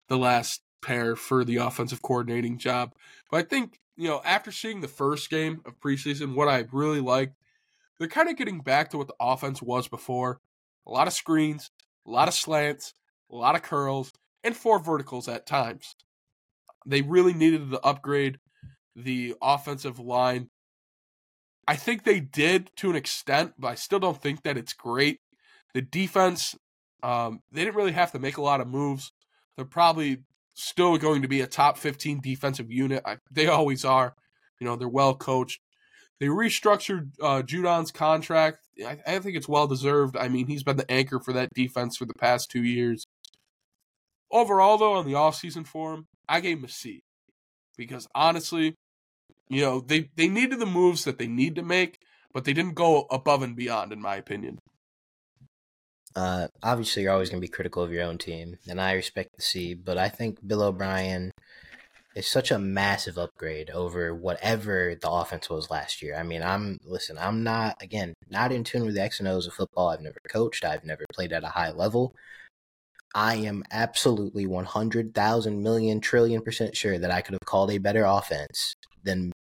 the 0.09 0.18
last 0.18 0.62
pair 0.83 1.16
for 1.16 1.45
the 1.45 1.57
offensive 1.57 2.03
coordinating 2.03 2.59
job. 2.59 2.95
But 3.31 3.38
I 3.38 3.42
think 3.42 3.79
you 3.97 4.09
know 4.09 4.21
after 4.25 4.51
seeing 4.53 4.81
the 4.81 4.88
first 4.88 5.31
game 5.31 5.61
of 5.66 5.79
preseason, 5.81 6.35
what 6.35 6.49
I 6.49 6.64
really 6.73 7.01
liked, 7.01 7.37
they're 7.99 8.09
kind 8.09 8.29
of 8.29 8.37
getting 8.37 8.61
back 8.61 8.90
to 8.90 8.99
what 8.99 9.09
the 9.09 9.14
offense 9.21 9.62
was 9.62 9.88
before. 9.88 10.40
A 10.87 10.90
lot 10.90 11.07
of 11.07 11.12
screens, 11.12 11.71
a 12.07 12.11
lot 12.11 12.29
of 12.29 12.35
slants, 12.35 12.95
a 13.31 13.37
lot 13.37 13.55
of 13.55 13.62
curls, 13.62 14.12
and 14.42 14.57
four 14.57 14.79
verticals 14.81 15.29
at 15.29 15.47
times. 15.47 15.95
They 16.87 17.03
really 17.03 17.35
needed 17.35 17.71
to 17.71 17.81
upgrade 17.85 18.38
the 18.97 19.35
offensive 19.40 19.99
line. 19.99 20.49
I 21.66 21.77
think 21.77 22.05
they 22.05 22.21
did 22.21 22.71
to 22.77 22.90
an 22.90 22.97
extent, 22.97 23.55
but 23.59 23.68
I 23.68 23.75
still 23.77 24.01
don't 24.01 24.21
think 24.21 24.42
that 24.42 24.57
it's 24.57 24.73
great. 24.73 25.21
The 25.75 25.83
defense, 25.83 26.57
um, 27.03 27.40
they 27.51 27.64
didn't 27.64 27.77
really 27.77 27.92
have 27.92 28.12
to 28.12 28.18
make 28.18 28.37
a 28.37 28.42
lot 28.42 28.61
of 28.61 28.66
moves. 28.66 29.12
They're 29.57 29.64
probably 29.64 30.25
still 30.55 30.99
going 30.99 31.23
to 31.23 31.29
be 31.29 31.40
a 31.40 31.47
top 31.47 31.79
15 31.79 32.21
defensive 32.21 32.71
unit. 32.71 33.03
I, 33.07 33.18
they 33.31 33.47
always 33.47 33.85
are. 33.85 34.14
You 34.61 34.66
know, 34.66 34.77
they're 34.77 34.88
well 34.88 35.14
coached. 35.14 35.61
They 36.21 36.27
restructured 36.27 37.11
uh, 37.21 37.42
Judon's 37.42 37.90
contract. 37.90 38.59
I, 38.87 38.99
I 39.07 39.18
think 39.18 39.37
it's 39.37 39.49
well 39.49 39.66
deserved. 39.66 40.16
I 40.16 40.29
mean, 40.29 40.47
he's 40.47 40.62
been 40.62 40.77
the 40.77 40.90
anchor 40.90 41.18
for 41.18 41.33
that 41.33 41.49
defense 41.55 41.97
for 41.97 42.05
the 42.05 42.14
past 42.14 42.51
two 42.51 42.62
years. 42.62 43.07
Overall, 44.33 44.79
though, 44.79 44.95
on 44.95 45.07
the 45.07 45.12
offseason 45.12 45.66
for 45.66 45.95
him, 45.95 46.07
I 46.29 46.40
gave 46.40 46.59
him 46.59 46.64
a 46.64 46.68
C. 46.68 47.03
Because 47.77 48.09
honestly, 48.14 48.75
You 49.49 49.61
know, 49.61 49.81
they 49.81 50.09
they 50.16 50.29
needed 50.29 50.61
the 50.61 50.66
moves 50.66 51.05
that 51.05 51.18
they 51.18 51.27
need 51.29 51.55
to 51.57 51.62
make, 51.62 51.99
but 52.33 52.45
they 52.45 52.55
didn't 52.55 52.75
go 52.75 53.07
above 53.11 53.42
and 53.42 53.55
beyond, 53.55 53.92
in 53.92 54.01
my 54.01 54.16
opinion. 54.16 54.59
Uh, 56.14 56.49
obviously, 56.62 57.03
you're 57.03 57.12
always 57.12 57.31
going 57.31 57.40
to 57.40 57.47
be 57.47 57.53
critical 57.53 57.83
of 57.83 57.92
your 57.92 58.05
own 58.05 58.18
team, 58.18 58.59
and 58.68 58.81
I 58.81 58.92
respect 58.92 59.31
the 59.37 59.42
C. 59.42 59.75
But 59.75 59.99
I 59.99 60.09
think 60.09 60.47
Bill 60.47 60.62
O'Brien 60.62 61.33
is 62.14 62.27
such 62.27 62.51
a 62.51 62.59
massive 62.59 63.18
upgrade 63.18 63.71
over 63.71 64.14
whatever 64.14 64.95
the 65.01 65.11
offense 65.11 65.49
was 65.51 65.71
last 65.71 66.03
year. 66.03 66.16
I 66.16 66.23
mean, 66.23 66.42
I'm 66.42 66.79
listen, 66.85 67.18
I'm 67.18 67.42
not 67.42 67.83
again 67.83 68.14
not 68.31 68.53
in 68.53 68.64
tune 68.64 68.85
with 68.87 68.95
the 68.95 69.03
X 69.03 69.18
and 69.21 69.29
O's 69.29 69.47
of 69.47 69.55
football. 69.55 69.88
I've 69.90 70.01
never 70.03 70.21
coached. 70.29 70.64
I've 70.64 70.85
never 70.85 71.05
played 71.12 71.33
at 71.33 71.45
a 71.45 71.49
high 71.49 71.71
level. 71.73 72.14
I 73.14 73.37
am 73.37 73.62
absolutely 73.70 74.46
100,000 74.46 75.62
million 75.62 76.01
trillion 76.01 76.42
percent 76.42 76.77
sure 76.77 76.98
that 76.98 77.11
I 77.11 77.20
could 77.20 77.35
have 77.35 77.46
called 77.46 77.70
a 77.70 77.79
better 77.79 78.05
offense 78.05 78.75
than 79.05 79.33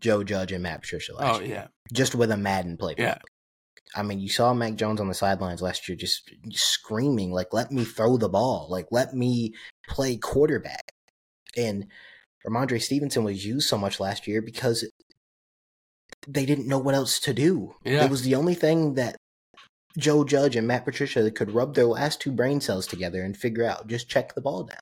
Joe 0.00 0.24
Judge 0.24 0.52
and 0.52 0.62
Matt 0.62 0.82
Patricia 0.82 1.14
last 1.14 1.40
oh 1.40 1.44
year. 1.44 1.54
yeah, 1.54 1.66
Just 1.92 2.14
with 2.14 2.30
a 2.30 2.36
Madden 2.36 2.76
playbook. 2.76 2.98
Yeah. 2.98 3.18
I 3.96 4.02
mean, 4.02 4.20
you 4.20 4.28
saw 4.28 4.52
Mac 4.52 4.74
Jones 4.74 5.00
on 5.00 5.08
the 5.08 5.14
sidelines 5.14 5.62
last 5.62 5.88
year 5.88 5.96
just 5.96 6.30
screaming, 6.50 7.32
like, 7.32 7.52
let 7.52 7.72
me 7.72 7.84
throw 7.84 8.16
the 8.18 8.28
ball. 8.28 8.66
Like, 8.70 8.86
let 8.90 9.14
me 9.14 9.54
play 9.88 10.16
quarterback. 10.16 10.92
And 11.56 11.86
Rhamondre 12.46 12.82
Stevenson 12.82 13.24
was 13.24 13.46
used 13.46 13.68
so 13.68 13.78
much 13.78 13.98
last 13.98 14.26
year 14.26 14.42
because 14.42 14.84
they 16.26 16.44
didn't 16.44 16.68
know 16.68 16.78
what 16.78 16.94
else 16.94 17.18
to 17.20 17.32
do. 17.32 17.74
Yeah. 17.84 18.04
It 18.04 18.10
was 18.10 18.22
the 18.22 18.34
only 18.34 18.54
thing 18.54 18.94
that 18.94 19.16
Joe 19.98 20.22
Judge 20.24 20.54
and 20.54 20.66
Matt 20.66 20.84
Patricia 20.84 21.28
could 21.30 21.50
rub 21.50 21.74
their 21.74 21.86
last 21.86 22.20
two 22.20 22.30
brain 22.30 22.60
cells 22.60 22.86
together 22.86 23.22
and 23.22 23.36
figure 23.36 23.64
out. 23.64 23.88
Just 23.88 24.08
check 24.08 24.34
the 24.34 24.40
ball 24.40 24.62
down, 24.62 24.78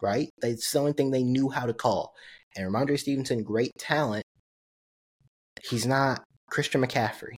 right? 0.00 0.30
It's 0.42 0.70
the 0.72 0.78
only 0.78 0.94
thing 0.94 1.10
they 1.10 1.22
knew 1.22 1.50
how 1.50 1.66
to 1.66 1.74
call. 1.74 2.14
And 2.56 2.72
Rhamondre 2.72 2.98
Stevenson, 2.98 3.42
great 3.42 3.72
talent. 3.78 4.24
He's 5.68 5.86
not 5.86 6.24
Christian 6.50 6.82
McCaffrey. 6.82 7.34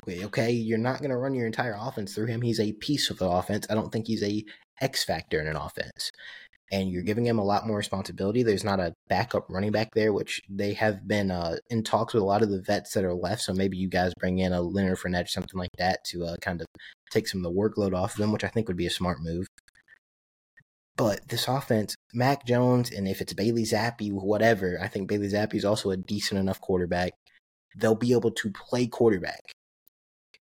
Okay, 0.00 0.24
okay, 0.26 0.50
you're 0.50 0.78
not 0.78 0.98
going 0.98 1.10
to 1.10 1.16
run 1.16 1.34
your 1.34 1.46
entire 1.46 1.76
offense 1.78 2.14
through 2.14 2.26
him. 2.26 2.42
He's 2.42 2.60
a 2.60 2.72
piece 2.72 3.10
of 3.10 3.18
the 3.18 3.28
offense. 3.28 3.66
I 3.70 3.74
don't 3.74 3.90
think 3.90 4.06
he's 4.06 4.22
a 4.22 4.44
X 4.80 5.04
factor 5.04 5.40
in 5.40 5.48
an 5.48 5.56
offense. 5.56 6.10
And 6.70 6.90
you're 6.90 7.02
giving 7.02 7.26
him 7.26 7.38
a 7.38 7.44
lot 7.44 7.66
more 7.66 7.78
responsibility. 7.78 8.42
There's 8.42 8.64
not 8.64 8.78
a 8.78 8.92
backup 9.08 9.46
running 9.48 9.72
back 9.72 9.88
there, 9.94 10.12
which 10.12 10.42
they 10.50 10.74
have 10.74 11.08
been 11.08 11.30
uh, 11.30 11.56
in 11.70 11.82
talks 11.82 12.12
with 12.12 12.22
a 12.22 12.26
lot 12.26 12.42
of 12.42 12.50
the 12.50 12.60
vets 12.60 12.92
that 12.92 13.04
are 13.04 13.14
left. 13.14 13.40
So 13.40 13.54
maybe 13.54 13.78
you 13.78 13.88
guys 13.88 14.12
bring 14.18 14.38
in 14.38 14.52
a 14.52 14.60
Leonard 14.60 14.98
Fournette 14.98 15.24
or 15.24 15.28
something 15.28 15.58
like 15.58 15.70
that 15.78 16.04
to 16.06 16.24
uh, 16.24 16.36
kind 16.42 16.60
of 16.60 16.66
take 17.10 17.26
some 17.26 17.44
of 17.44 17.50
the 17.50 17.58
workload 17.58 17.94
off 17.94 18.14
of 18.14 18.20
him, 18.20 18.32
which 18.32 18.44
I 18.44 18.48
think 18.48 18.68
would 18.68 18.76
be 18.76 18.86
a 18.86 18.90
smart 18.90 19.18
move. 19.22 19.46
But 20.98 21.28
this 21.28 21.46
offense, 21.46 21.94
Mac 22.12 22.44
Jones, 22.44 22.90
and 22.90 23.06
if 23.06 23.20
it's 23.20 23.32
Bailey 23.32 23.62
Zappe, 23.62 24.12
whatever, 24.12 24.78
I 24.82 24.88
think 24.88 25.08
Bailey 25.08 25.28
Zappe 25.28 25.54
is 25.54 25.64
also 25.64 25.90
a 25.90 25.96
decent 25.96 26.40
enough 26.40 26.60
quarterback. 26.60 27.12
They'll 27.76 27.94
be 27.94 28.12
able 28.12 28.32
to 28.32 28.50
play 28.50 28.88
quarterback. 28.88 29.40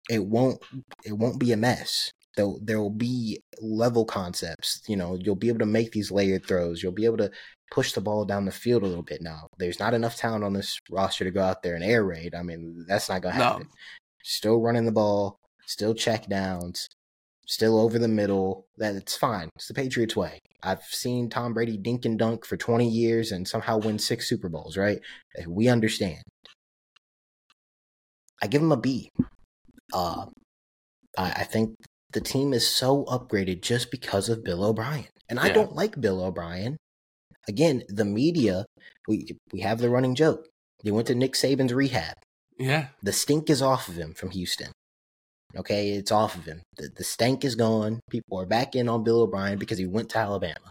It 0.10 0.26
won't. 0.26 0.62
It 1.04 1.14
won't 1.14 1.40
be 1.40 1.52
a 1.52 1.58
mess. 1.58 2.12
There, 2.36 2.48
there 2.62 2.82
will 2.82 2.90
be 2.90 3.40
level 3.62 4.06
concepts. 4.06 4.82
You 4.88 4.96
know, 4.98 5.18
you'll 5.22 5.36
be 5.36 5.50
able 5.50 5.60
to 5.60 5.66
make 5.66 5.92
these 5.92 6.12
layered 6.12 6.46
throws. 6.48 6.82
You'll 6.82 6.92
be 6.92 7.06
able 7.06 7.18
to 7.18 7.32
push 7.72 7.94
the 7.94 8.02
ball 8.02 8.26
down 8.26 8.46
the 8.46 8.52
field 8.52 8.84
a 8.84 8.88
little 8.88 9.04
bit. 9.04 9.22
Now, 9.22 9.48
there's 9.58 9.80
not 9.80 9.94
enough 9.94 10.16
talent 10.16 10.44
on 10.44 10.54
this 10.54 10.80
roster 10.90 11.24
to 11.26 11.32
go 11.32 11.42
out 11.44 11.62
there 11.64 11.76
and 11.76 11.84
air 11.84 12.04
raid. 12.04 12.34
I 12.36 12.42
mean, 12.44 12.86
that's 12.88 13.10
not 13.10 13.22
going 13.22 13.34
to 13.34 13.40
No. 13.40 13.46
happen. 13.46 13.68
Still 14.24 14.60
running 14.62 14.86
the 14.86 14.92
ball, 14.92 15.38
still 15.66 15.94
check 15.94 16.28
downs, 16.28 16.88
still 17.46 17.80
over 17.80 18.00
the 18.00 18.08
middle. 18.08 18.66
That 18.78 18.96
it's 18.96 19.16
fine. 19.18 19.50
It's 19.56 19.68
the 19.68 19.74
Patriots 19.74 20.16
way. 20.16 20.40
I've 20.64 20.84
seen 20.84 21.30
Tom 21.30 21.54
Brady 21.54 21.78
dink 21.78 22.06
and 22.06 22.18
dunk 22.18 22.46
for 22.46 22.56
20 22.58 22.88
years 22.88 23.32
and 23.32 23.48
somehow 23.48 23.78
win 23.80 24.00
six 24.00 24.28
Super 24.30 24.50
Bowls. 24.50 24.78
Right? 24.78 25.00
We 25.48 25.68
understand. 25.68 26.22
I 28.42 28.48
give 28.48 28.62
him 28.62 28.72
a 28.72 28.78
B. 28.78 29.10
Uh, 29.94 30.26
I, 31.18 31.32
I 31.32 31.44
think 31.44 31.76
the 32.14 32.22
team 32.22 32.54
is 32.54 32.68
so 32.68 33.06
upgraded 33.06 33.62
just 33.62 33.92
because 33.92 34.30
of 34.30 34.44
Bill 34.44 34.64
O'Brien, 34.64 35.08
and 35.30 35.40
I 35.40 35.50
don't 35.50 35.76
like 35.76 36.00
Bill 36.00 36.24
O'Brien. 36.24 36.78
Again, 37.48 37.84
the 37.90 38.06
media 38.06 38.66
we 39.08 39.38
we 39.52 39.62
have 39.62 39.80
the 39.80 39.90
running 39.90 40.16
joke. 40.16 40.48
They 40.84 40.92
went 40.92 41.08
to 41.08 41.16
Nick 41.16 41.34
Saban's 41.34 41.74
rehab. 41.74 42.16
yeah, 42.58 42.88
The 43.02 43.14
stink 43.14 43.50
is 43.50 43.62
off 43.62 43.88
of 43.88 43.96
him 43.96 44.14
from 44.14 44.32
Houston. 44.32 44.72
Okay, 45.56 45.92
it's 45.92 46.12
off 46.12 46.36
of 46.36 46.46
him. 46.46 46.62
The, 46.78 46.90
the 46.96 47.04
stank 47.04 47.46
is 47.46 47.56
gone. 47.56 48.00
People 48.10 48.40
are 48.40 48.46
back 48.46 48.76
in 48.76 48.90
on 48.90 49.04
Bill 49.04 49.22
O'Brien 49.22 49.60
because 49.60 49.78
he 49.78 49.86
went 49.86 50.10
to 50.10 50.18
Alabama. 50.18 50.70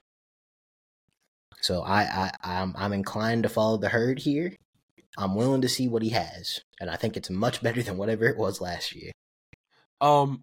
So 1.61 1.83
I, 1.83 2.03
I 2.03 2.31
I'm 2.43 2.75
I'm 2.77 2.93
inclined 2.93 3.45
to 3.45 3.49
follow 3.49 3.77
the 3.77 3.91
herd 3.91 4.19
here. 4.21 4.55
I'm 5.17 5.35
willing 5.35 5.61
to 5.63 5.69
see 5.69 5.89
what 5.89 6.03
he 6.03 6.11
has, 6.11 6.61
and 6.81 6.91
I 6.91 6.97
think 6.97 7.17
it's 7.17 7.31
much 7.31 7.63
better 7.63 7.83
than 7.83 7.97
whatever 7.99 8.25
it 8.27 8.37
was 8.39 8.61
last 8.61 8.95
year. 8.95 9.13
Um, 10.01 10.43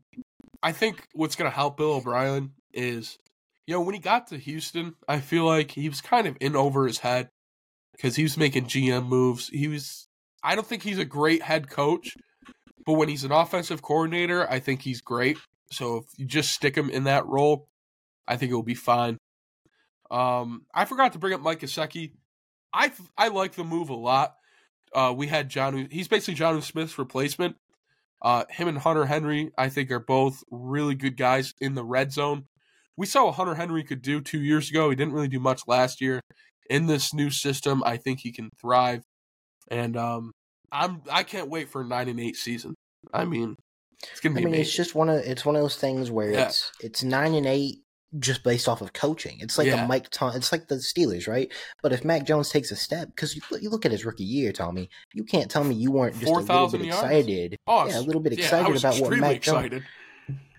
I 0.61 0.71
think 0.71 1.07
what's 1.13 1.35
going 1.35 1.49
to 1.49 1.55
help 1.55 1.77
Bill 1.77 1.93
O'Brien 1.93 2.51
is, 2.73 3.17
you 3.65 3.73
know, 3.73 3.81
when 3.81 3.95
he 3.95 4.01
got 4.01 4.27
to 4.27 4.37
Houston, 4.37 4.95
I 5.07 5.19
feel 5.19 5.45
like 5.45 5.71
he 5.71 5.87
was 5.89 6.01
kind 6.01 6.27
of 6.27 6.37
in 6.41 6.55
over 6.55 6.85
his 6.85 6.99
head 6.99 7.29
because 7.93 8.15
he 8.15 8.23
was 8.23 8.37
making 8.37 8.65
GM 8.65 9.07
moves. 9.07 9.47
He 9.49 9.67
was, 9.67 10.07
I 10.43 10.55
don't 10.55 10.67
think 10.67 10.83
he's 10.83 10.99
a 10.99 11.05
great 11.05 11.41
head 11.41 11.69
coach, 11.69 12.15
but 12.85 12.93
when 12.93 13.09
he's 13.09 13.23
an 13.23 13.31
offensive 13.31 13.81
coordinator, 13.81 14.49
I 14.49 14.59
think 14.59 14.81
he's 14.81 15.01
great. 15.01 15.37
So 15.71 15.97
if 15.97 16.05
you 16.17 16.25
just 16.25 16.51
stick 16.51 16.75
him 16.75 16.89
in 16.89 17.05
that 17.05 17.25
role, 17.25 17.67
I 18.27 18.37
think 18.37 18.51
it 18.51 18.55
will 18.55 18.63
be 18.63 18.75
fine. 18.75 19.17
Um, 20.11 20.65
I 20.73 20.85
forgot 20.85 21.13
to 21.13 21.19
bring 21.19 21.33
up 21.33 21.41
Mike 21.41 21.59
Gesicki. 21.59 22.13
I 22.73 22.91
I 23.17 23.29
like 23.29 23.53
the 23.53 23.63
move 23.63 23.89
a 23.89 23.95
lot. 23.95 24.35
Uh, 24.93 25.13
we 25.15 25.27
had 25.27 25.49
John. 25.49 25.87
He's 25.91 26.07
basically 26.07 26.35
Jonnu 26.35 26.63
Smith's 26.63 26.97
replacement. 26.97 27.55
Uh, 28.21 28.43
him 28.49 28.67
and 28.67 28.77
Hunter 28.77 29.05
Henry, 29.05 29.51
I 29.57 29.69
think, 29.69 29.91
are 29.91 29.99
both 29.99 30.43
really 30.51 30.95
good 30.95 31.15
guys 31.17 31.53
in 31.61 31.75
the 31.75 31.83
red 31.85 32.11
zone. 32.11 32.45
We 32.97 33.05
saw 33.05 33.25
what 33.25 33.35
Hunter 33.35 33.55
Henry 33.55 33.83
could 33.83 34.01
do 34.01 34.19
two 34.19 34.41
years 34.41 34.69
ago. 34.69 34.89
He 34.89 34.95
didn't 34.95 35.13
really 35.13 35.29
do 35.29 35.39
much 35.39 35.61
last 35.67 36.01
year. 36.01 36.19
In 36.69 36.85
this 36.85 37.13
new 37.13 37.29
system, 37.29 37.81
I 37.85 37.97
think 37.97 38.19
he 38.19 38.31
can 38.31 38.49
thrive. 38.61 39.03
And 39.71 39.95
um, 39.95 40.31
I'm 40.71 41.01
I 41.09 41.23
can't 41.23 41.49
wait 41.49 41.69
for 41.69 41.81
a 41.81 41.85
nine 41.85 42.09
and 42.09 42.19
eight 42.19 42.35
season. 42.35 42.75
I 43.13 43.25
mean, 43.25 43.55
it's 44.11 44.19
gonna 44.19 44.35
be. 44.35 44.41
I 44.41 44.45
mean, 44.45 44.53
amazing. 44.53 44.61
it's 44.61 44.75
just 44.75 44.95
one 44.95 45.09
of 45.09 45.21
it's 45.21 45.45
one 45.45 45.55
of 45.55 45.61
those 45.61 45.77
things 45.77 46.11
where 46.11 46.31
Yeah. 46.31 46.47
it's 46.47 46.71
it's 46.81 47.03
nine 47.03 47.33
and 47.33 47.45
eight 47.45 47.77
just 48.17 48.43
based 48.43 48.67
off 48.67 48.81
of 48.81 48.93
coaching. 48.93 49.37
It's 49.39 49.57
like 49.57 49.67
Yeah. 49.67 49.85
a 49.85 49.87
Mike 49.87 50.09
Tom. 50.09 50.35
It's 50.35 50.51
like 50.51 50.67
the 50.67 50.75
Steelers, 50.75 51.27
right? 51.27 51.51
But 51.83 51.93
if 51.93 52.03
Mac 52.03 52.25
Jones 52.25 52.49
takes 52.49 52.71
a 52.71 52.75
step, 52.75 53.09
because 53.09 53.35
you, 53.35 53.41
you 53.61 53.69
look 53.69 53.85
at 53.85 53.91
his 53.91 54.03
rookie 54.05 54.23
year, 54.23 54.51
Tommy, 54.51 54.89
you 55.13 55.23
can't 55.23 55.51
tell 55.51 55.63
me 55.63 55.75
you 55.75 55.91
weren't 55.91 56.15
just 56.19 56.25
a 56.31 56.35
little 56.35 56.69
bit 56.69 56.81
yards? 56.81 57.03
excited. 57.03 57.57
oh, 57.67 57.87
yeah, 57.87 57.99
a 57.99 58.01
little 58.01 58.21
bit 58.21 58.33
excited 58.33 58.71
was 58.71 58.83
about 58.83 58.99
what 58.99 59.11
Mac 59.19 59.41
Jones. 59.41 59.65
excited. 59.65 59.83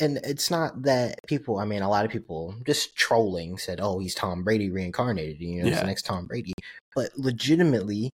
And 0.01 0.19
it's 0.25 0.51
not 0.51 0.83
that 0.83 1.21
people. 1.29 1.59
I 1.59 1.65
mean, 1.65 1.83
a 1.83 1.89
lot 1.89 2.05
of 2.05 2.11
people 2.11 2.55
just 2.67 2.97
trolling 2.97 3.57
said, 3.57 3.79
"Oh, 3.81 4.01
he's 4.01 4.15
Tom 4.17 4.43
Brady 4.43 4.69
reincarnated." 4.69 5.41
You 5.41 5.63
know, 5.63 5.69
he's 5.69 5.79
the 5.79 5.87
next 5.87 6.07
Tom 6.07 6.27
Brady. 6.27 6.53
But 6.97 7.11
legitimately, 7.17 8.11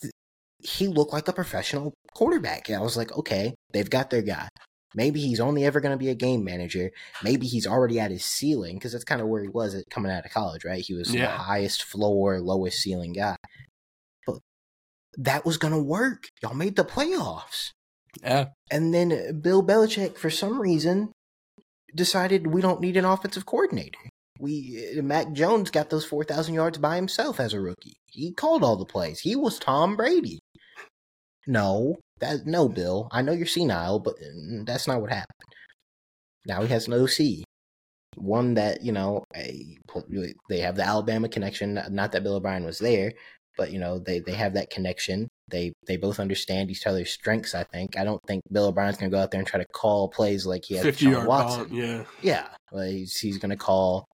th- 0.00 0.12
he 0.60 0.86
looked 0.86 1.12
like 1.12 1.26
a 1.26 1.32
professional 1.32 1.94
quarterback. 2.14 2.68
And 2.68 2.78
I 2.78 2.80
was 2.80 2.96
like, 2.96 3.10
okay, 3.18 3.54
they've 3.72 3.90
got 3.90 4.10
their 4.10 4.22
guy. 4.22 4.48
Maybe 4.96 5.20
he's 5.20 5.40
only 5.40 5.64
ever 5.64 5.80
going 5.80 5.92
to 5.92 5.98
be 5.98 6.08
a 6.08 6.14
game 6.14 6.42
manager. 6.42 6.90
Maybe 7.22 7.46
he's 7.46 7.66
already 7.66 8.00
at 8.00 8.10
his 8.10 8.24
ceiling 8.24 8.76
because 8.76 8.92
that's 8.92 9.04
kind 9.04 9.20
of 9.20 9.28
where 9.28 9.42
he 9.42 9.48
was 9.48 9.74
at 9.74 9.90
coming 9.90 10.10
out 10.10 10.24
of 10.24 10.32
college, 10.32 10.64
right? 10.64 10.82
He 10.84 10.94
was 10.94 11.12
the 11.12 11.28
highest 11.28 11.82
floor, 11.84 12.40
lowest 12.40 12.78
ceiling 12.78 13.12
guy. 13.12 13.36
But 14.26 14.38
that 15.18 15.44
was 15.44 15.58
going 15.58 15.74
to 15.74 15.82
work. 15.82 16.28
Y'all 16.42 16.54
made 16.54 16.76
the 16.76 16.84
playoffs. 16.84 17.72
Yeah, 18.22 18.46
And 18.70 18.94
then 18.94 19.12
uh, 19.12 19.32
Bill 19.32 19.62
Belichick, 19.62 20.16
for 20.16 20.30
some 20.30 20.58
reason, 20.58 21.12
decided 21.94 22.46
we 22.46 22.62
don't 22.62 22.80
need 22.80 22.96
an 22.96 23.04
offensive 23.04 23.44
coordinator. 23.44 23.98
We 24.40 24.94
uh, 24.98 25.02
Mac 25.02 25.32
Jones 25.32 25.70
got 25.70 25.90
those 25.90 26.06
four 26.06 26.24
thousand 26.24 26.54
yards 26.54 26.78
by 26.78 26.96
himself 26.96 27.38
as 27.38 27.52
a 27.52 27.60
rookie. 27.60 27.96
He 28.06 28.32
called 28.32 28.64
all 28.64 28.76
the 28.76 28.86
plays. 28.86 29.20
He 29.20 29.36
was 29.36 29.58
Tom 29.58 29.96
Brady. 29.96 30.38
No, 31.46 31.96
that 32.20 32.46
no, 32.46 32.68
Bill. 32.68 33.08
I 33.12 33.22
know 33.22 33.32
you're 33.32 33.46
senile, 33.46 33.98
but 33.98 34.14
mm, 34.20 34.66
that's 34.66 34.86
not 34.86 35.00
what 35.00 35.10
happened. 35.10 35.34
Now 36.46 36.62
he 36.62 36.68
has 36.68 36.86
an 36.86 36.94
OC, 36.94 37.44
one 38.16 38.54
that 38.54 38.82
you 38.82 38.92
know 38.92 39.24
a, 39.34 39.76
they 40.48 40.60
have 40.60 40.76
the 40.76 40.84
Alabama 40.84 41.28
connection. 41.28 41.80
Not 41.90 42.12
that 42.12 42.22
Bill 42.22 42.36
O'Brien 42.36 42.64
was 42.64 42.78
there, 42.78 43.12
but 43.56 43.72
you 43.72 43.78
know 43.78 43.98
they 43.98 44.20
they 44.20 44.32
have 44.32 44.54
that 44.54 44.70
connection. 44.70 45.28
They 45.48 45.72
they 45.86 45.96
both 45.96 46.20
understand 46.20 46.70
each 46.70 46.86
other's 46.86 47.10
strengths. 47.10 47.54
I 47.54 47.64
think. 47.64 47.98
I 47.98 48.04
don't 48.04 48.22
think 48.26 48.42
Bill 48.50 48.66
O'Brien's 48.66 48.96
gonna 48.96 49.10
go 49.10 49.18
out 49.18 49.30
there 49.30 49.40
and 49.40 49.46
try 49.48 49.60
to 49.60 49.66
call 49.72 50.08
plays 50.08 50.46
like 50.46 50.64
he 50.64 50.76
had 50.76 50.84
with 50.84 50.96
fifty 50.96 51.10
yard 51.10 51.26
Watson. 51.26 51.68
Yeah, 51.72 52.04
Yeah, 52.22 52.46
like 52.72 52.90
he's, 52.90 53.16
he's 53.16 53.38
gonna 53.38 53.56
call 53.56 54.06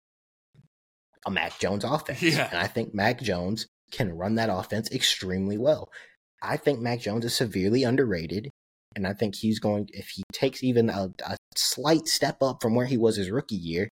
a 1.26 1.30
Mac 1.30 1.58
Jones 1.58 1.84
offense. 1.84 2.22
Yeah. 2.22 2.48
and 2.50 2.58
I 2.58 2.66
think 2.66 2.94
Mac 2.94 3.20
Jones 3.20 3.66
can 3.90 4.16
run 4.16 4.36
that 4.36 4.50
offense 4.50 4.90
extremely 4.90 5.58
well. 5.58 5.90
I 6.42 6.56
think 6.56 6.80
Mac 6.80 7.00
Jones 7.00 7.24
is 7.24 7.34
severely 7.34 7.82
underrated, 7.84 8.50
and 8.96 9.06
I 9.06 9.12
think 9.12 9.36
he's 9.36 9.58
going. 9.58 9.88
If 9.92 10.08
he 10.08 10.22
takes 10.32 10.62
even 10.62 10.88
a, 10.90 11.12
a 11.26 11.36
slight 11.56 12.08
step 12.08 12.42
up 12.42 12.62
from 12.62 12.74
where 12.74 12.86
he 12.86 12.96
was 12.96 13.16
his 13.16 13.30
rookie 13.30 13.56
year, 13.56 13.88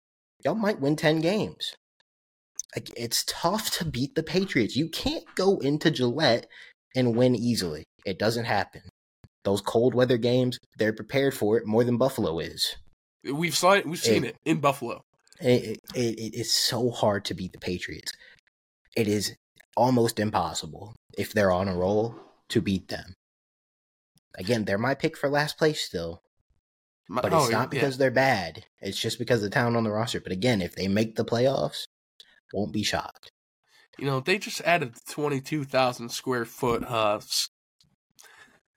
y'all 0.45 0.55
might 0.55 0.81
win 0.81 0.97
ten 0.97 1.21
games. 1.21 1.75
like 2.75 2.91
it's 2.97 3.25
tough 3.27 3.71
to 3.79 3.85
beat 3.85 4.15
the 4.15 4.23
Patriots. 4.23 4.77
You 4.77 4.89
can't 4.89 5.25
go 5.35 5.59
into 5.59 5.91
Gillette 5.91 6.47
and 6.95 7.17
win 7.17 7.35
easily. 7.35 7.85
It 8.05 8.19
doesn't 8.19 8.45
happen. 8.45 8.83
Those 9.45 9.61
cold 9.61 9.95
weather 9.95 10.17
games, 10.17 10.59
they're 10.79 10.93
prepared 10.93 11.35
for 11.35 11.59
it 11.59 11.67
more 11.67 11.85
than 11.85 11.99
Buffalo 11.99 12.39
is. 12.39 12.77
We've 13.31 13.57
saw 13.57 13.73
it, 13.73 13.87
we've 13.87 13.99
seen 13.99 14.25
it, 14.25 14.37
it 14.45 14.51
in 14.51 14.61
Buffalo. 14.61 15.03
It, 15.41 15.79
it, 15.95 16.19
it 16.19 16.35
is 16.35 16.53
so 16.53 16.91
hard 16.91 17.25
to 17.27 17.35
beat 17.35 17.53
the 17.53 17.59
Patriots. 17.59 18.13
It 18.97 19.09
is 19.09 19.35
almost 19.77 20.21
impossible 20.21 20.95
if 21.19 21.33
they're 21.33 21.51
on 21.51 21.69
a 21.69 21.77
roll 21.77 22.15
to 22.55 22.61
beat 22.61 22.89
them. 22.89 23.15
Again, 24.37 24.65
they're 24.65 24.79
my 24.79 24.95
pick 24.95 25.17
for 25.17 25.29
last 25.29 25.59
place 25.59 25.81
still. 25.81 26.23
But 27.09 27.27
it's 27.27 27.35
oh, 27.35 27.49
not 27.49 27.71
because 27.71 27.95
yeah. 27.95 27.99
they're 27.99 28.11
bad. 28.11 28.65
It's 28.81 28.99
just 28.99 29.19
because 29.19 29.43
of 29.43 29.51
the 29.51 29.55
talent 29.55 29.77
on 29.77 29.85
the 29.85 29.91
roster. 29.91 30.21
But 30.21 30.33
again, 30.33 30.63
if 30.63 30.75
they 30.75 30.89
make 30.89 31.17
the 31.17 31.25
playoffs, 31.25 31.87
won't 32.53 32.73
be 32.73 32.85
shocked. 32.85 33.33
You 33.99 34.07
know, 34.07 34.21
they 34.21 34.39
just 34.39 34.61
added 34.63 34.95
22,000 35.11 36.09
square 36.09 36.45
foot 36.45 36.85
uh, 36.85 37.21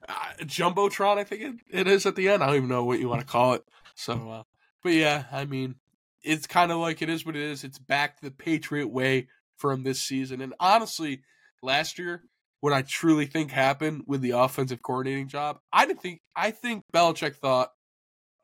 uh, 0.08 0.14
jumbotron. 0.42 1.18
I 1.18 1.24
think 1.24 1.42
it, 1.42 1.54
it 1.70 1.86
is 1.86 2.04
at 2.04 2.16
the 2.16 2.28
end. 2.28 2.42
I 2.42 2.46
don't 2.46 2.56
even 2.56 2.68
know 2.68 2.84
what 2.84 2.98
you 2.98 3.08
want 3.08 3.20
to 3.20 3.26
call 3.26 3.54
it. 3.54 3.62
So, 3.94 4.30
uh, 4.30 4.42
but 4.82 4.92
yeah, 4.92 5.24
I 5.32 5.44
mean, 5.44 5.76
it's 6.22 6.46
kind 6.46 6.70
of 6.70 6.78
like 6.78 7.00
it 7.00 7.08
is 7.08 7.24
what 7.24 7.36
it 7.36 7.42
is. 7.42 7.64
It's 7.64 7.78
back 7.78 8.20
the 8.20 8.30
Patriot 8.30 8.88
way 8.88 9.28
from 9.56 9.84
this 9.84 10.02
season. 10.02 10.40
And 10.40 10.54
honestly, 10.60 11.22
last 11.62 11.98
year, 11.98 12.22
what 12.60 12.72
I 12.72 12.82
truly 12.82 13.26
think 13.26 13.50
happened 13.50 14.02
with 14.06 14.20
the 14.20 14.30
offensive 14.30 14.82
coordinating 14.82 15.28
job, 15.28 15.58
I 15.72 15.86
didn't 15.86 16.00
think. 16.00 16.20
I 16.34 16.50
think 16.50 16.84
Belichick 16.94 17.36
thought 17.36 17.70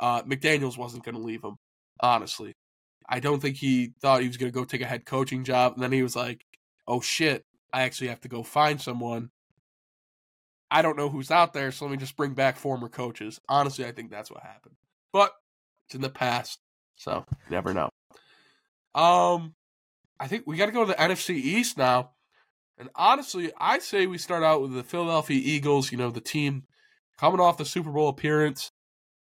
uh, 0.01 0.23
McDaniels 0.23 0.79
wasn't 0.79 1.05
going 1.05 1.17
to 1.17 1.21
leave 1.21 1.43
him. 1.43 1.57
Honestly, 2.01 2.55
I 3.09 3.21
don't 3.21 3.41
think 3.41 3.57
he 3.57 3.93
thought 4.01 4.21
he 4.21 4.29
was 4.29 4.37
going 4.37 4.51
to 4.53 4.59
go 4.59 4.65
take 4.65 4.81
a 4.81 4.87
head 4.87 5.05
coaching 5.05 5.45
job. 5.45 5.75
And 5.75 5.83
then 5.83 5.93
he 5.93 6.03
was 6.03 6.17
like, 6.17 6.45
"Oh 6.87 7.01
shit, 7.01 7.45
I 7.73 7.83
actually 7.83 8.09
have 8.09 8.21
to 8.23 8.29
go 8.29 8.43
find 8.43 8.81
someone." 8.81 9.31
I 10.71 10.83
don't 10.83 10.97
know 10.97 11.09
who's 11.09 11.31
out 11.31 11.53
there, 11.53 11.71
so 11.71 11.85
let 11.85 11.93
me 11.93 11.99
just 11.99 12.17
bring 12.17 12.35
back 12.35 12.57
former 12.57 12.89
coaches. 12.89 13.41
Honestly, 13.49 13.85
I 13.85 13.93
think 13.93 14.11
that's 14.11 14.31
what 14.31 14.43
happened. 14.43 14.75
But 15.13 15.33
it's 15.87 15.95
in 15.95 16.01
the 16.01 16.09
past, 16.09 16.59
so 16.97 17.25
never 17.49 17.73
know. 17.73 17.91
Um, 18.95 19.55
I 20.19 20.27
think 20.27 20.45
we 20.47 20.57
got 20.57 20.67
to 20.67 20.73
go 20.73 20.85
to 20.85 20.89
the 20.89 20.95
NFC 20.95 21.35
East 21.35 21.79
now. 21.79 22.14
And 22.79 22.91
honestly, 22.95 23.53
I 23.59 23.79
say 23.79 24.07
we 24.07 24.19
start 24.19 24.43
out 24.43 24.61
with 24.61 24.75
the 24.75 24.83
Philadelphia 24.83 25.41
Eagles, 25.43 25.93
you 25.93 25.99
know, 25.99 26.11
the 26.11 26.21
team 26.21 26.65
coming 27.19 27.41
off 27.41 27.59
the 27.59 27.65
Super 27.65 27.91
Bowl 27.91 28.09
appearance, 28.09 28.71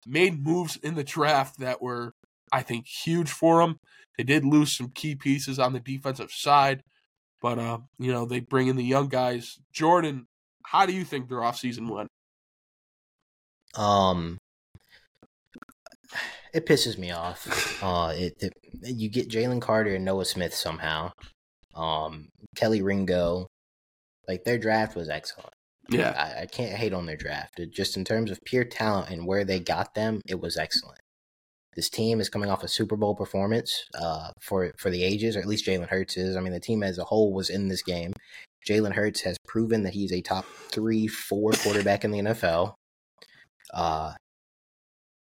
made 0.07 0.45
moves 0.45 0.77
in 0.77 0.95
the 0.95 1.05
draft 1.05 1.59
that 1.59 1.81
were, 1.81 2.13
I 2.53 2.63
think, 2.63 2.87
huge 2.87 3.31
for 3.31 3.61
them. 3.61 3.79
They 4.19 4.25
did 4.25 4.45
lose 4.45 4.77
some 4.77 4.91
key 4.91 5.15
pieces 5.15 5.59
on 5.59 5.73
the 5.73 5.81
defensive 5.81 6.31
side, 6.31 6.83
but, 7.41 7.59
uh, 7.59 7.79
you 7.99 8.13
know, 8.13 8.27
they 8.27 8.41
bring 8.41 8.69
in 8.69 8.77
the 8.77 8.85
young 8.85 9.09
guys. 9.09 9.59
Jordan, 9.73 10.27
how 10.67 10.85
do 10.85 10.93
you 10.93 11.05
think 11.05 11.29
their 11.29 11.39
offseason 11.39 11.89
went? 11.89 12.09
Um, 13.75 14.37
it 16.53 16.67
pisses 16.67 16.99
me 16.99 17.11
off. 17.11 17.83
Uh, 17.83 18.13
it, 18.15 18.35
it 18.41 18.53
you 18.83 19.09
get 19.09 19.31
Jalen 19.31 19.63
Carter 19.63 19.95
and 19.95 20.05
Nolan 20.05 20.27
Smith 20.27 20.53
somehow. 20.53 21.13
Um, 21.75 22.29
Kelee 22.57 22.83
Ringo, 22.83 23.47
like 24.29 24.45
their 24.45 24.59
draft 24.59 24.97
was 24.97 25.09
excellent. 25.09 25.53
Yeah, 25.89 26.15
I, 26.17 26.43
I 26.43 26.47
can't 26.47 26.77
hate 26.77 26.93
on 26.93 27.07
their 27.07 27.17
draft. 27.17 27.59
It, 27.59 27.73
just 27.73 27.97
in 27.97 28.05
terms 28.05 28.31
of 28.31 28.39
pure 28.45 28.65
talent 28.65 29.11
and 29.11 29.27
where 29.27 29.45
they 29.45 29.59
got 29.59 29.95
them, 29.95 30.21
it 30.27 30.41
was 30.41 30.57
excellent. 30.57 31.01
This 31.75 31.89
team 31.89 32.21
is 32.21 32.29
coming 32.29 32.51
off 32.51 32.65
a 32.65 32.69
Super 32.69 32.97
Bowl 32.97 33.15
performance 33.15 33.85
uh, 33.95 34.31
for 34.41 34.73
for 34.79 34.91
the 34.91 35.03
ages, 35.03 35.37
or 35.37 35.41
at 35.41 35.47
least 35.47 35.67
Jalen 35.67 35.89
Hurts 35.89 36.17
is. 36.17 36.37
I 36.37 36.41
mean, 36.41 36.53
the 36.53 36.61
team 36.61 36.83
as 36.83 36.99
a 36.99 37.05
whole 37.05 37.33
was 37.33 37.51
in 37.51 37.69
this 37.69 37.83
game. 37.83 38.13
Jalen 38.69 38.93
Hurts 38.93 39.23
has 39.23 39.37
proven 39.47 39.85
that 39.85 39.95
he's 39.95 40.13
a 40.13 40.21
top 40.21 40.45
three, 40.71 41.07
four 41.07 41.53
quarterback 41.53 42.05
in 42.05 42.11
the 42.11 42.19
NFL. 42.19 42.75
Uh, 43.73 44.13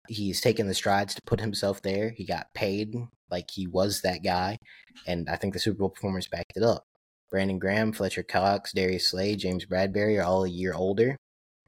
he's 0.07 0.41
taken 0.41 0.67
the 0.67 0.73
strides 0.73 1.13
to 1.15 1.21
put 1.25 1.39
himself 1.39 1.81
there. 1.81 2.09
He 2.09 2.25
got 2.25 2.47
paid 2.53 2.95
like 3.29 3.49
he 3.51 3.67
was 3.67 4.01
that 4.01 4.23
guy, 4.23 4.57
and 5.05 5.29
I 5.29 5.35
think 5.35 5.53
the 5.53 5.59
Super 5.59 5.79
Bowl 5.79 5.89
performance 5.89 6.27
backed 6.27 6.53
it 6.55 6.63
up. 6.63 6.83
Brandon 7.29 7.59
Graham, 7.59 7.91
Fletcher 7.91 8.23
Cox, 8.23 8.71
Darius 8.71 9.09
Slay, 9.09 9.35
James 9.35 9.65
Bradberry 9.65 10.19
are 10.19 10.25
all 10.25 10.45
a 10.45 10.49
year 10.49 10.73
older, 10.73 11.17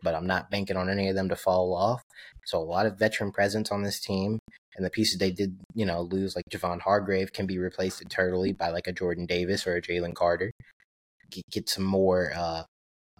but 0.01 0.15
I'm 0.15 0.27
not 0.27 0.49
banking 0.49 0.77
on 0.77 0.89
any 0.89 1.09
of 1.09 1.15
them 1.15 1.29
to 1.29 1.35
fall 1.35 1.75
off. 1.75 2.03
So 2.45 2.59
a 2.59 2.63
lot 2.63 2.85
of 2.85 2.97
veteran 2.97 3.31
presence 3.31 3.71
on 3.71 3.83
this 3.83 3.99
team, 3.99 4.39
and 4.75 4.85
the 4.85 4.89
pieces 4.89 5.19
they 5.19 5.31
did, 5.31 5.57
you 5.73 5.85
know, 5.85 6.01
lose 6.01 6.35
like 6.35 6.45
Javon 6.49 6.81
Hargrave 6.81 7.33
can 7.33 7.45
be 7.45 7.59
replaced 7.59 8.01
eternally 8.01 8.53
by 8.53 8.69
like 8.69 8.87
a 8.87 8.93
Jordan 8.93 9.25
Davis 9.25 9.67
or 9.67 9.75
a 9.75 9.81
Jalen 9.81 10.15
Carter. 10.15 10.51
Get, 11.51 11.69
some 11.69 11.83
more 11.83 12.31
uh, 12.35 12.63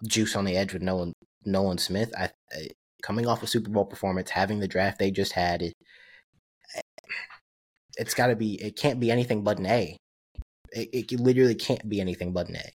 juice 0.04 0.34
on 0.34 0.44
the 0.44 0.56
edge 0.56 0.72
with 0.72 0.82
Nolan 0.82 1.12
Nolan 1.44 1.78
Smith. 1.78 2.12
I, 2.18 2.30
I 2.52 2.68
coming 3.02 3.26
off 3.26 3.42
a 3.42 3.46
Super 3.46 3.70
Bowl 3.70 3.84
performance, 3.84 4.30
having 4.30 4.60
the 4.60 4.68
draft 4.68 4.98
they 4.98 5.10
just 5.10 5.32
had, 5.32 5.62
it, 5.62 5.74
it's 8.00 8.14
got 8.14 8.28
to 8.28 8.36
be. 8.36 8.54
It 8.62 8.76
can't 8.76 8.98
be 8.98 9.10
anything 9.10 9.44
but 9.44 9.58
an 9.58 9.66
A. 9.66 9.96
It, 10.72 11.12
it 11.12 11.20
literally 11.20 11.54
can't 11.54 11.86
be 11.88 12.00
anything 12.00 12.32
but 12.32 12.48
an 12.48 12.56
A. 12.56 12.72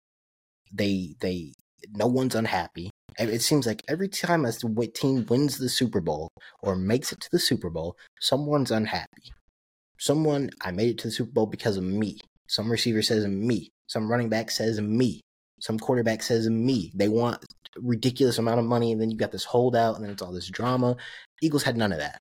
They 0.74 1.16
they 1.22 1.54
no 1.94 2.08
one's 2.08 2.36
unhappy. 2.36 2.90
It 3.20 3.42
seems 3.42 3.68
like 3.68 3.84
every 3.88 4.08
time 4.08 4.46
a 4.46 4.52
team 4.88 5.26
wins 5.30 5.58
the 5.58 5.70
Super 5.70 6.02
Bowl 6.02 6.30
or 6.64 6.76
makes 6.76 7.12
it 7.12 7.20
to 7.22 7.30
the 7.32 7.40
Super 7.40 7.70
Bowl, 7.70 7.96
someone's 8.20 8.72
unhappy. 8.72 9.34
Someone, 10.00 10.50
I 10.62 10.72
made 10.72 10.92
it 10.92 10.98
to 11.00 11.08
the 11.10 11.12
Super 11.12 11.32
Bowl 11.32 11.46
because 11.46 11.78
of 11.78 11.84
me. 11.84 12.20
Some 12.48 12.72
receiver 12.72 13.02
says 13.02 13.28
me. 13.28 13.70
Some 13.88 14.10
running 14.10 14.30
back 14.30 14.50
says 14.50 14.80
me. 14.80 15.22
Some 15.60 15.78
quarterback 15.78 16.24
says 16.24 16.50
me. 16.50 16.92
They 16.96 17.10
want 17.10 17.46
ridiculous 17.78 18.38
amount 18.38 18.60
of 18.60 18.66
money, 18.66 18.94
and 18.94 19.02
then 19.02 19.12
you 19.12 19.18
got 19.18 19.32
this 19.32 19.44
holdout, 19.44 19.96
and 19.96 20.06
then 20.06 20.12
it's 20.12 20.22
all 20.22 20.32
this 20.32 20.50
drama. 20.50 20.96
Eagles 21.42 21.64
had 21.64 21.78
none 21.78 21.92
of 21.92 22.00
that. 22.00 22.18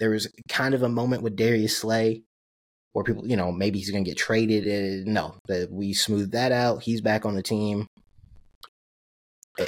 There 0.00 0.10
was 0.10 0.28
kind 0.48 0.74
of 0.74 0.82
a 0.82 0.88
moment 0.88 1.22
with 1.22 1.36
Darius 1.36 1.76
Slay 1.76 2.22
where 2.94 3.04
people, 3.04 3.26
you 3.26 3.36
know, 3.36 3.52
maybe 3.52 3.78
he's 3.78 3.90
going 3.90 4.04
to 4.04 4.10
get 4.10 4.16
traded. 4.16 4.66
Uh, 4.66 5.10
no, 5.10 5.36
that 5.48 5.70
we 5.70 5.92
smoothed 5.92 6.32
that 6.32 6.52
out. 6.52 6.82
He's 6.82 7.00
back 7.00 7.26
on 7.26 7.34
the 7.34 7.42
team. 7.42 7.86
A, 9.58 9.66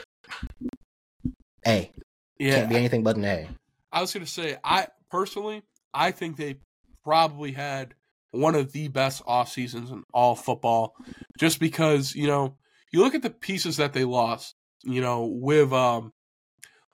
a. 1.66 1.93
yeah, 2.39 2.55
can't 2.55 2.68
be 2.70 2.77
anything 2.77 3.03
but 3.03 3.16
an 3.16 3.24
A. 3.24 3.49
I 3.93 4.01
was 4.01 4.12
going 4.12 4.24
to 4.24 4.31
say, 4.31 4.57
I 4.62 4.89
personally, 5.11 5.62
I 5.93 6.12
think 6.12 6.37
they 6.37 6.57
probably 7.05 7.53
had 7.53 7.95
one 8.31 8.55
of 8.55 8.72
the 8.72 8.89
best 8.89 9.22
off 9.27 9.51
seasons 9.51 9.91
in 9.91 10.05
all 10.12 10.37
football, 10.37 10.95
just 11.39 11.59
because 11.59 12.14
you 12.14 12.29
know 12.29 12.57
you 12.93 13.01
look 13.01 13.14
at 13.14 13.22
the 13.22 13.31
pieces 13.31 13.79
that 13.79 13.93
they 13.93 14.05
lost, 14.05 14.55
you 14.85 15.01
know, 15.01 15.24
with 15.24 15.72
um 15.72 16.12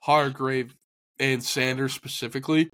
Hargrave 0.00 0.74
and 1.18 1.42
Sanders 1.42 1.92
specifically, 1.92 2.70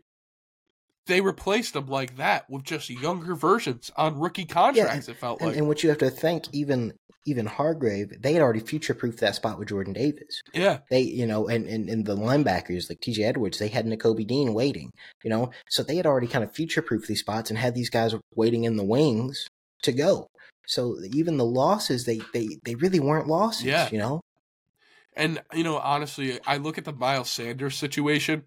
they 1.09 1.21
replaced 1.21 1.73
them 1.73 1.89
like 1.89 2.17
that 2.17 2.49
with 2.49 2.63
just 2.63 2.89
younger 2.89 3.35
versions 3.35 3.91
on 3.97 4.19
rookie 4.19 4.45
contracts. 4.45 5.09
Yeah, 5.09 5.15
it 5.15 5.19
felt 5.19 5.41
and, 5.41 5.51
like, 5.51 5.59
and 5.59 5.67
what 5.67 5.83
you 5.83 5.89
have 5.89 5.99
to 5.99 6.11
think, 6.11 6.45
even 6.53 6.93
even 7.27 7.47
Hargrave, 7.47 8.23
they 8.23 8.33
had 8.33 8.43
already 8.43 8.61
future 8.61 8.95
proofed 8.95 9.21
that 9.21 9.35
spot 9.35 9.59
with 9.59 9.69
Jordan 9.69 9.93
Davis. 9.93 10.43
Yeah, 10.55 10.79
they 10.91 11.01
you 11.01 11.27
know, 11.27 11.49
and, 11.49 11.67
and 11.67 11.89
and 11.89 12.07
the 12.07 12.17
linebackers 12.17 12.89
like 12.89 13.01
T.J. 13.01 13.25
Edwards, 13.25 13.59
they 13.59 13.69
had 13.69 13.87
Nakobe 13.87 14.27
Dean 14.27 14.55
waiting. 14.55 14.93
You 15.25 15.31
know, 15.31 15.51
so 15.69 15.83
they 15.83 15.97
had 15.97 16.07
already 16.07 16.29
kind 16.29 16.45
of 16.45 16.53
future 16.53 16.83
proofed 16.83 17.09
these 17.09 17.21
spots 17.21 17.51
and 17.51 17.59
had 17.59 17.75
these 17.75 17.91
guys 17.91 18.15
waiting 18.35 18.65
in 18.65 18.77
the 18.77 18.85
wings 18.85 19.49
to 19.83 19.93
go. 19.93 20.29
So 20.67 20.97
even 21.13 21.37
the 21.37 21.45
losses, 21.45 22.05
they 22.05 22.21
they 22.33 22.49
they 22.65 22.75
really 22.75 23.01
weren't 23.01 23.27
losses. 23.27 23.65
Yeah, 23.65 23.89
you 23.91 23.99
know. 23.99 24.21
And 25.17 25.43
you 25.53 25.65
know, 25.65 25.79
honestly, 25.79 26.39
I 26.47 26.59
look 26.59 26.79
at 26.79 26.85
the 26.85 26.93
Miles 26.93 27.31
Sanders 27.31 27.77
situation 27.77 28.45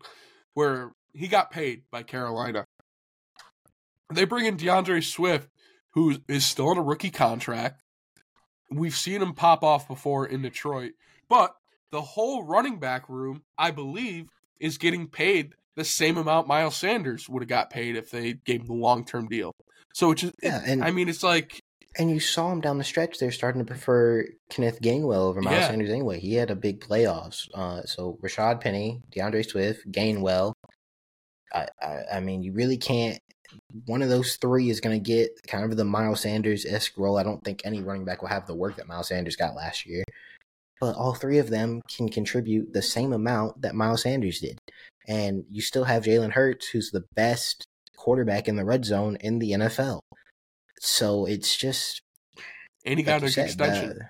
where 0.53 0.91
he 1.14 1.28
got 1.28 1.51
paid 1.51 1.84
by 1.91 2.03
Carolina. 2.03 2.66
They 4.14 4.26
bring 4.26 4.45
in 4.45 4.57
D'Andre 4.57 5.01
Swift, 5.01 5.49
who 5.93 6.18
is 6.28 6.45
still 6.45 6.70
on 6.70 6.78
a 6.78 6.84
rookie 6.84 7.12
contract. 7.12 7.82
We've 8.70 8.95
seen 8.95 9.22
him 9.22 9.34
pop 9.34 9.64
off 9.64 9.88
before 9.88 10.26
in 10.26 10.41
Detroit, 10.41 10.93
but 11.30 11.55
the 11.91 12.01
whole 12.01 12.43
running 12.43 12.80
back 12.80 13.09
room, 13.09 13.43
I 13.57 13.72
believe, 13.72 14.28
is 14.59 14.78
getting 14.78 15.07
paid 15.07 15.55
the 15.76 15.84
same 15.84 16.18
amount 16.18 16.47
Miles 16.47 16.78
Sanders 16.78 17.28
would 17.30 17.41
have 17.41 17.49
got 17.49 17.70
paid 17.70 17.95
if 17.95 18.12
they 18.12 18.34
gave 18.34 18.62
him 18.62 18.68
the 18.68 18.74
long 18.74 19.05
term 19.05 19.28
deal. 19.28 19.53
So 19.93 20.12
it's 20.12 20.22
just, 20.22 20.36
yeah, 20.41 20.62
and 20.66 20.84
I 20.84 20.91
mean, 20.91 21.09
it's 21.09 21.24
like 21.24 21.62
and 21.97 22.09
you 22.09 22.20
saw 22.20 22.51
him 22.51 22.62
down 22.62 22.78
the 22.78 22.84
stretch. 22.84 23.20
They're 23.20 23.32
starting 23.32 23.59
to 23.59 23.66
prefer 23.66 24.26
Kenneth 24.49 24.82
Gainwell 24.82 25.28
over 25.28 25.41
Miles 25.41 25.57
yeah. 25.57 25.68
Sanders 25.68 25.89
anyway. 25.89 26.20
He 26.20 26.36
had 26.36 26.49
a 26.49 26.55
big 26.55 26.80
playoffs. 26.80 27.49
Uh, 27.53 27.84
so 27.84 28.18
Rashaad 28.24 28.62
Penny, 28.62 29.01
D'Andre 29.12 29.43
Swift, 29.43 29.91
Gainwell. 29.91 30.53
I, 31.53 31.67
I, 31.81 32.03
I 32.13 32.19
mean, 32.19 32.43
you 32.43 32.53
really 32.53 32.77
can't. 32.77 33.19
One 33.85 34.01
of 34.01 34.09
those 34.09 34.37
three 34.37 34.69
is 34.69 34.79
going 34.79 35.01
to 35.01 35.05
get 35.05 35.31
kind 35.47 35.65
of 35.69 35.75
the 35.75 35.83
Miles 35.83 36.21
Sanders 36.21 36.65
esque 36.65 36.97
role. 36.97 37.17
I 37.17 37.23
don't 37.23 37.43
think 37.43 37.61
any 37.65 37.81
running 37.81 38.05
back 38.05 38.21
will 38.21 38.29
have 38.29 38.47
the 38.47 38.55
work 38.55 38.77
that 38.77 38.87
Miles 38.87 39.09
Sanders 39.09 39.35
got 39.35 39.55
last 39.55 39.85
year. 39.85 40.03
But 40.79 40.95
all 40.95 41.13
three 41.13 41.37
of 41.37 41.49
them 41.49 41.81
can 41.95 42.09
contribute 42.09 42.73
the 42.73 42.81
same 42.81 43.13
amount 43.13 43.61
that 43.61 43.75
Miles 43.75 44.03
Sanders 44.03 44.39
did. 44.39 44.57
And 45.07 45.43
you 45.49 45.61
still 45.61 45.83
have 45.83 46.03
Jalen 46.03 46.31
Hurts, 46.31 46.69
who's 46.69 46.91
the 46.91 47.03
best 47.15 47.65
quarterback 47.97 48.47
in 48.47 48.55
the 48.55 48.65
red 48.65 48.83
zone 48.85 49.15
in 49.19 49.37
the 49.39 49.51
NFL 49.51 49.99
So 50.79 51.25
it's 51.25 51.55
just 51.55 52.01
and 52.83 52.97
he 52.97 53.05
like 53.05 53.15
got 53.17 53.23
an 53.23 53.29
said, 53.29 53.45
extension, 53.45 53.89
the- 53.89 54.07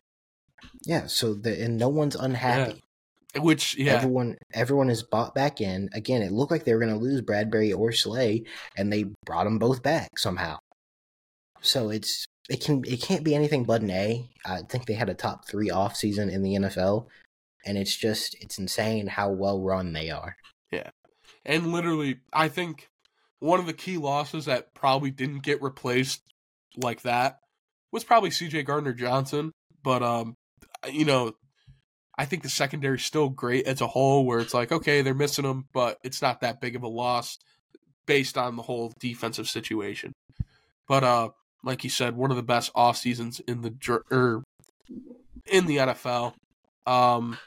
yeah. 0.86 1.08
So 1.08 1.34
the 1.34 1.62
and 1.62 1.78
no 1.78 1.90
one's 1.90 2.16
unhappy. 2.16 2.80
Which 3.36 3.78
yeah, 3.78 3.94
Everyone 3.94 4.38
everyone 4.54 4.90
is 4.90 5.04
bought 5.04 5.34
back 5.34 5.62
in. 5.62 5.90
Again, 5.94 6.22
it 6.22 6.34
looked 6.34 6.52
like 6.52 6.66
they 6.66 6.74
were 6.74 6.82
going 6.82 6.94
to 6.94 7.00
lose 7.00 7.22
Bradberry 7.22 7.78
or 7.78 7.92
Slay, 7.92 8.44
and 8.76 8.92
they 8.92 9.06
brought 9.26 9.46
them 9.46 9.58
both 9.58 9.82
back 9.82 10.18
somehow. 10.18 10.58
So 11.62 11.90
it's 11.90 12.26
it 12.50 12.62
can 12.64 12.84
it 12.86 13.02
can't 13.02 13.24
be 13.24 13.36
anything 13.36 13.64
but 13.64 13.82
an 13.82 13.92
A. 13.92 14.30
I 14.46 14.62
think 14.64 14.86
they 14.86 14.94
had 14.94 15.10
a 15.10 15.14
top 15.14 15.48
three 15.48 15.70
off 15.70 15.96
season 15.96 16.30
in 16.30 16.42
the 16.42 16.56
NFL, 16.56 17.08
and 17.66 17.78
it's 17.78 17.96
just 17.96 18.36
it's 18.42 18.58
insane 18.58 19.08
how 19.08 19.30
well 19.30 19.62
run 19.62 19.94
they 19.94 20.10
are. 20.10 20.36
Yeah, 20.72 20.90
and 21.46 21.72
literally, 21.72 22.20
I 22.34 22.50
think 22.50 22.88
one 23.40 23.60
of 23.60 23.66
the 23.66 23.74
key 23.74 23.98
losses 23.98 24.46
that 24.46 24.74
probably 24.74 25.12
didn't 25.12 25.44
get 25.44 25.62
replaced 25.62 26.22
like 26.76 27.04
that 27.04 27.38
was 27.92 28.04
probably 28.04 28.32
C.J. 28.32 28.64
Gardner 28.64 28.94
Johnson, 28.94 29.52
but 29.84 30.04
um, 30.04 30.36
you 30.92 31.06
know. 31.06 31.34
I 32.18 32.26
think 32.26 32.44
the 32.44 32.50
secondary's 32.50 33.06
still 33.06 33.30
great 33.30 33.66
as 33.66 33.82
a 33.82 33.88
whole, 33.88 34.26
where 34.26 34.40
it's 34.40 34.54
like, 34.54 34.72
okay, 34.72 35.02
they're 35.02 35.14
missing 35.14 35.46
them, 35.46 35.68
but 35.74 35.98
it's 36.04 36.22
not 36.22 36.42
that 36.42 36.62
big 36.62 36.76
of 36.76 36.84
a 36.84 36.88
loss 36.88 37.38
based 38.06 38.38
on 38.38 38.56
the 38.56 38.64
whole 38.64 38.94
defensive 39.00 39.48
situation. 39.48 40.12
But 40.88 41.04
uh, 41.04 41.30
like 41.64 41.84
you 41.84 41.90
said, 41.90 42.16
one 42.16 42.32
of 42.32 42.38
the 42.38 42.44
best 42.44 42.72
off 42.76 42.98
seasons 42.98 43.40
in 43.48 43.62
the 43.62 44.02
er, 44.12 44.44
in 45.46 45.66
the 45.66 45.78
NFL. 45.78 46.34
Um, 46.86 47.38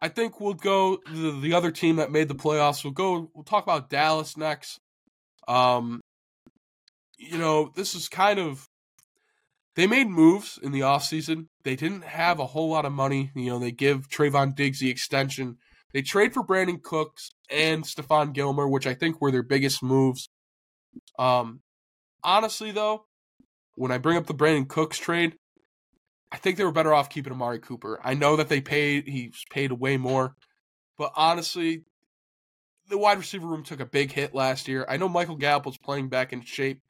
I 0.00 0.08
think 0.08 0.40
we'll 0.40 0.54
go 0.54 0.98
the, 1.10 1.38
the 1.40 1.54
other 1.54 1.70
team 1.70 1.96
that 1.96 2.10
made 2.10 2.28
the 2.28 2.34
playoffs. 2.34 2.84
We'll 2.84 2.92
go. 2.92 3.30
We'll 3.34 3.44
talk 3.44 3.62
about 3.62 3.88
Dallas 3.88 4.36
next. 4.36 4.78
Um, 5.46 6.00
you 7.16 7.38
know, 7.38 7.70
this 7.74 7.94
is 7.94 8.08
kind 8.08 8.38
of 8.38 8.66
they 9.76 9.86
made 9.86 10.08
moves 10.08 10.58
in 10.62 10.72
the 10.72 10.80
offseason. 10.80 11.48
They 11.64 11.76
didn't 11.76 12.04
have 12.04 12.38
a 12.38 12.46
whole 12.46 12.70
lot 12.70 12.84
of 12.84 12.92
money. 12.92 13.32
You 13.34 13.50
know, 13.50 13.58
they 13.58 13.72
give 13.72 14.08
Trevon 14.08 14.54
Diggs 14.54 14.80
the 14.80 14.90
extension. 14.90 15.58
They 15.92 16.02
trade 16.02 16.32
for 16.32 16.44
Brandin 16.44 16.82
Cooks 16.82 17.30
and 17.50 17.84
Stephon 17.84 18.32
Gilmore, 18.32 18.68
which 18.68 18.86
I 18.86 18.94
think 18.94 19.20
were 19.20 19.30
their 19.30 19.42
biggest 19.42 19.82
moves. 19.82 20.28
Um, 21.18 21.60
honestly, 22.22 22.70
though, 22.70 23.06
when 23.76 23.90
I 23.90 23.98
bring 23.98 24.16
up 24.16 24.26
the 24.26 24.34
Brandin 24.34 24.68
Cooks 24.68 24.98
trade, 24.98 25.36
I 26.30 26.36
think 26.36 26.56
they 26.56 26.64
were 26.64 26.72
better 26.72 26.94
off 26.94 27.10
keeping 27.10 27.32
Amari 27.32 27.60
Cooper. 27.60 28.00
I 28.02 28.14
know 28.14 28.36
that 28.36 28.48
they 28.48 28.60
paid 28.60 29.06
he's 29.06 29.44
paid 29.50 29.70
way 29.72 29.96
more, 29.96 30.34
but 30.98 31.12
honestly, 31.16 31.84
the 32.88 32.98
wide 32.98 33.18
receiver 33.18 33.46
room 33.46 33.62
took 33.62 33.80
a 33.80 33.86
big 33.86 34.12
hit 34.12 34.34
last 34.34 34.68
year. 34.68 34.84
I 34.88 34.96
know 34.96 35.08
Michael 35.08 35.36
Gallup 35.36 35.66
was 35.66 35.78
playing 35.78 36.08
back 36.08 36.32
in 36.32 36.42
shape, 36.42 36.80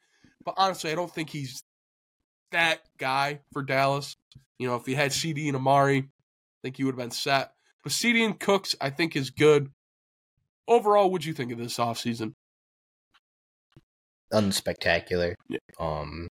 but 0.45 0.55
honestly, 0.57 0.91
I 0.91 0.95
don't 0.95 1.12
think 1.12 1.30
he's 1.30 1.62
that 2.55 2.81
guy 2.99 3.41
for 3.53 3.63
Dallas. 3.63 4.17
You 4.59 4.69
know, 4.69 4.77
if 4.77 4.87
he 4.87 4.95
had 4.95 5.13
CD 5.13 5.49
and 5.49 5.57
Amari, 5.57 5.99
I 5.99 6.07
think 6.63 6.77
he 6.77 6.85
would 6.85 6.93
have 6.93 6.99
been 6.99 7.11
set. 7.11 7.53
But 7.83 7.93
CD 7.93 8.25
and 8.25 8.39
Cooks, 8.39 8.75
I 8.81 8.91
think, 8.91 9.15
is 9.15 9.31
good. 9.31 9.71
Overall, 10.67 11.11
what'd 11.11 11.27
you 11.27 11.35
think 11.35 11.53
of 11.53 11.59
this 11.59 11.77
offseason? 11.77 12.33
Unspectacular. 14.33 15.35
Yeah. 15.49 15.59
Um, 15.79 16.29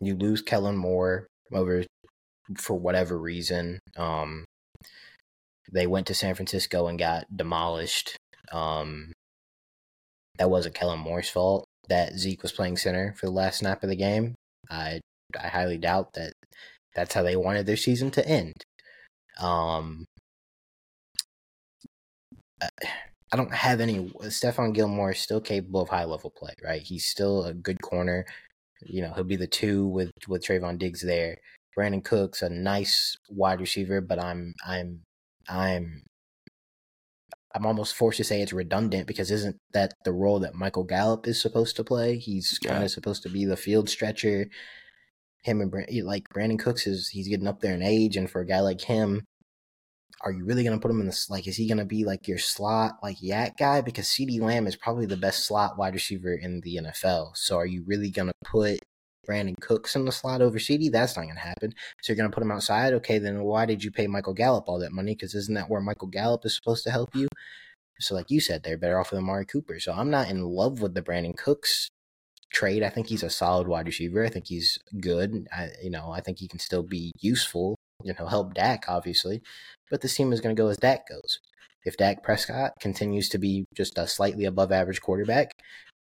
you 0.00 0.14
lose 0.14 0.42
Kellen 0.42 0.76
Moore 0.76 1.26
over 1.52 1.84
for 2.58 2.74
whatever 2.78 3.18
reason. 3.18 3.78
Um, 3.96 4.44
they 5.72 5.86
went 5.86 6.06
to 6.08 6.14
San 6.14 6.34
Francisco 6.34 6.86
and 6.86 6.98
got 6.98 7.24
demolished. 7.34 8.16
Um, 8.52 9.12
that 10.38 10.50
wasn't 10.50 10.74
Kellen 10.74 10.98
Moore's 10.98 11.30
fault 11.30 11.64
that 11.88 12.14
Zeke 12.14 12.42
was 12.42 12.52
playing 12.52 12.76
center 12.76 13.14
for 13.16 13.26
the 13.26 13.32
last 13.32 13.58
snap 13.60 13.82
of 13.82 13.88
the 13.88 13.96
game. 13.96 14.34
I 14.70 15.00
I 15.38 15.48
highly 15.48 15.78
doubt 15.78 16.12
that 16.14 16.32
that's 16.94 17.14
how 17.14 17.22
they 17.22 17.36
wanted 17.36 17.66
their 17.66 17.76
season 17.76 18.10
to 18.12 18.26
end. 18.26 18.54
Um, 19.40 20.06
I- 22.62 22.68
don't 23.36 23.52
have 23.52 23.80
any. 23.80 24.08
Stephon 24.24 24.72
Gilmore 24.72 25.10
is 25.12 25.18
still 25.18 25.40
capable 25.40 25.82
of 25.82 25.88
high 25.90 26.04
level 26.04 26.30
play, 26.30 26.54
right? 26.64 26.80
He's 26.80 27.06
still 27.06 27.44
a 27.44 27.52
good 27.52 27.82
corner. 27.82 28.24
You 28.82 29.02
know, 29.02 29.12
he'll 29.14 29.24
be 29.24 29.36
the 29.36 29.46
two 29.46 29.86
with 29.88 30.10
with 30.28 30.42
Trevon 30.44 30.78
Diggs 30.78 31.02
there. 31.02 31.36
Brandin 31.76 32.04
Cooks, 32.04 32.40
a 32.40 32.48
nice 32.48 33.16
wide 33.28 33.60
receiver, 33.60 34.00
but 34.00 34.18
I'm 34.22 34.54
I'm 34.66 35.02
I'm 35.48 36.02
I'm 37.54 37.66
almost 37.66 37.94
forced 37.96 38.18
to 38.18 38.24
say 38.24 38.40
it's 38.42 38.52
redundant 38.52 39.06
because 39.06 39.30
isn't 39.30 39.56
that 39.72 39.92
the 40.04 40.12
role 40.12 40.38
that 40.40 40.54
Michael 40.54 40.84
Gallup 40.84 41.26
is 41.26 41.40
supposed 41.40 41.76
to 41.76 41.84
play? 41.84 42.16
He's 42.18 42.58
kind 42.58 42.80
Yeah. 42.80 42.84
of 42.84 42.90
supposed 42.90 43.22
to 43.24 43.28
be 43.28 43.44
the 43.44 43.56
field 43.56 43.88
stretcher. 43.90 44.46
Him 45.46 45.60
and 45.60 45.70
Brand- 45.70 45.88
like 46.04 46.28
Brandin 46.28 46.58
Cooks 46.58 46.86
is 46.86 47.08
he's 47.08 47.28
getting 47.28 47.46
up 47.46 47.60
there 47.60 47.74
in 47.74 47.82
age, 47.82 48.16
and 48.16 48.28
for 48.28 48.40
a 48.40 48.46
guy 48.46 48.60
like 48.60 48.80
him, 48.80 49.22
are 50.22 50.32
you 50.32 50.44
really 50.44 50.64
gonna 50.64 50.80
put 50.80 50.90
him 50.90 51.00
in 51.00 51.06
this? 51.06 51.30
Like, 51.30 51.46
is 51.46 51.56
he 51.56 51.68
gonna 51.68 51.84
be 51.84 52.04
like 52.04 52.26
your 52.26 52.38
slot 52.38 52.98
like 53.02 53.18
YAC 53.18 53.56
guy? 53.56 53.80
Because 53.80 54.06
CeeDee 54.08 54.40
Lamb 54.40 54.66
is 54.66 54.76
probably 54.76 55.06
the 55.06 55.16
best 55.16 55.46
slot 55.46 55.78
wide 55.78 55.94
receiver 55.94 56.34
in 56.34 56.60
the 56.62 56.76
NFL. 56.76 57.36
So, 57.36 57.56
are 57.58 57.66
you 57.66 57.84
really 57.86 58.10
gonna 58.10 58.32
put 58.44 58.80
Brandin 59.28 59.60
Cooks 59.60 59.94
in 59.94 60.04
the 60.04 60.12
slot 60.12 60.42
over 60.42 60.58
CD? 60.58 60.88
That's 60.88 61.16
not 61.16 61.28
gonna 61.28 61.38
happen. 61.38 61.72
So 62.02 62.12
you're 62.12 62.16
gonna 62.16 62.30
put 62.34 62.42
him 62.42 62.52
outside. 62.52 62.92
Okay, 62.94 63.18
then 63.18 63.44
why 63.44 63.66
did 63.66 63.84
you 63.84 63.92
pay 63.92 64.08
Michael 64.08 64.34
Gallup 64.34 64.64
all 64.68 64.80
that 64.80 64.92
money? 64.92 65.14
Because 65.14 65.34
isn't 65.34 65.54
that 65.54 65.70
where 65.70 65.80
Michael 65.80 66.08
Gallup 66.08 66.44
is 66.44 66.56
supposed 66.56 66.84
to 66.84 66.90
help 66.90 67.14
you? 67.14 67.28
So, 68.00 68.14
like 68.14 68.30
you 68.30 68.40
said, 68.40 68.62
they're 68.62 68.78
better 68.78 68.98
off 68.98 69.10
with 69.12 69.20
Amari 69.20 69.46
Cooper. 69.46 69.80
So 69.80 69.92
I'm 69.92 70.10
not 70.10 70.28
in 70.28 70.42
love 70.42 70.82
with 70.82 70.94
the 70.94 71.02
Brandin 71.02 71.36
Cooks 71.36 71.88
trade. 72.56 72.82
I 72.82 72.88
think 72.88 73.08
he's 73.08 73.22
a 73.22 73.30
solid 73.30 73.68
wide 73.68 73.86
receiver. 73.86 74.24
I 74.24 74.30
think 74.30 74.46
he's 74.48 74.78
good. 75.00 75.46
I, 75.52 75.68
you 75.82 75.90
know, 75.90 76.10
I 76.10 76.20
think 76.20 76.38
he 76.38 76.48
can 76.48 76.58
still 76.58 76.82
be 76.82 77.12
useful. 77.20 77.76
You 78.02 78.14
know, 78.18 78.26
help 78.26 78.54
Dak 78.54 78.84
obviously, 78.88 79.42
but 79.90 80.00
this 80.00 80.14
team 80.14 80.32
is 80.32 80.40
going 80.40 80.54
to 80.54 80.60
go 80.60 80.68
as 80.68 80.76
Dak 80.76 81.08
goes. 81.08 81.40
If 81.84 81.96
Dak 81.96 82.22
Prescott 82.22 82.72
continues 82.80 83.28
to 83.28 83.38
be 83.38 83.66
just 83.74 83.96
a 83.98 84.06
slightly 84.06 84.44
above 84.44 84.72
average 84.72 85.00
quarterback, 85.00 85.52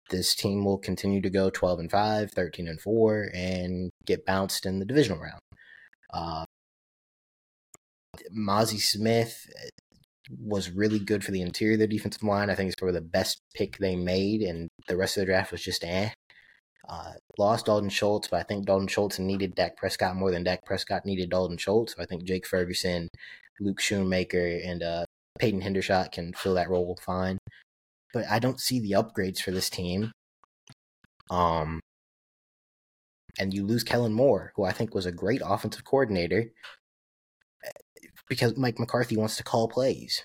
this 0.09 0.35
team 0.35 0.63
will 0.63 0.77
continue 0.77 1.21
to 1.21 1.29
go 1.29 1.49
12 1.49 1.79
and 1.79 1.91
5, 1.91 2.31
13 2.31 2.67
and 2.67 2.79
4, 2.79 3.29
and 3.33 3.89
get 4.05 4.25
bounced 4.25 4.65
in 4.65 4.79
the 4.79 4.85
divisional 4.85 5.19
round. 5.19 5.39
Uh, 6.13 6.45
Mazi 8.37 8.79
Smith 8.79 9.49
uh, 9.57 9.69
was 10.39 10.69
really 10.69 10.99
good 10.99 11.23
for 11.23 11.31
the 11.31 11.41
interior 11.41 11.73
of 11.73 11.79
the 11.79 11.87
defensive 11.87 12.23
line. 12.23 12.49
I 12.49 12.55
think 12.55 12.67
it's 12.67 12.75
probably 12.75 12.99
the 12.99 13.05
best 13.05 13.41
pick 13.55 13.77
they 13.77 13.95
made, 13.95 14.41
and 14.41 14.69
the 14.87 14.97
rest 14.97 15.17
of 15.17 15.21
the 15.21 15.25
draft 15.25 15.51
was 15.51 15.63
just 15.63 15.83
eh. 15.83 16.09
Uh, 16.87 17.13
lost 17.37 17.67
Dalton 17.67 17.89
Schultz, 17.89 18.27
but 18.27 18.39
I 18.39 18.43
think 18.43 18.65
Dalton 18.65 18.87
Schultz 18.87 19.19
needed 19.19 19.55
Dak 19.55 19.77
Prescott 19.77 20.15
more 20.15 20.31
than 20.31 20.43
Dak 20.43 20.65
Prescott 20.65 21.05
needed 21.05 21.29
Dalton 21.29 21.57
Schultz. 21.57 21.95
So 21.95 22.01
I 22.01 22.05
think 22.05 22.23
Jake 22.23 22.45
Ferguson, 22.47 23.07
Luke 23.59 23.79
Schoonmaker, 23.79 24.67
and 24.67 24.83
uh, 24.83 25.05
Peyton 25.39 25.61
Hendershot 25.61 26.11
can 26.11 26.33
fill 26.33 26.55
that 26.55 26.69
role 26.69 26.97
fine. 27.03 27.37
But 28.13 28.25
I 28.29 28.39
don't 28.39 28.59
see 28.59 28.79
the 28.79 28.91
upgrades 28.91 29.41
for 29.41 29.51
this 29.51 29.69
team. 29.69 30.11
Um, 31.29 31.79
and 33.39 33.53
you 33.53 33.65
lose 33.65 33.83
Kellen 33.83 34.13
Moore, 34.13 34.51
who 34.55 34.65
I 34.65 34.73
think 34.73 34.93
was 34.93 35.05
a 35.05 35.11
great 35.11 35.41
offensive 35.43 35.85
coordinator, 35.85 36.51
because 38.27 38.57
Mike 38.57 38.79
McCarthy 38.79 39.15
wants 39.15 39.37
to 39.37 39.43
call 39.43 39.67
plays. 39.67 40.23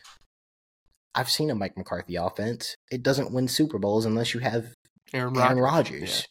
I've 1.14 1.30
seen 1.30 1.50
a 1.50 1.54
Mike 1.54 1.76
McCarthy 1.76 2.16
offense. 2.16 2.74
It 2.90 3.02
doesn't 3.02 3.32
win 3.32 3.48
Super 3.48 3.78
Bowls 3.78 4.04
unless 4.04 4.34
you 4.34 4.40
have 4.40 4.74
Aaron 5.14 5.36
Aaron 5.38 5.58
Rodgers. 5.58 6.26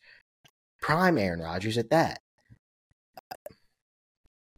Prime 0.86 1.18
Aaron 1.18 1.40
Rodgers 1.40 1.80
at 1.80 1.90
that. 1.90 2.20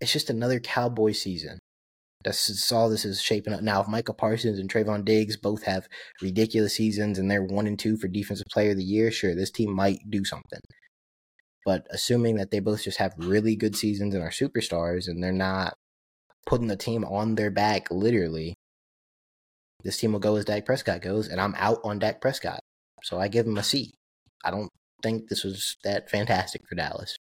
It's 0.02 0.12
just 0.12 0.30
another 0.30 0.60
Cowboy 0.60 1.14
season. 1.14 1.58
That's 2.26 2.70
all 2.70 2.90
this 2.90 3.06
is 3.06 3.22
shaping 3.22 3.54
up. 3.54 3.62
Now, 3.62 3.80
if 3.80 3.88
Micah 3.88 4.14
Parsons 4.14 4.60
and 4.60 4.70
Trevon 4.70 5.06
Diggs 5.06 5.38
both 5.38 5.64
have 5.64 5.88
ridiculous 6.22 6.76
seasons 6.76 7.18
and 7.18 7.32
they're 7.32 7.46
one 7.46 7.66
and 7.66 7.80
two 7.80 7.96
for 7.96 8.10
Defensive 8.10 8.48
Player 8.52 8.72
of 8.72 8.78
the 8.78 8.84
Year, 8.84 9.10
sure, 9.10 9.36
this 9.36 9.52
team 9.52 9.74
might 9.74 10.00
do 10.10 10.26
something. 10.26 10.60
But 11.66 11.88
assuming 11.92 12.36
that 12.36 12.52
they 12.52 12.60
both 12.60 12.84
just 12.84 12.98
have 12.98 13.14
really 13.18 13.56
good 13.56 13.78
seasons 13.78 14.14
and 14.14 14.22
are 14.22 14.30
superstars 14.30 15.08
and 15.08 15.24
they're 15.24 15.32
not 15.32 15.76
putting 16.46 16.68
the 16.68 16.76
team 16.76 17.06
on 17.06 17.36
their 17.36 17.52
back 17.52 17.90
literally, 17.90 18.54
this 19.86 19.98
team 19.98 20.12
will 20.12 20.20
go 20.20 20.36
as 20.36 20.44
Dak 20.44 20.66
Prescott 20.66 21.02
goes, 21.02 21.30
and 21.30 21.40
I'm 21.40 21.56
out 21.56 21.80
on 21.86 22.00
Dak 22.00 22.20
Prescott. 22.20 22.60
So 23.04 23.18
I 23.18 23.30
give 23.30 23.48
him 23.48 23.58
a 23.58 23.64
C. 23.64 23.94
I 24.44 24.52
don't 24.52 24.70
think 25.02 25.30
this 25.30 25.44
was 25.44 25.78
that 25.84 26.10
fantastic 26.10 26.62
for 26.68 26.76
Dallas. 26.76 27.18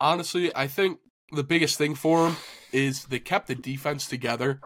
honestly, 0.00 0.54
I 0.54 0.66
think 0.66 0.98
the 1.32 1.44
biggest 1.44 1.78
thing 1.78 1.94
for 1.94 2.24
them 2.24 2.36
is 2.72 3.04
they 3.04 3.18
kept 3.18 3.48
the 3.48 3.54
defense 3.54 4.06
together. 4.06 4.60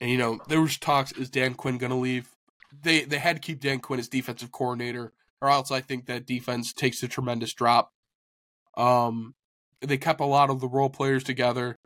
And 0.00 0.10
you 0.10 0.18
know, 0.18 0.40
there 0.48 0.60
was 0.60 0.78
talks: 0.78 1.12
is 1.12 1.30
Dan 1.30 1.54
Quinn 1.54 1.78
going 1.78 1.90
to 1.90 1.96
leave? 1.96 2.28
They 2.82 3.04
they 3.04 3.18
had 3.18 3.36
to 3.36 3.40
keep 3.40 3.60
Dan 3.60 3.80
Quinn 3.80 4.00
as 4.00 4.08
defensive 4.08 4.52
coordinator, 4.52 5.12
or 5.40 5.50
else 5.50 5.70
I 5.70 5.80
think 5.80 6.06
that 6.06 6.26
defense 6.26 6.72
takes 6.72 7.02
a 7.02 7.08
tremendous 7.08 7.52
drop. 7.52 7.90
Um, 8.76 9.34
they 9.80 9.98
kept 9.98 10.20
a 10.20 10.26
lot 10.26 10.50
of 10.50 10.60
the 10.60 10.68
role 10.68 10.90
players 10.90 11.24
together, 11.24 11.76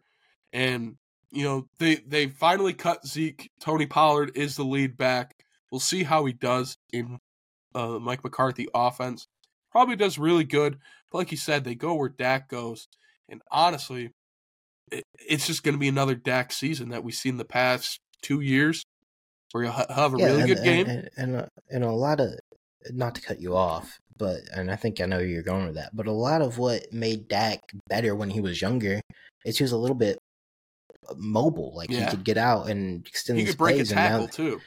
and 0.53 0.97
you 1.33 1.45
know 1.45 1.67
they 1.79 1.97
they 1.97 2.29
finally 2.29 2.75
cut 2.75 3.07
Zeke. 3.07 3.51
Tony 3.61 3.87
Pollard 3.87 4.33
is 4.37 4.57
the 4.57 4.65
lead 4.65 4.97
back. 4.97 5.35
We'll 5.71 5.81
see 5.81 6.05
how 6.05 6.25
he 6.25 6.33
does 6.33 6.77
in 6.93 7.19
uh, 7.75 7.99
Mike 7.99 8.25
McCarthy 8.25 8.69
offense. 8.75 9.27
probably 9.75 9.97
does 9.97 10.19
really 10.19 10.45
good. 10.45 10.79
But 11.11 11.19
like 11.19 11.31
you 11.33 11.37
said, 11.37 11.65
they 11.65 11.75
go 11.75 11.95
where 11.95 12.09
Dak 12.09 12.49
goes. 12.49 12.87
And 13.29 13.43
honestly, 13.51 14.13
it, 14.93 15.03
it's 15.29 15.47
just 15.49 15.65
going 15.65 15.75
to 15.75 15.81
be 15.81 15.89
another 15.89 16.15
Dak 16.15 16.53
season 16.53 16.91
that 16.91 17.03
we've 17.03 17.15
seen 17.15 17.39
the 17.39 17.45
past 17.45 17.99
two 18.23 18.41
years 18.41 18.85
where 19.51 19.65
you'll 19.65 19.73
have 19.73 20.15
a 20.15 20.19
yeah, 20.19 20.27
really 20.27 20.43
and, 20.43 20.49
good 20.49 20.65
game. 20.65 20.89
And, 20.89 21.11
and, 21.17 21.35
and, 21.37 21.49
and 21.71 21.85
a 21.85 21.91
lot 21.91 22.21
of, 22.21 22.39
not 22.91 23.17
to 23.17 23.21
cut 23.21 23.41
you 23.41 23.57
off, 23.57 23.99
but, 24.17 24.41
and 24.55 24.71
I 24.71 24.77
think 24.77 25.01
I 25.01 25.07
know 25.07 25.19
you're 25.19 25.43
going 25.43 25.67
with 25.67 25.75
that, 25.75 25.91
but 25.93 26.07
a 26.07 26.13
lot 26.13 26.41
of 26.41 26.59
what 26.59 26.93
made 26.93 27.27
Dak 27.27 27.61
better 27.89 28.15
when 28.15 28.31
he 28.31 28.41
was 28.41 28.63
younger 28.63 29.01
is 29.45 29.59
he 29.59 29.65
was 29.65 29.73
a 29.73 29.79
little 29.79 29.97
bit 29.97 30.19
mobile. 31.17 31.75
Like 31.75 31.91
yeah. 31.91 32.05
he 32.05 32.11
could 32.11 32.25
get 32.25 32.39
out 32.39 32.69
and 32.69 33.05
extend 33.09 33.41
he 33.41 33.45
his 33.45 33.55
could 33.55 33.59
break 33.59 33.77
plays. 33.77 33.91
A 33.91 33.95
tackle 33.95 34.21
now, 34.21 34.27
too. 34.27 34.61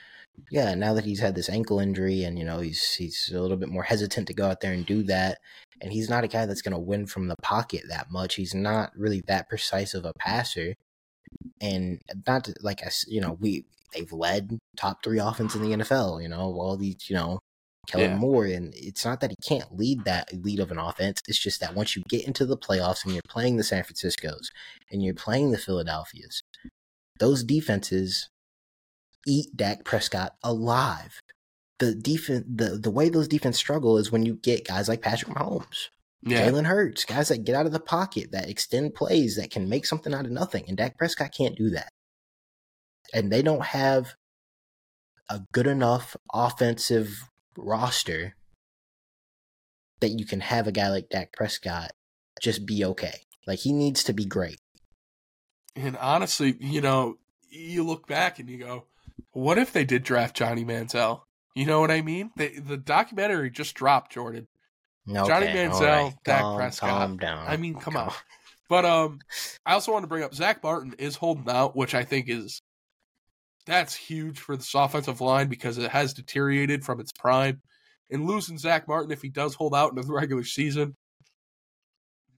Yeah, 0.51 0.75
now 0.75 0.93
that 0.93 1.05
he's 1.05 1.19
had 1.19 1.35
this 1.35 1.49
ankle 1.49 1.79
injury 1.79 2.23
and 2.23 2.37
you 2.37 2.45
know 2.45 2.59
he's 2.59 2.93
he's 2.93 3.31
a 3.33 3.41
little 3.41 3.57
bit 3.57 3.69
more 3.69 3.83
hesitant 3.83 4.27
to 4.27 4.33
go 4.33 4.47
out 4.47 4.61
there 4.61 4.73
and 4.73 4.85
do 4.85 5.03
that, 5.03 5.39
and 5.81 5.91
he's 5.91 6.09
not 6.09 6.23
a 6.23 6.27
guy 6.27 6.45
that's 6.45 6.61
going 6.61 6.73
to 6.73 6.79
win 6.79 7.05
from 7.05 7.27
the 7.27 7.35
pocket 7.41 7.83
that 7.89 8.11
much. 8.11 8.35
He's 8.35 8.53
not 8.53 8.91
really 8.95 9.21
that 9.27 9.49
precise 9.49 9.93
of 9.93 10.05
a 10.05 10.13
passer, 10.19 10.75
and 11.61 11.99
not 12.27 12.45
to, 12.45 12.55
like 12.61 12.81
I 12.85 12.91
you 13.07 13.21
know 13.21 13.37
we 13.39 13.65
they've 13.93 14.11
led 14.11 14.57
top 14.77 15.03
three 15.03 15.19
offense 15.19 15.55
in 15.55 15.61
the 15.61 15.83
NFL. 15.83 16.21
You 16.21 16.29
know 16.29 16.39
all 16.39 16.77
these 16.77 17.09
you 17.09 17.15
know 17.15 17.39
Kellen 17.87 18.11
yeah. 18.11 18.17
Moore, 18.17 18.45
and 18.45 18.73
it's 18.75 19.05
not 19.05 19.21
that 19.21 19.31
he 19.31 19.35
can't 19.47 19.75
lead 19.75 20.03
that 20.05 20.29
lead 20.33 20.59
of 20.59 20.71
an 20.71 20.77
offense. 20.77 21.21
It's 21.27 21.39
just 21.39 21.61
that 21.61 21.73
once 21.73 21.95
you 21.95 22.03
get 22.09 22.27
into 22.27 22.45
the 22.45 22.57
playoffs 22.57 23.03
and 23.03 23.13
you're 23.13 23.21
playing 23.27 23.57
the 23.57 23.63
San 23.63 23.83
Francisco's 23.83 24.51
and 24.91 25.03
you're 25.03 25.13
playing 25.13 25.51
the 25.51 25.57
Philadelphia's, 25.57 26.41
those 27.19 27.43
defenses 27.43 28.29
eat 29.25 29.55
Dak 29.55 29.83
Prescott 29.83 30.35
alive. 30.43 31.21
The 31.79 31.93
defense, 31.93 32.45
the 32.53 32.77
the 32.77 32.91
way 32.91 33.09
those 33.09 33.27
defense 33.27 33.57
struggle 33.57 33.97
is 33.97 34.11
when 34.11 34.25
you 34.25 34.35
get 34.35 34.67
guys 34.67 34.89
like 34.89 35.01
Patrick 35.01 35.35
Mahomes, 35.35 35.89
yeah. 36.23 36.47
Jalen 36.47 36.65
Hurts, 36.65 37.05
guys 37.05 37.27
that 37.29 37.43
get 37.43 37.55
out 37.55 37.65
of 37.67 37.71
the 37.71 37.79
pocket, 37.79 38.31
that 38.31 38.49
extend 38.49 38.95
plays, 38.95 39.35
that 39.35 39.51
can 39.51 39.69
make 39.69 39.85
something 39.85 40.13
out 40.13 40.25
of 40.25 40.31
nothing, 40.31 40.65
and 40.67 40.77
Dak 40.77 40.97
Prescott 40.97 41.31
can't 41.31 41.55
do 41.55 41.69
that. 41.71 41.91
And 43.13 43.31
they 43.31 43.41
don't 43.41 43.63
have 43.63 44.15
a 45.29 45.41
good 45.51 45.67
enough 45.67 46.15
offensive 46.33 47.29
roster 47.55 48.35
that 49.99 50.09
you 50.09 50.25
can 50.25 50.41
have 50.41 50.67
a 50.67 50.71
guy 50.71 50.89
like 50.89 51.09
Dak 51.09 51.33
Prescott 51.33 51.91
just 52.41 52.65
be 52.65 52.83
okay. 52.85 53.21
Like 53.45 53.59
he 53.59 53.71
needs 53.71 54.03
to 54.05 54.13
be 54.13 54.25
great. 54.25 54.59
And 55.75 55.97
honestly, 55.97 56.55
you 56.59 56.81
know, 56.81 57.17
you 57.49 57.83
look 57.83 58.07
back 58.07 58.39
and 58.39 58.49
you 58.49 58.57
go, 58.57 58.85
what 59.31 59.57
if 59.57 59.73
they 59.73 59.85
did 59.85 60.03
draft 60.03 60.35
Johnny 60.35 60.65
Manziel? 60.65 61.21
You 61.55 61.65
know 61.65 61.79
what 61.79 61.91
I 61.91 62.01
mean? 62.01 62.31
They, 62.37 62.49
the 62.49 62.77
documentary 62.77 63.49
just 63.49 63.75
dropped, 63.75 64.11
Jordan. 64.11 64.47
Okay, 65.09 65.27
Johnny 65.27 65.47
Manziel, 65.47 66.03
right. 66.03 66.13
Dak 66.23 66.41
calm, 66.41 66.57
Prescott. 66.57 66.89
Calm 66.89 67.17
down. 67.17 67.45
I 67.47 67.57
mean, 67.57 67.73
come, 67.73 67.83
come 67.83 67.97
on. 67.97 68.07
on. 68.09 68.13
But 68.69 68.83
um, 68.83 69.19
I 69.65 69.71
also 69.71 69.93
want 69.93 70.03
to 70.03 70.07
bring 70.07 70.23
up 70.23 70.35
Zach 70.35 70.61
Martin 70.61 70.93
is 70.99 71.15
holding 71.15 71.49
out, 71.49 71.73
which 71.73 71.95
I 71.95 72.03
think 72.03 72.27
is 72.27 72.61
that's 73.65 73.95
huge 73.95 74.39
for 74.39 74.55
this 74.57 74.73
offensive 74.73 75.21
line 75.21 75.47
because 75.47 75.77
it 75.77 75.91
has 75.91 76.13
deteriorated 76.13 76.83
from 76.83 76.99
its 76.99 77.11
prime. 77.11 77.61
And 78.09 78.25
losing 78.25 78.57
Zach 78.57 78.87
Martin, 78.87 79.11
if 79.11 79.21
he 79.21 79.29
does 79.29 79.53
hold 79.55 79.75
out 79.75 79.91
into 79.91 80.01
the 80.01 80.13
regular 80.13 80.43
season, 80.43 80.95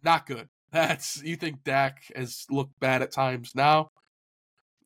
not 0.03 0.25
good. 0.25 0.47
That's 0.71 1.21
you 1.23 1.35
think 1.35 1.63
Dak 1.63 2.03
has 2.15 2.45
looked 2.49 2.79
bad 2.79 3.01
at 3.01 3.11
times 3.11 3.53
now. 3.55 3.89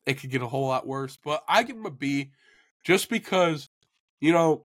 It 0.06 0.14
could 0.14 0.30
get 0.30 0.42
a 0.42 0.48
whole 0.48 0.68
lot 0.68 0.86
worse. 0.86 1.18
But 1.22 1.42
I 1.48 1.62
give 1.62 1.76
him 1.76 1.86
a 1.86 1.90
B 1.90 2.30
just 2.82 3.08
because, 3.08 3.68
you 4.20 4.32
know, 4.32 4.64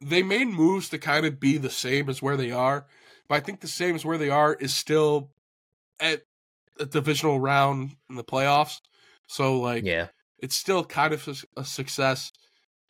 they 0.00 0.22
made 0.22 0.48
moves 0.48 0.88
to 0.88 0.98
kind 0.98 1.24
of 1.26 1.38
be 1.38 1.58
the 1.58 1.70
same 1.70 2.08
as 2.08 2.20
where 2.20 2.36
they 2.36 2.50
are. 2.50 2.86
But 3.28 3.36
I 3.36 3.40
think 3.40 3.60
the 3.60 3.68
same 3.68 3.94
as 3.94 4.04
where 4.04 4.18
they 4.18 4.30
are 4.30 4.54
is 4.54 4.74
still 4.74 5.30
at 6.00 6.22
a 6.80 6.86
divisional 6.86 7.38
round 7.38 7.92
in 8.10 8.16
the 8.16 8.24
playoffs. 8.24 8.80
So 9.28 9.60
like 9.60 9.84
yeah 9.84 10.08
it's 10.42 10.56
still 10.56 10.84
kind 10.84 11.14
of 11.14 11.26
a, 11.28 11.60
a 11.60 11.64
success. 11.64 12.32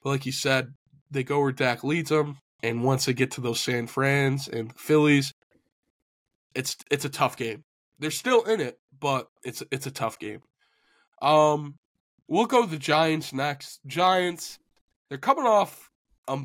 But 0.02 0.08
like 0.10 0.26
you 0.26 0.32
said, 0.32 0.72
they 1.10 1.22
go 1.22 1.40
where 1.40 1.52
Dak 1.52 1.84
leads 1.84 2.08
them, 2.08 2.38
and 2.62 2.82
once 2.82 3.04
they 3.04 3.12
get 3.12 3.30
to 3.32 3.40
those 3.40 3.60
San 3.60 3.86
Frans 3.86 4.48
and 4.48 4.76
Phillies, 4.76 5.32
it's 6.54 6.76
it's 6.90 7.04
a 7.04 7.10
tough 7.10 7.36
game. 7.36 7.62
They're 7.98 8.10
still 8.10 8.42
in 8.44 8.60
it, 8.60 8.78
but 8.98 9.28
it's 9.44 9.62
it's 9.70 9.86
a 9.86 9.90
tough 9.92 10.18
game. 10.18 10.40
Um, 11.22 11.76
we'll 12.28 12.46
go 12.46 12.66
the 12.66 12.78
Giants 12.78 13.32
next. 13.32 13.80
Giants, 13.86 14.58
they're 15.08 15.18
coming 15.18 15.46
off 15.46 15.90
a, 16.28 16.40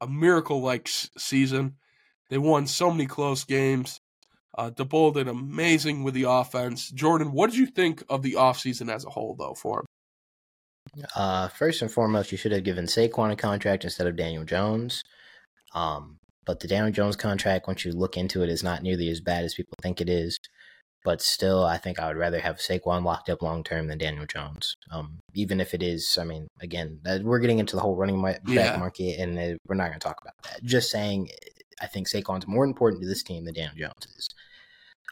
a 0.00 0.06
miracle 0.06 0.62
like 0.62 0.88
season. 0.88 1.76
They 2.30 2.38
won 2.38 2.66
so 2.66 2.90
many 2.90 3.06
close 3.06 3.44
games. 3.44 4.00
Uh, 4.56 4.70
Daboll 4.70 5.14
did 5.14 5.28
amazing 5.28 6.04
with 6.04 6.14
the 6.14 6.24
offense. 6.28 6.90
Jordan, 6.90 7.32
what 7.32 7.50
did 7.50 7.58
you 7.58 7.66
think 7.66 8.02
of 8.08 8.22
the 8.22 8.34
offseason 8.34 8.90
as 8.90 9.04
a 9.04 9.10
whole, 9.10 9.34
though, 9.38 9.54
for 9.54 9.80
him? 9.80 9.86
Uh, 11.14 11.48
first 11.48 11.82
and 11.82 11.90
foremost, 11.90 12.32
you 12.32 12.38
should 12.38 12.52
have 12.52 12.64
given 12.64 12.86
Saquon 12.86 13.32
a 13.32 13.36
contract 13.36 13.84
instead 13.84 14.06
of 14.06 14.16
Daniel 14.16 14.44
Jones. 14.44 15.02
Um, 15.74 16.18
but 16.44 16.60
the 16.60 16.68
Daniel 16.68 16.92
Jones 16.92 17.16
contract, 17.16 17.68
once 17.68 17.84
you 17.84 17.92
look 17.92 18.16
into 18.16 18.42
it, 18.42 18.48
is 18.48 18.62
not 18.62 18.82
nearly 18.82 19.08
as 19.08 19.20
bad 19.20 19.44
as 19.44 19.54
people 19.54 19.76
think 19.82 20.00
it 20.00 20.08
is. 20.08 20.38
But 21.02 21.22
still, 21.22 21.64
I 21.64 21.78
think 21.78 21.98
I 21.98 22.08
would 22.08 22.18
rather 22.18 22.40
have 22.40 22.56
Saquon 22.56 23.04
locked 23.04 23.30
up 23.30 23.40
long 23.40 23.64
term 23.64 23.86
than 23.86 23.98
Daniel 23.98 24.26
Jones. 24.26 24.76
Um, 24.90 25.20
even 25.34 25.60
if 25.60 25.72
it 25.72 25.82
is, 25.82 26.18
I 26.20 26.24
mean, 26.24 26.48
again, 26.60 27.00
we're 27.22 27.38
getting 27.38 27.58
into 27.58 27.74
the 27.74 27.82
whole 27.82 27.96
running 27.96 28.20
back 28.20 28.40
yeah. 28.46 28.76
market, 28.76 29.18
and 29.18 29.58
we're 29.66 29.76
not 29.76 29.88
going 29.88 29.98
to 30.00 30.06
talk 30.06 30.20
about 30.20 30.34
that. 30.44 30.62
Just 30.62 30.90
saying, 30.90 31.30
I 31.80 31.86
think 31.86 32.06
Saquon's 32.06 32.46
more 32.46 32.64
important 32.64 33.02
to 33.02 33.08
this 33.08 33.22
team 33.22 33.46
than 33.46 33.54
Daniel 33.54 33.76
Jones 33.76 34.06
is. 34.16 34.28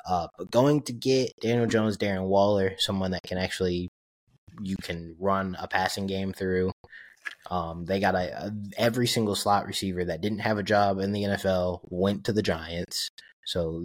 Uh, 0.07 0.27
but 0.37 0.51
going 0.51 0.83
to 0.83 0.93
get 0.93 1.33
Daniel 1.41 1.67
Jones, 1.67 1.97
Darren 1.97 2.27
Waller, 2.27 2.75
someone 2.79 3.11
that 3.13 3.23
can 3.23 3.39
actually 3.39 3.89
you 4.63 4.77
can 4.77 5.15
run 5.19 5.57
a 5.61 5.69
passing 5.69 6.07
game 6.07 6.33
through. 6.33 6.73
Um, 7.51 7.85
they 7.85 8.01
got 8.01 8.15
a, 8.15 8.47
a, 8.47 8.53
every 8.77 9.07
single 9.07 9.35
slot 9.35 9.67
receiver 9.67 10.05
that 10.05 10.21
didn't 10.21 10.41
have 10.41 10.59
a 10.59 10.63
job 10.63 10.99
in 10.99 11.13
the 11.13 11.25
NFL 11.25 11.81
went 11.85 12.25
to 12.25 12.33
the 12.33 12.43
Giants. 12.43 13.11
So 13.49 13.83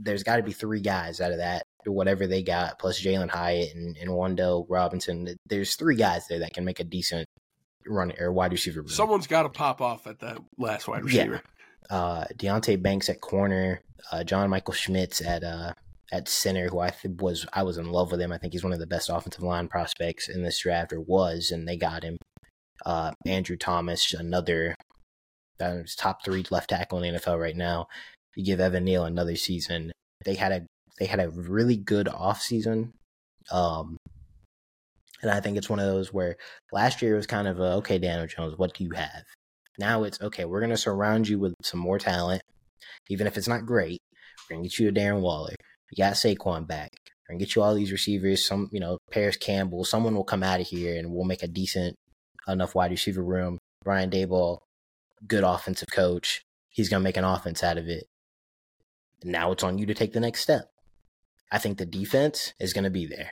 there's 0.00 0.22
got 0.22 0.36
to 0.36 0.44
be 0.44 0.52
three 0.52 0.80
guys 0.80 1.20
out 1.20 1.32
of 1.32 1.38
that, 1.38 1.64
whatever 1.84 2.28
they 2.28 2.44
got, 2.44 2.78
plus 2.78 3.02
Jalin 3.02 3.28
Hyatt 3.28 3.74
and, 3.74 3.96
and 3.96 4.10
Wan'Dale 4.10 4.66
Robinson. 4.68 5.26
There's 5.44 5.74
three 5.74 5.96
guys 5.96 6.28
there 6.28 6.38
that 6.38 6.54
can 6.54 6.64
make 6.64 6.78
a 6.78 6.84
decent 6.84 7.26
run 7.84 8.12
or 8.20 8.32
wide 8.32 8.52
receiver. 8.52 8.84
Someone's 8.86 9.26
got 9.26 9.42
to 9.42 9.48
pop 9.48 9.80
off 9.80 10.06
at 10.06 10.20
that 10.20 10.38
last 10.56 10.86
wide 10.86 11.02
receiver. 11.02 11.42
Yeah. 11.90 11.96
Uh, 11.96 12.26
Deonte 12.36 12.80
Banks 12.80 13.08
at 13.08 13.20
corner, 13.20 13.80
uh, 14.12 14.22
John 14.22 14.48
Michael 14.48 14.72
Schmitz 14.72 15.20
at 15.20 15.42
uh, 15.42 15.72
at 16.12 16.28
center, 16.28 16.68
who 16.68 16.78
I 16.78 16.90
th- 16.90 17.16
was 17.18 17.44
I 17.52 17.64
was 17.64 17.78
in 17.78 17.90
love 17.90 18.12
with 18.12 18.20
him. 18.20 18.30
I 18.30 18.38
think 18.38 18.52
he's 18.52 18.62
one 18.62 18.72
of 18.72 18.78
the 18.78 18.86
best 18.86 19.10
offensive 19.10 19.42
line 19.42 19.66
prospects 19.66 20.28
in 20.28 20.44
this 20.44 20.60
draft, 20.60 20.92
or 20.92 21.00
was, 21.00 21.50
and 21.50 21.66
they 21.66 21.76
got 21.76 22.04
him. 22.04 22.18
Uh, 22.86 23.10
Andrew 23.26 23.56
Thomas, 23.56 24.14
another 24.14 24.76
uh, 25.58 25.78
top 25.96 26.24
three 26.24 26.44
left 26.52 26.70
tackle 26.70 27.02
in 27.02 27.14
the 27.14 27.18
NFL 27.18 27.40
right 27.40 27.56
now. 27.56 27.88
You 28.34 28.44
give 28.44 28.60
Evan 28.60 28.84
Neal 28.84 29.04
another 29.04 29.36
season. 29.36 29.92
They 30.24 30.34
had 30.34 30.52
a 30.52 30.66
they 30.98 31.06
had 31.06 31.20
a 31.20 31.30
really 31.30 31.76
good 31.76 32.06
offseason. 32.06 32.92
Um, 33.50 33.96
and 35.22 35.30
I 35.30 35.40
think 35.40 35.56
it's 35.56 35.68
one 35.68 35.78
of 35.78 35.86
those 35.86 36.12
where 36.12 36.36
last 36.72 37.02
year 37.02 37.16
was 37.16 37.26
kind 37.26 37.46
of 37.48 37.60
a, 37.60 37.74
okay, 37.74 37.98
Daniel 37.98 38.26
Jones, 38.26 38.56
what 38.56 38.74
do 38.74 38.84
you 38.84 38.90
have? 38.90 39.22
Now 39.78 40.02
it's 40.04 40.20
okay, 40.20 40.44
we're 40.44 40.60
gonna 40.60 40.76
surround 40.76 41.28
you 41.28 41.38
with 41.38 41.54
some 41.62 41.80
more 41.80 41.98
talent, 41.98 42.42
even 43.08 43.26
if 43.26 43.36
it's 43.36 43.48
not 43.48 43.66
great. 43.66 44.00
We're 44.48 44.56
gonna 44.56 44.68
get 44.68 44.78
you 44.78 44.88
a 44.88 44.92
Darren 44.92 45.20
Waller. 45.20 45.54
You 45.90 46.04
got 46.04 46.14
Saquon 46.14 46.66
back. 46.66 46.90
We're 47.28 47.34
gonna 47.34 47.44
get 47.44 47.54
you 47.54 47.62
all 47.62 47.74
these 47.74 47.92
receivers. 47.92 48.46
Some, 48.46 48.68
you 48.72 48.80
know, 48.80 48.98
Parris 49.10 49.36
Campbell. 49.36 49.84
Someone 49.84 50.14
will 50.14 50.24
come 50.24 50.42
out 50.42 50.60
of 50.60 50.66
here 50.66 50.98
and 50.98 51.10
we'll 51.12 51.24
make 51.24 51.42
a 51.42 51.48
decent 51.48 51.94
enough 52.46 52.74
wide 52.74 52.90
receiver 52.90 53.22
room. 53.22 53.58
Brian 53.84 54.10
Daboll, 54.10 54.58
good 55.26 55.44
offensive 55.44 55.88
coach. 55.90 56.42
He's 56.68 56.88
gonna 56.88 57.04
make 57.04 57.16
an 57.16 57.24
offense 57.24 57.62
out 57.62 57.78
of 57.78 57.88
it. 57.88 58.04
Now 59.24 59.52
it's 59.52 59.62
on 59.62 59.78
you 59.78 59.86
to 59.86 59.94
take 59.94 60.12
the 60.12 60.20
next 60.20 60.40
step. 60.40 60.70
I 61.50 61.58
think 61.58 61.78
the 61.78 61.86
defense 61.86 62.54
is 62.58 62.72
gonna 62.72 62.90
be 62.90 63.06
there. 63.06 63.30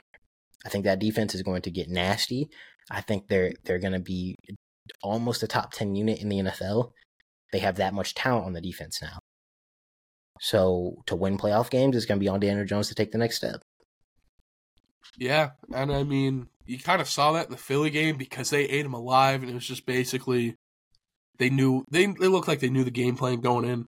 I 0.65 0.69
think 0.69 0.85
that 0.85 0.99
defense 0.99 1.33
is 1.35 1.41
going 1.41 1.63
to 1.63 1.71
get 1.71 1.89
nasty. 1.89 2.49
I 2.89 3.01
think 3.01 3.27
they're 3.27 3.53
they're 3.63 3.79
going 3.79 3.93
to 3.93 3.99
be 3.99 4.35
almost 5.03 5.43
a 5.43 5.47
top 5.47 5.71
10 5.73 5.95
unit 5.95 6.19
in 6.19 6.29
the 6.29 6.39
NFL. 6.39 6.91
They 7.51 7.59
have 7.59 7.77
that 7.77 7.93
much 7.93 8.13
talent 8.13 8.45
on 8.45 8.53
the 8.53 8.61
defense 8.61 9.01
now. 9.01 9.19
So 10.39 11.03
to 11.05 11.15
win 11.15 11.37
playoff 11.37 11.69
games, 11.69 11.95
it's 11.95 12.05
going 12.05 12.19
to 12.19 12.23
be 12.23 12.27
on 12.27 12.39
Daniel 12.39 12.65
Jones 12.65 12.87
to 12.89 12.95
take 12.95 13.11
the 13.11 13.17
next 13.17 13.37
step. 13.37 13.61
Yeah, 15.17 15.51
and 15.73 15.91
I 15.91 16.03
mean, 16.03 16.47
you 16.65 16.79
kind 16.79 17.01
of 17.01 17.09
saw 17.09 17.33
that 17.33 17.47
in 17.47 17.51
the 17.51 17.57
Philly 17.57 17.89
game 17.89 18.17
because 18.17 18.49
they 18.49 18.63
ate 18.63 18.85
him 18.85 18.93
alive, 18.93 19.41
and 19.41 19.51
it 19.51 19.53
was 19.53 19.67
just 19.67 19.85
basically 19.85 20.55
they 21.37 21.49
knew 21.49 21.83
they 21.91 22.05
they 22.05 22.27
looked 22.27 22.47
like 22.47 22.59
they 22.59 22.69
knew 22.69 22.83
the 22.83 22.91
game 22.91 23.17
plan 23.17 23.41
going 23.41 23.65
in. 23.65 23.85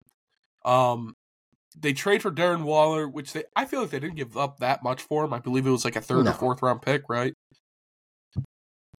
Um, 0.65 1.15
they 1.78 1.93
trade 1.93 2.22
for 2.22 2.32
Darren 2.32 2.63
Waller, 2.63 3.07
which 3.07 3.34
they 3.34 3.43
I 3.55 3.65
feel 3.65 3.82
like 3.82 3.91
they 3.91 3.99
didn't 3.99 4.17
give 4.17 4.38
up 4.38 4.59
that 4.59 4.84
much 4.84 5.01
for 5.01 5.26
him. 5.26 5.34
I 5.34 5.39
believe 5.39 5.65
it 5.65 5.72
was 5.72 5.86
like 5.86 5.95
a 5.95 6.01
third 6.01 6.26
no. 6.26 6.32
or 6.32 6.34
fourth 6.34 6.61
round 6.61 6.82
pick, 6.82 7.03
right? 7.09 7.34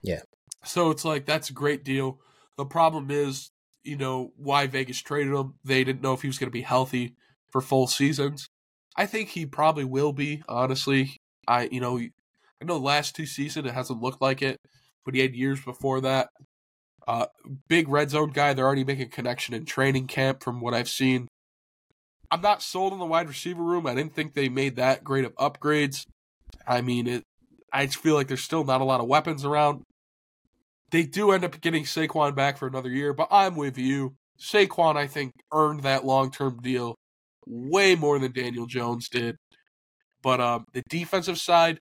Yeah. 0.02 0.22
So 0.64 0.90
it's 0.90 1.04
like 1.04 1.26
that's 1.26 1.50
a 1.50 1.54
great 1.54 1.84
deal. 1.84 2.20
The 2.56 2.64
problem 2.64 3.10
is 3.10 3.50
you 3.84 3.96
know, 3.96 4.32
why 4.36 4.66
Vegas 4.66 5.00
traded 5.00 5.34
him. 5.34 5.54
They 5.64 5.84
didn't 5.84 6.02
know 6.02 6.12
if 6.12 6.22
he 6.22 6.28
was 6.28 6.38
going 6.38 6.48
to 6.48 6.52
be 6.52 6.62
healthy 6.62 7.16
for 7.50 7.60
full 7.60 7.86
seasons. 7.86 8.48
I 8.96 9.06
think 9.06 9.30
he 9.30 9.46
probably 9.46 9.84
will 9.84 10.12
be, 10.12 10.42
honestly. 10.48 11.16
I, 11.48 11.68
you 11.72 11.80
know, 11.80 11.98
I 11.98 12.64
know 12.64 12.74
the 12.74 12.84
last 12.84 13.16
two 13.16 13.26
seasons 13.26 13.66
it 13.66 13.72
hasn't 13.72 14.00
looked 14.00 14.22
like 14.22 14.42
it, 14.42 14.58
but 15.04 15.14
he 15.14 15.20
had 15.20 15.34
years 15.34 15.60
before 15.64 16.00
that. 16.02 16.28
Uh, 17.08 17.26
big 17.68 17.88
red 17.88 18.10
zone 18.10 18.30
guy. 18.30 18.52
They're 18.52 18.66
already 18.66 18.84
making 18.84 19.06
a 19.06 19.10
connection 19.10 19.54
in 19.54 19.64
training 19.64 20.06
camp 20.06 20.42
from 20.42 20.60
what 20.60 20.74
I've 20.74 20.88
seen. 20.88 21.26
I'm 22.32 22.40
not 22.40 22.62
sold 22.62 22.94
on 22.94 22.98
the 22.98 23.04
wide 23.04 23.28
receiver 23.28 23.62
room. 23.62 23.86
I 23.86 23.94
didn't 23.94 24.14
think 24.14 24.32
they 24.32 24.48
made 24.48 24.76
that 24.76 25.04
great 25.04 25.26
of 25.26 25.34
upgrades. 25.36 26.06
I 26.66 26.80
mean, 26.80 27.06
it. 27.06 27.24
I 27.70 27.84
just 27.84 27.98
feel 27.98 28.14
like 28.14 28.26
there's 28.26 28.42
still 28.42 28.64
not 28.64 28.80
a 28.80 28.84
lot 28.84 29.00
of 29.00 29.06
weapons 29.06 29.44
around. 29.44 29.82
They 30.90 31.02
do 31.02 31.30
end 31.32 31.44
up 31.44 31.60
getting 31.60 31.84
Saquon 31.84 32.34
back 32.34 32.56
for 32.56 32.66
another 32.66 32.88
year, 32.88 33.12
but 33.12 33.28
I'm 33.30 33.54
with 33.54 33.76
you. 33.76 34.14
Saquon, 34.40 34.96
I 34.96 35.06
think, 35.06 35.34
earned 35.52 35.82
that 35.82 36.06
long 36.06 36.30
term 36.30 36.58
deal 36.62 36.96
way 37.46 37.94
more 37.96 38.18
than 38.18 38.32
Daniel 38.32 38.64
Jones 38.64 39.10
did. 39.10 39.36
But 40.22 40.40
um, 40.40 40.64
the 40.72 40.82
defensive 40.88 41.38
side, 41.38 41.80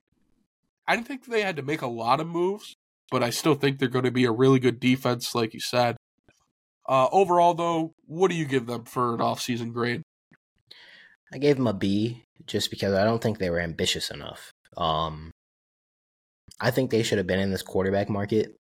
I 0.85 0.97
didn't 0.97 1.07
think 1.07 1.25
they 1.25 1.43
had 1.43 1.55
to 1.55 1.61
make 1.61 1.81
a 1.81 1.87
lot 1.87 2.19
of 2.19 2.27
moves, 2.27 2.75
but 3.09 3.23
I 3.23 3.29
still 3.29 3.55
think 3.55 3.79
they're 3.79 3.87
going 3.87 4.03
to 4.03 4.11
be 4.11 4.25
a 4.25 4.31
really 4.31 4.59
good 4.59 4.81
defense, 4.81 5.33
like 5.33 5.53
you 5.53 5.61
said. 5.61 5.95
Uh, 6.89 7.07
overall, 7.13 7.53
though, 7.53 7.93
what 8.05 8.29
do 8.29 8.35
you 8.35 8.45
give 8.45 8.65
them 8.65 8.83
for 8.83 9.13
an 9.13 9.21
offseason 9.21 9.71
grade? 9.71 10.01
I 11.33 11.37
gave 11.37 11.57
them 11.57 11.67
a 11.67 11.73
B 11.73 12.23
just 12.45 12.69
because 12.69 12.93
I 12.93 13.03
don't 13.03 13.21
think 13.21 13.37
they 13.37 13.49
were 13.49 13.59
ambitious 13.59 14.11
enough. 14.11 14.51
Um, 14.77 15.31
I 16.59 16.71
think 16.71 16.91
they 16.91 17.03
should 17.03 17.17
have 17.17 17.27
been 17.27 17.39
in 17.39 17.51
this 17.51 17.63
quarterback 17.63 18.09
market. 18.09 18.55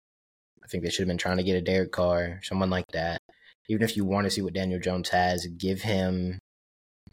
I 0.62 0.66
think 0.68 0.85
they 0.85 0.91
should 0.91 1.03
have 1.03 1.09
been 1.09 1.18
trying 1.18 1.39
to 1.39 1.43
get 1.43 1.57
a 1.57 1.62
Derek 1.62 1.93
Carr, 1.93 2.41
someone 2.43 2.71
like 2.71 2.87
that. 2.93 3.21
Even 3.68 3.83
if 3.83 3.97
you 3.97 4.05
want 4.05 4.25
to 4.25 4.31
see 4.31 4.43
what 4.43 4.55
Daniel 4.55 4.81
Jones 4.81 5.09
has, 5.11 5.47
give 5.47 5.83
him 5.83 6.39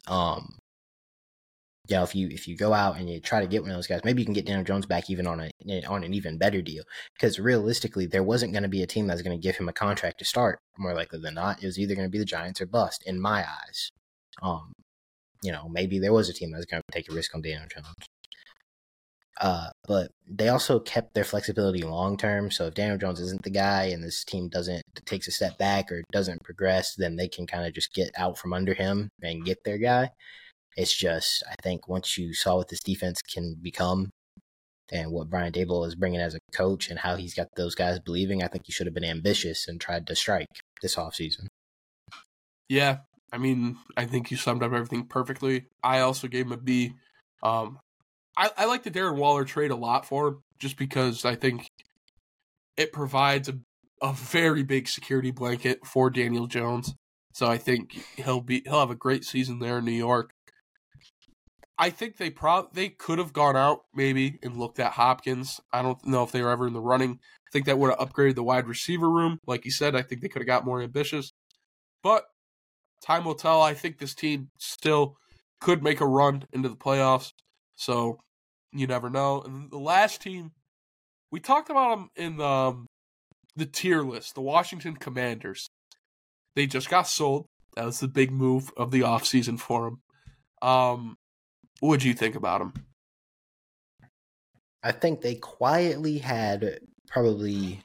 um 0.06 0.58
you 1.88 1.96
know, 1.96 2.02
if 2.02 2.14
you 2.14 2.28
if 2.28 2.46
you 2.46 2.56
go 2.56 2.74
out 2.74 2.98
and 2.98 3.08
you 3.08 3.18
try 3.18 3.40
to 3.40 3.46
get 3.46 3.62
one 3.62 3.70
of 3.70 3.76
those 3.76 3.86
guys, 3.86 4.02
maybe 4.04 4.20
you 4.20 4.26
can 4.26 4.34
get 4.34 4.44
Daniel 4.44 4.64
Jones 4.64 4.84
back 4.84 5.08
even 5.08 5.26
on 5.26 5.40
a 5.40 5.84
on 5.86 6.04
an 6.04 6.12
even 6.12 6.36
better 6.36 6.60
deal. 6.60 6.84
Because 7.14 7.38
realistically, 7.40 8.04
there 8.06 8.22
wasn't 8.22 8.52
going 8.52 8.62
to 8.62 8.68
be 8.68 8.82
a 8.82 8.86
team 8.86 9.06
that's 9.06 9.22
going 9.22 9.36
to 9.36 9.42
give 9.42 9.56
him 9.56 9.68
a 9.68 9.72
contract 9.72 10.18
to 10.18 10.24
start. 10.26 10.58
More 10.76 10.94
likely 10.94 11.18
than 11.18 11.34
not, 11.34 11.62
it 11.62 11.66
was 11.66 11.78
either 11.78 11.94
going 11.94 12.06
to 12.06 12.10
be 12.10 12.18
the 12.18 12.26
Giants 12.26 12.60
or 12.60 12.66
bust. 12.66 13.02
In 13.06 13.18
my 13.18 13.40
eyes, 13.40 13.90
um, 14.42 14.72
you 15.42 15.52
know, 15.52 15.68
maybe 15.68 15.98
there 15.98 16.12
was 16.12 16.28
a 16.28 16.32
team 16.32 16.50
that 16.50 16.58
was 16.58 16.66
going 16.66 16.82
to 16.82 16.96
take 16.96 17.10
a 17.10 17.14
risk 17.14 17.34
on 17.34 17.42
Daniel 17.42 17.66
Jones. 17.68 17.94
Uh, 19.40 19.68
but 19.86 20.10
they 20.28 20.48
also 20.48 20.80
kept 20.80 21.14
their 21.14 21.24
flexibility 21.24 21.82
long 21.82 22.16
term. 22.16 22.50
So 22.50 22.66
if 22.66 22.74
Daniel 22.74 22.98
Jones 22.98 23.20
isn't 23.20 23.42
the 23.42 23.50
guy 23.50 23.84
and 23.84 24.02
this 24.02 24.24
team 24.24 24.48
doesn't 24.48 24.82
takes 25.04 25.28
a 25.28 25.30
step 25.30 25.56
back 25.58 25.92
or 25.92 26.02
doesn't 26.12 26.42
progress, 26.42 26.94
then 26.96 27.16
they 27.16 27.28
can 27.28 27.46
kind 27.46 27.64
of 27.64 27.72
just 27.72 27.94
get 27.94 28.10
out 28.16 28.36
from 28.36 28.52
under 28.52 28.74
him 28.74 29.10
and 29.22 29.44
get 29.44 29.62
their 29.64 29.78
guy. 29.78 30.10
It's 30.76 30.96
just 30.96 31.44
I 31.48 31.54
think 31.62 31.88
once 31.88 32.18
you 32.18 32.34
saw 32.34 32.56
what 32.56 32.68
this 32.68 32.80
defense 32.80 33.22
can 33.22 33.56
become 33.62 34.10
and 34.90 35.12
what 35.12 35.30
Brian 35.30 35.52
Daboll 35.52 35.86
is 35.86 35.94
bringing 35.94 36.20
as 36.20 36.34
a 36.34 36.40
coach 36.52 36.90
and 36.90 36.98
how 36.98 37.14
he's 37.14 37.34
got 37.34 37.48
those 37.56 37.76
guys 37.76 38.00
believing, 38.00 38.42
I 38.42 38.48
think 38.48 38.66
you 38.66 38.72
should 38.72 38.86
have 38.86 38.94
been 38.94 39.04
ambitious 39.04 39.68
and 39.68 39.80
tried 39.80 40.06
to 40.08 40.16
strike 40.16 40.48
this 40.82 40.96
offseason. 40.96 41.46
Yeah, 42.68 42.98
I 43.32 43.38
mean, 43.38 43.76
I 43.96 44.06
think 44.06 44.30
you 44.30 44.36
summed 44.36 44.62
up 44.62 44.72
everything 44.72 45.04
perfectly. 45.04 45.66
I 45.82 46.00
also 46.00 46.28
gave 46.28 46.46
him 46.46 46.52
a 46.52 46.56
B. 46.56 46.94
Um, 47.42 47.78
I, 48.36 48.50
I 48.56 48.64
like 48.66 48.82
the 48.84 48.90
Darren 48.90 49.16
Waller 49.16 49.44
trade 49.44 49.70
a 49.70 49.76
lot 49.76 50.06
for 50.06 50.28
him, 50.28 50.42
just 50.58 50.76
because 50.76 51.24
I 51.24 51.34
think 51.34 51.66
it 52.76 52.92
provides 52.92 53.48
a, 53.48 53.58
a 54.00 54.12
very 54.12 54.62
big 54.62 54.88
security 54.88 55.30
blanket 55.30 55.84
for 55.84 56.08
Daniel 56.08 56.46
Jones. 56.46 56.94
So 57.34 57.46
I 57.46 57.58
think 57.58 57.92
he'll 58.16 58.40
be 58.40 58.62
he'll 58.64 58.80
have 58.80 58.90
a 58.90 58.96
great 58.96 59.24
season 59.24 59.58
there 59.58 59.78
in 59.78 59.84
New 59.84 59.92
York. 59.92 60.32
I 61.78 61.90
think 61.90 62.16
they 62.16 62.30
pro 62.30 62.68
they 62.72 62.88
could 62.88 63.18
have 63.18 63.32
gone 63.32 63.56
out 63.56 63.82
maybe 63.94 64.38
and 64.42 64.56
looked 64.56 64.80
at 64.80 64.92
Hopkins. 64.92 65.60
I 65.72 65.82
don't 65.82 66.04
know 66.04 66.24
if 66.24 66.32
they 66.32 66.42
were 66.42 66.50
ever 66.50 66.66
in 66.66 66.72
the 66.72 66.80
running. 66.80 67.20
I 67.22 67.50
think 67.52 67.66
that 67.66 67.78
would 67.78 67.90
have 67.90 67.98
upgraded 67.98 68.34
the 68.34 68.42
wide 68.42 68.66
receiver 68.66 69.08
room. 69.08 69.38
Like 69.46 69.64
you 69.64 69.70
said, 69.70 69.94
I 69.94 70.02
think 70.02 70.20
they 70.20 70.28
could 70.28 70.42
have 70.42 70.48
got 70.48 70.64
more 70.64 70.82
ambitious. 70.82 71.32
But 72.02 72.24
time 73.04 73.24
will 73.24 73.34
tell. 73.34 73.62
I 73.62 73.74
think 73.74 73.98
this 73.98 74.14
team 74.14 74.50
still 74.58 75.16
could 75.60 75.82
make 75.82 76.00
a 76.00 76.06
run 76.06 76.44
into 76.52 76.68
the 76.68 76.76
playoffs. 76.76 77.32
So 77.76 78.18
you 78.72 78.86
never 78.86 79.10
know. 79.10 79.42
And 79.42 79.70
the 79.70 79.78
last 79.78 80.22
team, 80.22 80.52
we 81.30 81.40
talked 81.40 81.70
about 81.70 81.96
them 81.96 82.10
in 82.16 82.36
the, 82.36 82.44
um, 82.44 82.86
the 83.56 83.66
tier 83.66 84.02
list, 84.02 84.34
the 84.34 84.40
Washington 84.40 84.96
Commanders. 84.96 85.68
They 86.54 86.66
just 86.66 86.88
got 86.88 87.08
sold. 87.08 87.46
That 87.76 87.84
was 87.84 88.00
the 88.00 88.08
big 88.08 88.30
move 88.30 88.72
of 88.76 88.90
the 88.90 89.00
offseason 89.00 89.58
for 89.58 89.84
them. 89.84 90.00
Um, 90.68 91.16
what 91.80 92.00
do 92.00 92.08
you 92.08 92.14
think 92.14 92.34
about 92.34 92.58
them? 92.58 92.72
I 94.82 94.92
think 94.92 95.20
they 95.20 95.34
quietly 95.36 96.18
had 96.18 96.80
probably 97.08 97.82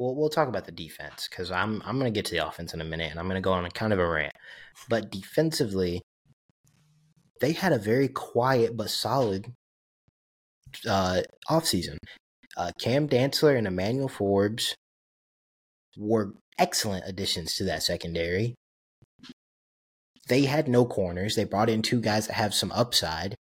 well, 0.00 0.14
we'll 0.14 0.30
talk 0.30 0.48
about 0.48 0.64
the 0.64 0.72
defense 0.72 1.28
because 1.28 1.50
I'm 1.50 1.82
I'm 1.84 1.98
going 1.98 2.10
to 2.10 2.16
get 2.16 2.24
to 2.26 2.32
the 2.32 2.46
offense 2.46 2.72
in 2.72 2.80
a 2.80 2.84
minute, 2.84 3.10
and 3.10 3.20
I'm 3.20 3.26
going 3.26 3.36
to 3.36 3.42
go 3.42 3.52
on 3.52 3.66
a 3.66 3.70
kind 3.70 3.92
of 3.92 3.98
a 3.98 4.08
rant. 4.08 4.32
But 4.88 5.10
defensively, 5.10 6.00
they 7.42 7.52
had 7.52 7.74
a 7.74 7.78
very 7.78 8.08
quiet 8.08 8.78
but 8.78 8.88
solid 8.88 9.52
uh, 10.88 11.20
offseason. 11.50 11.98
Uh, 12.56 12.72
Cam 12.80 13.08
Dantzler 13.08 13.58
and 13.58 13.66
Emmanuel 13.66 14.08
Forbes 14.08 14.74
were 15.98 16.32
excellent 16.58 17.04
additions 17.06 17.54
to 17.56 17.64
that 17.64 17.82
secondary. 17.82 18.54
They 20.28 20.44
had 20.44 20.66
no 20.66 20.86
corners. 20.86 21.36
They 21.36 21.44
brought 21.44 21.68
in 21.68 21.82
two 21.82 22.00
guys 22.00 22.26
that 22.26 22.34
have 22.34 22.54
some 22.54 22.72
upside. 22.72 23.34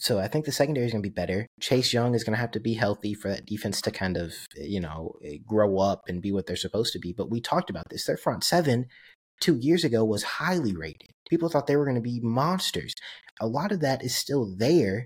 So 0.00 0.18
I 0.18 0.28
think 0.28 0.46
the 0.46 0.52
secondary 0.52 0.86
is 0.86 0.92
going 0.92 1.02
to 1.02 1.08
be 1.08 1.12
better. 1.12 1.46
Chase 1.60 1.92
Young 1.92 2.14
is 2.14 2.24
going 2.24 2.32
to 2.32 2.40
have 2.40 2.52
to 2.52 2.60
be 2.60 2.72
healthy 2.72 3.12
for 3.12 3.28
that 3.28 3.44
defense 3.44 3.82
to 3.82 3.90
kind 3.90 4.16
of, 4.16 4.32
you 4.56 4.80
know, 4.80 5.12
eh, 5.22 5.36
grow 5.46 5.76
up 5.76 6.04
and 6.08 6.22
be 6.22 6.32
what 6.32 6.46
they're 6.46 6.56
supposed 6.56 6.94
to 6.94 6.98
be. 6.98 7.12
But 7.12 7.30
we 7.30 7.38
talked 7.38 7.68
about 7.68 7.90
this. 7.90 8.06
Their 8.06 8.16
front 8.16 8.42
seven 8.42 8.86
two 9.42 9.56
years 9.56 9.84
ago 9.84 10.02
was 10.02 10.22
highly 10.22 10.74
rated. 10.74 11.10
People 11.28 11.50
thought 11.50 11.66
they 11.66 11.76
were 11.76 11.84
going 11.84 11.96
to 11.96 12.00
be 12.00 12.18
monsters. 12.22 12.94
A 13.42 13.46
lot 13.46 13.72
of 13.72 13.80
that 13.80 14.02
is 14.02 14.16
still 14.16 14.54
there. 14.56 15.04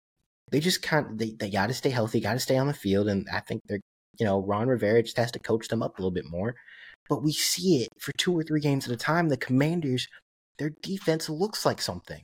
They 0.53 0.61
just 0.61 0.81
kind 0.81 1.07
of, 1.07 1.19
they, 1.19 1.33
they 1.33 1.51
got 1.51 1.67
to 1.67 1.75
stay 1.75 1.91
healthy, 1.91 2.21
got 2.21 2.35
to 2.35 2.39
stay 2.39 2.57
on 2.57 2.69
the 2.69 2.73
field. 2.73 3.09
And 3.09 3.27
I 3.33 3.41
think 3.41 3.63
they're, 3.67 3.81
you 4.21 4.25
know, 4.25 4.45
Ron 4.47 4.69
Rivera 4.69 5.03
just 5.03 5.17
has 5.17 5.33
to 5.33 5.41
coach 5.41 5.67
them 5.67 5.83
up 5.83 5.99
a 5.99 6.03
little 6.03 6.15
bit 6.15 6.31
more. 6.31 6.55
But 7.09 7.25
we 7.25 7.33
see 7.33 7.83
it 7.83 7.89
for 7.99 8.13
two 8.17 8.33
or 8.33 8.45
three 8.45 8.61
games 8.61 8.87
at 8.87 8.95
a 8.95 8.97
time. 8.97 9.29
The 9.29 9.37
Commanders, 9.37 10.07
their 10.59 10.71
defense 10.83 11.29
looks 11.29 11.67
like 11.67 11.83
something. 11.83 12.23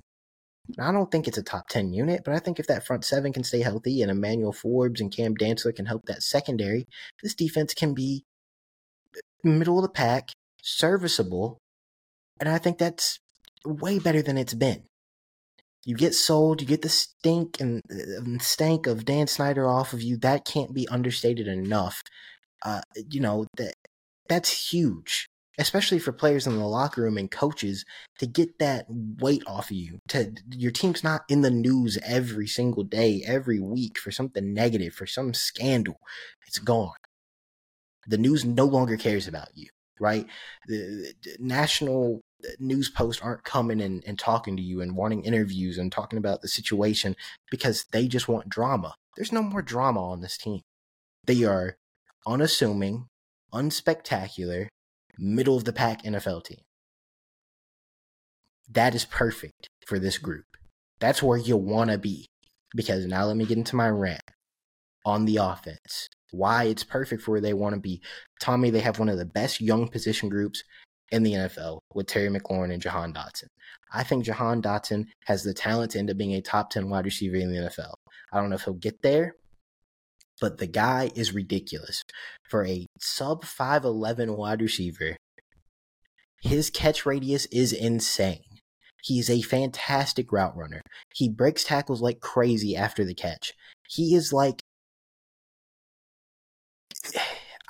I 0.78 0.92
don't 0.92 1.10
think 1.10 1.26
it's 1.26 1.38
a 1.38 1.42
top 1.42 1.68
10 1.68 1.92
unit, 1.92 2.22
but 2.24 2.34
I 2.34 2.38
think 2.38 2.58
if 2.58 2.66
that 2.66 2.86
front 2.86 3.04
seven 3.04 3.32
can 3.32 3.44
stay 3.44 3.62
healthy 3.62 4.02
and 4.02 4.10
Emmanuel 4.10 4.52
Forbes 4.52 5.00
and 5.00 5.14
Cam 5.14 5.34
Dantzler 5.36 5.74
can 5.74 5.86
help 5.86 6.06
that 6.06 6.22
secondary, 6.22 6.86
this 7.22 7.34
defense 7.34 7.74
can 7.74 7.94
be 7.94 8.24
middle 9.42 9.78
of 9.78 9.82
the 9.82 9.88
pack, 9.88 10.30
serviceable. 10.62 11.58
And 12.38 12.48
I 12.48 12.58
think 12.58 12.78
that's 12.78 13.18
way 13.64 13.98
better 13.98 14.22
than 14.22 14.38
it's 14.38 14.54
been. 14.54 14.84
You 15.84 15.96
get 15.96 16.14
sold, 16.14 16.60
you 16.60 16.66
get 16.66 16.82
the 16.82 16.90
stink 16.90 17.60
and, 17.60 17.80
and 17.88 18.42
stank 18.42 18.86
of 18.86 19.06
Dan 19.06 19.26
Snyder 19.26 19.66
off 19.66 19.92
of 19.92 20.02
you. 20.02 20.18
That 20.18 20.44
can't 20.44 20.74
be 20.74 20.86
understated 20.88 21.48
enough. 21.48 22.02
Uh, 22.62 22.82
you 23.08 23.20
know 23.20 23.46
that 23.56 23.72
that's 24.28 24.70
huge 24.70 25.29
especially 25.60 25.98
for 25.98 26.12
players 26.12 26.46
in 26.46 26.56
the 26.56 26.66
locker 26.66 27.02
room 27.02 27.18
and 27.18 27.30
coaches 27.30 27.84
to 28.18 28.26
get 28.26 28.58
that 28.58 28.86
weight 28.88 29.42
off 29.46 29.70
of 29.70 29.76
you. 29.76 29.98
To 30.08 30.32
your 30.50 30.72
team's 30.72 31.04
not 31.04 31.22
in 31.28 31.42
the 31.42 31.50
news 31.50 31.98
every 32.04 32.46
single 32.46 32.84
day 32.84 33.22
every 33.26 33.60
week 33.60 33.98
for 33.98 34.10
something 34.10 34.52
negative 34.52 34.94
for 34.94 35.06
some 35.06 35.34
scandal. 35.34 36.00
It's 36.46 36.58
gone. 36.58 36.94
The 38.06 38.18
news 38.18 38.44
no 38.44 38.64
longer 38.64 38.96
cares 38.96 39.28
about 39.28 39.48
you 39.54 39.68
right? 40.00 40.26
The, 40.66 41.12
the 41.22 41.36
national 41.38 42.22
uh, 42.42 42.48
news 42.58 42.90
posts 42.90 43.22
aren't 43.22 43.44
coming 43.44 43.80
and, 43.80 44.02
and 44.06 44.18
talking 44.18 44.56
to 44.56 44.62
you 44.62 44.80
and 44.80 44.96
wanting 44.96 45.24
interviews 45.24 45.78
and 45.78 45.92
talking 45.92 46.18
about 46.18 46.40
the 46.40 46.48
situation 46.48 47.14
because 47.50 47.84
they 47.92 48.08
just 48.08 48.26
want 48.26 48.48
drama. 48.48 48.94
There's 49.16 49.32
no 49.32 49.42
more 49.42 49.62
drama 49.62 50.02
on 50.02 50.22
this 50.22 50.38
team. 50.38 50.62
They 51.26 51.44
are 51.44 51.76
unassuming 52.26 53.06
unspectacular 53.52 54.68
middle 55.20 55.56
of 55.56 55.64
the 55.64 55.72
pack 55.72 56.02
NFL 56.02 56.44
team. 56.44 56.60
That 58.68 58.94
is 58.94 59.04
perfect 59.04 59.68
for 59.86 59.98
this 59.98 60.18
group. 60.18 60.46
That's 60.98 61.22
where 61.22 61.38
you 61.38 61.56
want 61.56 61.90
to 61.90 61.98
be. 61.98 62.26
Because 62.74 63.06
now 63.06 63.24
let 63.24 63.36
me 63.36 63.46
get 63.46 63.58
into 63.58 63.76
my 63.76 63.88
rant 63.88 64.22
on 65.04 65.24
the 65.24 65.38
offense. 65.38 66.08
Why 66.30 66.64
it's 66.64 66.84
perfect 66.84 67.22
for 67.22 67.32
where 67.32 67.40
they 67.40 67.52
want 67.52 67.74
to 67.74 67.80
be. 67.80 68.00
Tommy, 68.40 68.70
they 68.70 68.80
have 68.80 69.00
one 69.00 69.08
of 69.08 69.18
the 69.18 69.24
best 69.24 69.60
young 69.60 69.88
position 69.88 70.28
groups 70.28 70.62
in 71.10 71.24
the 71.24 71.32
NFL 71.32 71.80
with 71.94 72.06
Terry 72.06 72.28
McLaurin 72.28 72.72
and 72.72 72.80
Jahan 72.80 73.12
Dotson. 73.12 73.46
I 73.92 74.04
think 74.04 74.24
Jahan 74.24 74.62
Dotson 74.62 75.06
has 75.24 75.42
the 75.42 75.52
talent 75.52 75.92
to 75.92 75.98
end 75.98 76.10
up 76.10 76.16
being 76.16 76.34
a 76.34 76.40
top 76.40 76.70
10 76.70 76.88
wide 76.88 77.04
receiver 77.04 77.36
in 77.36 77.50
the 77.50 77.58
NFL. 77.58 77.94
I 78.32 78.40
don't 78.40 78.50
know 78.50 78.56
if 78.56 78.62
he'll 78.62 78.74
get 78.74 79.02
there, 79.02 79.34
but 80.40 80.58
the 80.58 80.66
guy 80.66 81.10
is 81.14 81.34
ridiculous. 81.34 82.02
For 82.48 82.66
a 82.66 82.86
sub 82.98 83.44
5'11 83.44 84.36
wide 84.36 84.60
receiver, 84.62 85.16
His 86.42 86.70
catch 86.70 87.04
radius 87.04 87.46
is 87.46 87.72
insane. 87.72 88.44
He's 89.02 89.30
a 89.30 89.42
fantastic 89.42 90.32
route 90.32 90.56
runner. 90.56 90.80
He 91.14 91.28
breaks 91.28 91.64
tackles 91.64 92.00
like 92.02 92.20
crazy 92.20 92.76
after 92.76 93.04
the 93.04 93.14
catch. 93.14 93.52
He 93.88 94.14
is 94.14 94.32
like 94.32 94.62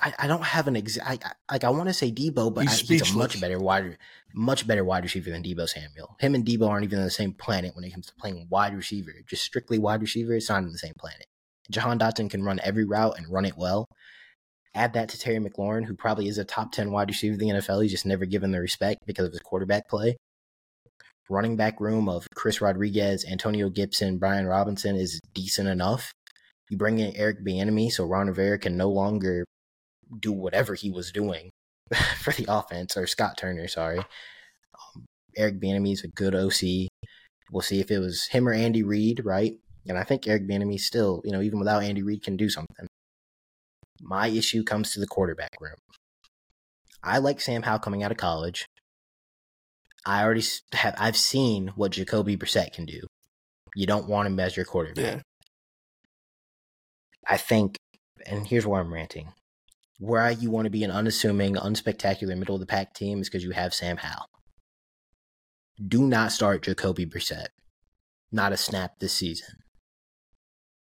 I, 0.03 0.13
I 0.17 0.27
don't 0.27 0.43
have 0.43 0.67
an 0.67 0.75
exact 0.75 1.23
like 1.51 1.63
I 1.63 1.69
want 1.69 1.87
to 1.87 1.93
say 1.93 2.11
Deebo, 2.11 2.53
but 2.53 2.63
he's, 2.63 2.89
I, 2.89 2.93
he's 2.93 3.13
a 3.13 3.17
much 3.17 3.39
better 3.39 3.59
wide, 3.59 3.97
much 4.33 4.65
better 4.65 4.83
wide 4.83 5.03
receiver 5.03 5.29
than 5.29 5.43
Deebo 5.43 5.69
Samuel. 5.69 6.15
Him 6.19 6.33
and 6.33 6.43
Deebo 6.43 6.67
aren't 6.67 6.85
even 6.85 6.99
on 6.99 7.05
the 7.05 7.11
same 7.11 7.33
planet 7.33 7.75
when 7.75 7.83
it 7.83 7.91
comes 7.91 8.07
to 8.07 8.15
playing 8.15 8.47
wide 8.49 8.75
receiver. 8.75 9.11
Just 9.27 9.43
strictly 9.43 9.77
wide 9.77 10.01
receiver, 10.01 10.33
it's 10.33 10.49
not 10.49 10.63
on 10.63 10.71
the 10.71 10.77
same 10.79 10.95
planet. 10.97 11.27
Jahan 11.71 11.99
Dotson 11.99 12.29
can 12.29 12.43
run 12.43 12.59
every 12.63 12.85
route 12.85 13.17
and 13.17 13.31
run 13.31 13.45
it 13.45 13.57
well. 13.57 13.85
Add 14.73 14.93
that 14.93 15.09
to 15.09 15.19
Terry 15.19 15.39
McLaurin, 15.39 15.85
who 15.85 15.95
probably 15.95 16.27
is 16.27 16.37
a 16.37 16.45
top 16.45 16.71
ten 16.71 16.91
wide 16.91 17.09
receiver 17.09 17.33
in 17.33 17.39
the 17.39 17.49
NFL. 17.55 17.81
He's 17.81 17.91
just 17.91 18.05
never 18.05 18.25
given 18.25 18.51
the 18.51 18.61
respect 18.61 18.99
because 19.05 19.25
of 19.25 19.33
his 19.33 19.41
quarterback 19.41 19.89
play. 19.89 20.15
Running 21.29 21.55
back 21.55 21.79
room 21.79 22.09
of 22.09 22.27
Chris 22.35 22.61
Rodriguez, 22.61 23.25
Antonio 23.25 23.69
Gibson, 23.69 24.17
Brian 24.17 24.45
Robinson 24.45 24.95
is 24.95 25.19
decent 25.33 25.67
enough. 25.67 26.11
You 26.69 26.77
bring 26.77 26.99
in 26.99 27.15
Eric 27.15 27.45
Bieniemy, 27.45 27.91
so 27.91 28.05
Ron 28.05 28.27
Rivera 28.27 28.57
can 28.57 28.77
no 28.77 28.89
longer 28.89 29.45
do 30.19 30.31
whatever 30.31 30.75
he 30.75 30.89
was 30.89 31.11
doing 31.11 31.49
for 32.21 32.31
the 32.33 32.45
offense, 32.47 32.95
or 32.97 33.07
Scott 33.07 33.37
Turner, 33.37 33.67
sorry. 33.67 33.99
Um, 33.99 35.05
Eric 35.37 35.59
Bieniemy 35.59 35.93
is 35.93 36.03
a 36.03 36.07
good 36.07 36.35
OC. 36.35 36.87
We'll 37.51 37.61
see 37.61 37.79
if 37.81 37.91
it 37.91 37.99
was 37.99 38.27
him 38.27 38.47
or 38.47 38.53
Andy 38.53 38.83
Reid, 38.83 39.25
right? 39.25 39.57
And 39.87 39.97
I 39.97 40.03
think 40.03 40.27
Eric 40.27 40.47
Bieniemy 40.47 40.79
still, 40.79 41.21
you 41.23 41.31
know, 41.31 41.41
even 41.41 41.59
without 41.59 41.83
Andy 41.83 42.03
Reid, 42.03 42.23
can 42.23 42.37
do 42.37 42.49
something. 42.49 42.87
My 44.01 44.27
issue 44.27 44.63
comes 44.63 44.91
to 44.91 44.99
the 44.99 45.07
quarterback 45.07 45.55
room. 45.59 45.75
I 47.03 47.17
like 47.17 47.41
Sam 47.41 47.63
Howell 47.63 47.79
coming 47.79 48.03
out 48.03 48.11
of 48.11 48.17
college. 48.17 48.65
I 50.05 50.23
already 50.23 50.43
have. 50.73 50.95
I've 50.97 51.17
seen 51.17 51.69
what 51.75 51.91
Jacoby 51.91 52.37
Brissett 52.37 52.73
can 52.73 52.85
do. 52.85 53.01
You 53.75 53.85
don't 53.85 54.07
want 54.07 54.27
him 54.27 54.39
as 54.39 54.55
your 54.55 54.65
quarterback. 54.65 55.15
Yeah. 55.15 55.21
I 57.27 57.37
think, 57.37 57.77
and 58.25 58.47
here's 58.47 58.65
where 58.65 58.81
I'm 58.81 58.93
ranting 58.93 59.33
why 60.01 60.31
you 60.31 60.49
want 60.49 60.65
to 60.65 60.71
be 60.71 60.83
an 60.83 60.89
unassuming, 60.89 61.53
unspectacular 61.53 62.35
middle 62.35 62.55
of 62.55 62.59
the 62.59 62.65
pack 62.65 62.91
team 62.95 63.21
is 63.21 63.29
because 63.29 63.43
you 63.43 63.51
have 63.51 63.71
Sam 63.71 63.97
Howell. 63.97 64.25
Do 65.87 66.07
not 66.07 66.31
start 66.31 66.63
Jacoby 66.63 67.05
Brissett. 67.05 67.49
Not 68.31 68.51
a 68.51 68.57
snap 68.57 68.97
this 68.97 69.13
season. 69.13 69.57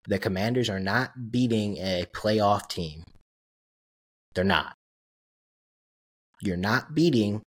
The 0.09 0.19
Commanders 0.19 0.71
are 0.71 0.81
not 0.81 1.31
beating 1.31 1.77
a 1.77 2.07
playoff 2.15 2.67
team. 2.67 3.05
They're 4.35 4.43
not. 4.43 4.75
You're 6.41 6.57
not 6.57 6.95
beating 6.95 7.43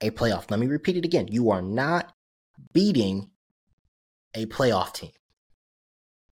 a 0.00 0.10
playoff. 0.10 0.48
Let 0.48 0.60
me 0.60 0.68
repeat 0.68 0.96
it 0.96 1.04
again. 1.04 1.26
You 1.28 1.50
are 1.50 1.60
not 1.60 2.12
beating 2.72 3.30
a 4.32 4.46
playoff 4.46 4.92
team 4.92 5.10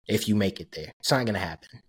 if 0.07 0.29
you 0.29 0.35
make 0.35 0.61
it 0.61 0.73
there. 0.73 0.93
It's 1.01 1.11
not 1.11 1.25
going 1.25 1.33
to 1.33 1.41
happen. 1.41 1.81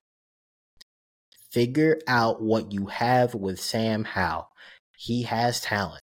Figure 1.52 2.00
out 2.08 2.42
what 2.42 2.72
you 2.72 2.86
have 2.86 3.36
with 3.36 3.60
Sam 3.60 4.06
Howell. 4.06 4.48
He 4.96 5.24
has 5.24 5.60
talent. 5.60 6.02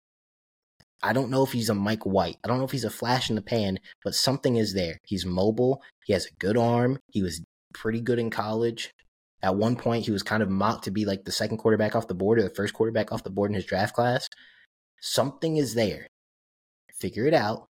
I 1.04 1.14
don't 1.14 1.30
know 1.30 1.44
if 1.44 1.52
he's 1.52 1.70
a 1.70 1.76
Mike 1.76 2.06
White. 2.06 2.38
I 2.44 2.48
don't 2.48 2.58
know 2.58 2.66
if 2.66 2.72
he's 2.72 2.84
a 2.84 2.90
flash 2.90 3.30
in 3.30 3.36
the 3.36 3.44
pan, 3.44 3.80
but 4.04 4.16
something 4.16 4.56
is 4.56 4.74
there. 4.74 5.00
He's 5.06 5.26
mobile. 5.26 5.84
He 6.06 6.14
has 6.14 6.26
a 6.26 6.36
good 6.40 6.58
arm. 6.58 7.00
He 7.08 7.22
was 7.22 7.42
pretty 7.74 8.02
good 8.02 8.20
in 8.20 8.30
college. 8.30 8.92
At 9.42 9.56
one 9.56 9.76
point, 9.76 10.06
he 10.06 10.12
was 10.12 10.24
kind 10.24 10.44
of 10.44 10.50
mocked 10.50 10.84
to 10.86 10.92
be 10.92 11.06
like 11.06 11.24
the 11.24 11.32
second 11.32 11.58
quarterback 11.58 11.96
off 11.96 12.08
the 12.08 12.14
board 12.14 12.40
or 12.40 12.44
the 12.44 12.50
first 12.50 12.74
quarterback 12.74 13.12
off 13.12 13.24
the 13.24 13.30
board 13.30 13.52
in 13.52 13.56
his 13.56 13.66
draft 13.66 13.96
class. 13.96 14.28
Something 15.00 15.58
is 15.58 15.76
there. 15.76 16.08
Figure 17.00 17.26
it 17.26 17.34
out. 17.34 17.66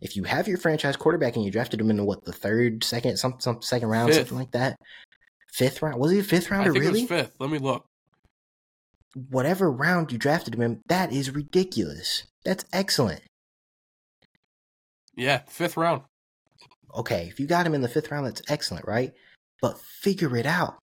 If 0.00 0.16
you 0.16 0.24
have 0.24 0.48
your 0.48 0.58
franchise 0.58 0.96
quarterback 0.96 1.36
and 1.36 1.44
you 1.44 1.50
drafted 1.50 1.80
him 1.80 1.90
in 1.90 1.98
the, 1.98 2.04
what 2.04 2.24
the 2.24 2.32
third, 2.32 2.82
second, 2.82 3.18
some, 3.18 3.36
some 3.38 3.60
second 3.62 3.88
round, 3.88 4.08
Fifth. 4.08 4.28
something 4.28 4.38
like 4.38 4.52
that, 4.52 4.76
Fifth 5.52 5.82
round? 5.82 6.00
Was 6.00 6.10
he 6.10 6.18
a 6.18 6.22
fifth 6.24 6.50
rounder? 6.50 6.70
I 6.70 6.72
think 6.72 6.84
really? 6.84 7.00
it 7.00 7.10
was 7.10 7.20
fifth. 7.20 7.36
Let 7.38 7.48
me 7.48 7.58
look. 7.58 7.84
Whatever 9.30 9.70
round 9.70 10.10
you 10.10 10.18
drafted 10.18 10.54
him 10.54 10.62
in, 10.62 10.80
that 10.88 11.12
is 11.12 11.30
ridiculous. 11.30 12.24
That's 12.44 12.64
excellent. 12.72 13.20
Yeah, 15.14 15.42
fifth 15.46 15.76
round. 15.76 16.02
Okay, 16.94 17.26
if 17.28 17.40
you 17.40 17.46
got 17.46 17.66
him 17.66 17.74
in 17.74 17.80
the 17.80 17.88
fifth 17.88 18.10
round, 18.10 18.26
that's 18.26 18.42
excellent, 18.48 18.86
right? 18.86 19.12
But 19.60 19.78
figure 19.78 20.36
it 20.36 20.46
out. 20.46 20.78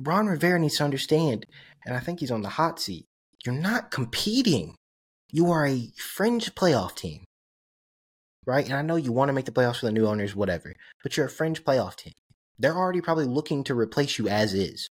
Ron 0.00 0.26
Rivera 0.26 0.58
needs 0.58 0.76
to 0.76 0.84
understand, 0.84 1.46
and 1.86 1.96
I 1.96 2.00
think 2.00 2.20
he's 2.20 2.30
on 2.30 2.42
the 2.42 2.48
hot 2.48 2.80
seat. 2.80 3.06
You're 3.44 3.54
not 3.54 3.90
competing. 3.90 4.76
You 5.30 5.50
are 5.50 5.66
a 5.66 5.90
fringe 5.96 6.54
playoff 6.54 6.94
team. 6.94 7.24
Right? 8.44 8.64
And 8.64 8.74
I 8.74 8.82
know 8.82 8.96
you 8.96 9.12
want 9.12 9.28
to 9.28 9.32
make 9.32 9.44
the 9.44 9.52
playoffs 9.52 9.80
for 9.80 9.86
the 9.86 9.92
new 9.92 10.06
owners, 10.06 10.34
whatever, 10.34 10.74
but 11.02 11.16
you're 11.16 11.26
a 11.26 11.30
fringe 11.30 11.64
playoff 11.64 11.96
team. 11.96 12.12
They're 12.58 12.76
already 12.76 13.00
probably 13.00 13.24
looking 13.24 13.64
to 13.64 13.74
replace 13.74 14.18
you 14.18 14.28
as 14.28 14.52
is. 14.52 14.88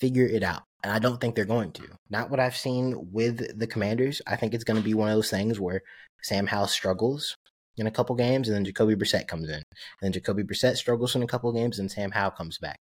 Figure 0.00 0.26
it 0.26 0.42
out. 0.42 0.62
And 0.82 0.92
I 0.92 0.98
don't 0.98 1.20
think 1.20 1.34
they're 1.34 1.44
going 1.44 1.72
to. 1.72 1.88
Not 2.10 2.30
what 2.30 2.40
I've 2.40 2.56
seen 2.56 3.12
with 3.12 3.58
the 3.58 3.66
Commanders. 3.66 4.22
I 4.26 4.36
think 4.36 4.54
it's 4.54 4.64
going 4.64 4.78
to 4.78 4.84
be 4.84 4.94
one 4.94 5.08
of 5.08 5.14
those 5.14 5.30
things 5.30 5.60
where 5.60 5.82
Sam 6.22 6.46
Howell 6.46 6.68
struggles 6.68 7.36
in 7.76 7.86
a 7.86 7.90
couple 7.90 8.14
games, 8.16 8.48
and 8.48 8.56
then 8.56 8.64
Jacoby 8.64 8.94
Brissett 8.94 9.28
comes 9.28 9.48
in. 9.48 9.54
And 9.54 9.64
then 10.00 10.12
Jacoby 10.12 10.42
Brissett 10.42 10.76
struggles 10.76 11.14
in 11.14 11.22
a 11.22 11.26
couple 11.26 11.52
games, 11.52 11.78
and 11.78 11.90
Sam 11.90 12.10
Howell 12.10 12.32
comes 12.32 12.58
back. 12.58 12.78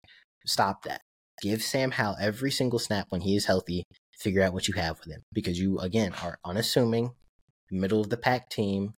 Stop 0.47 0.85
that. 0.85 1.03
Give 1.43 1.63
Sam 1.63 1.93
Howell 1.93 2.17
every 2.21 2.51
single 2.51 2.79
snap 2.79 3.07
when 3.11 3.21
he 3.21 3.37
is 3.37 3.47
healthy. 3.47 3.85
Figure 4.19 4.43
out 4.43 4.53
what 4.53 4.67
you 4.67 4.75
have 4.75 4.99
with 4.99 5.15
him. 5.15 5.23
Because 5.33 5.59
you, 5.59 5.79
again, 5.79 6.13
are 6.23 6.39
unassuming, 6.45 7.13
middle 7.71 8.01
of 8.01 8.11
the 8.11 8.17
pack 8.17 8.49
team 8.49 8.95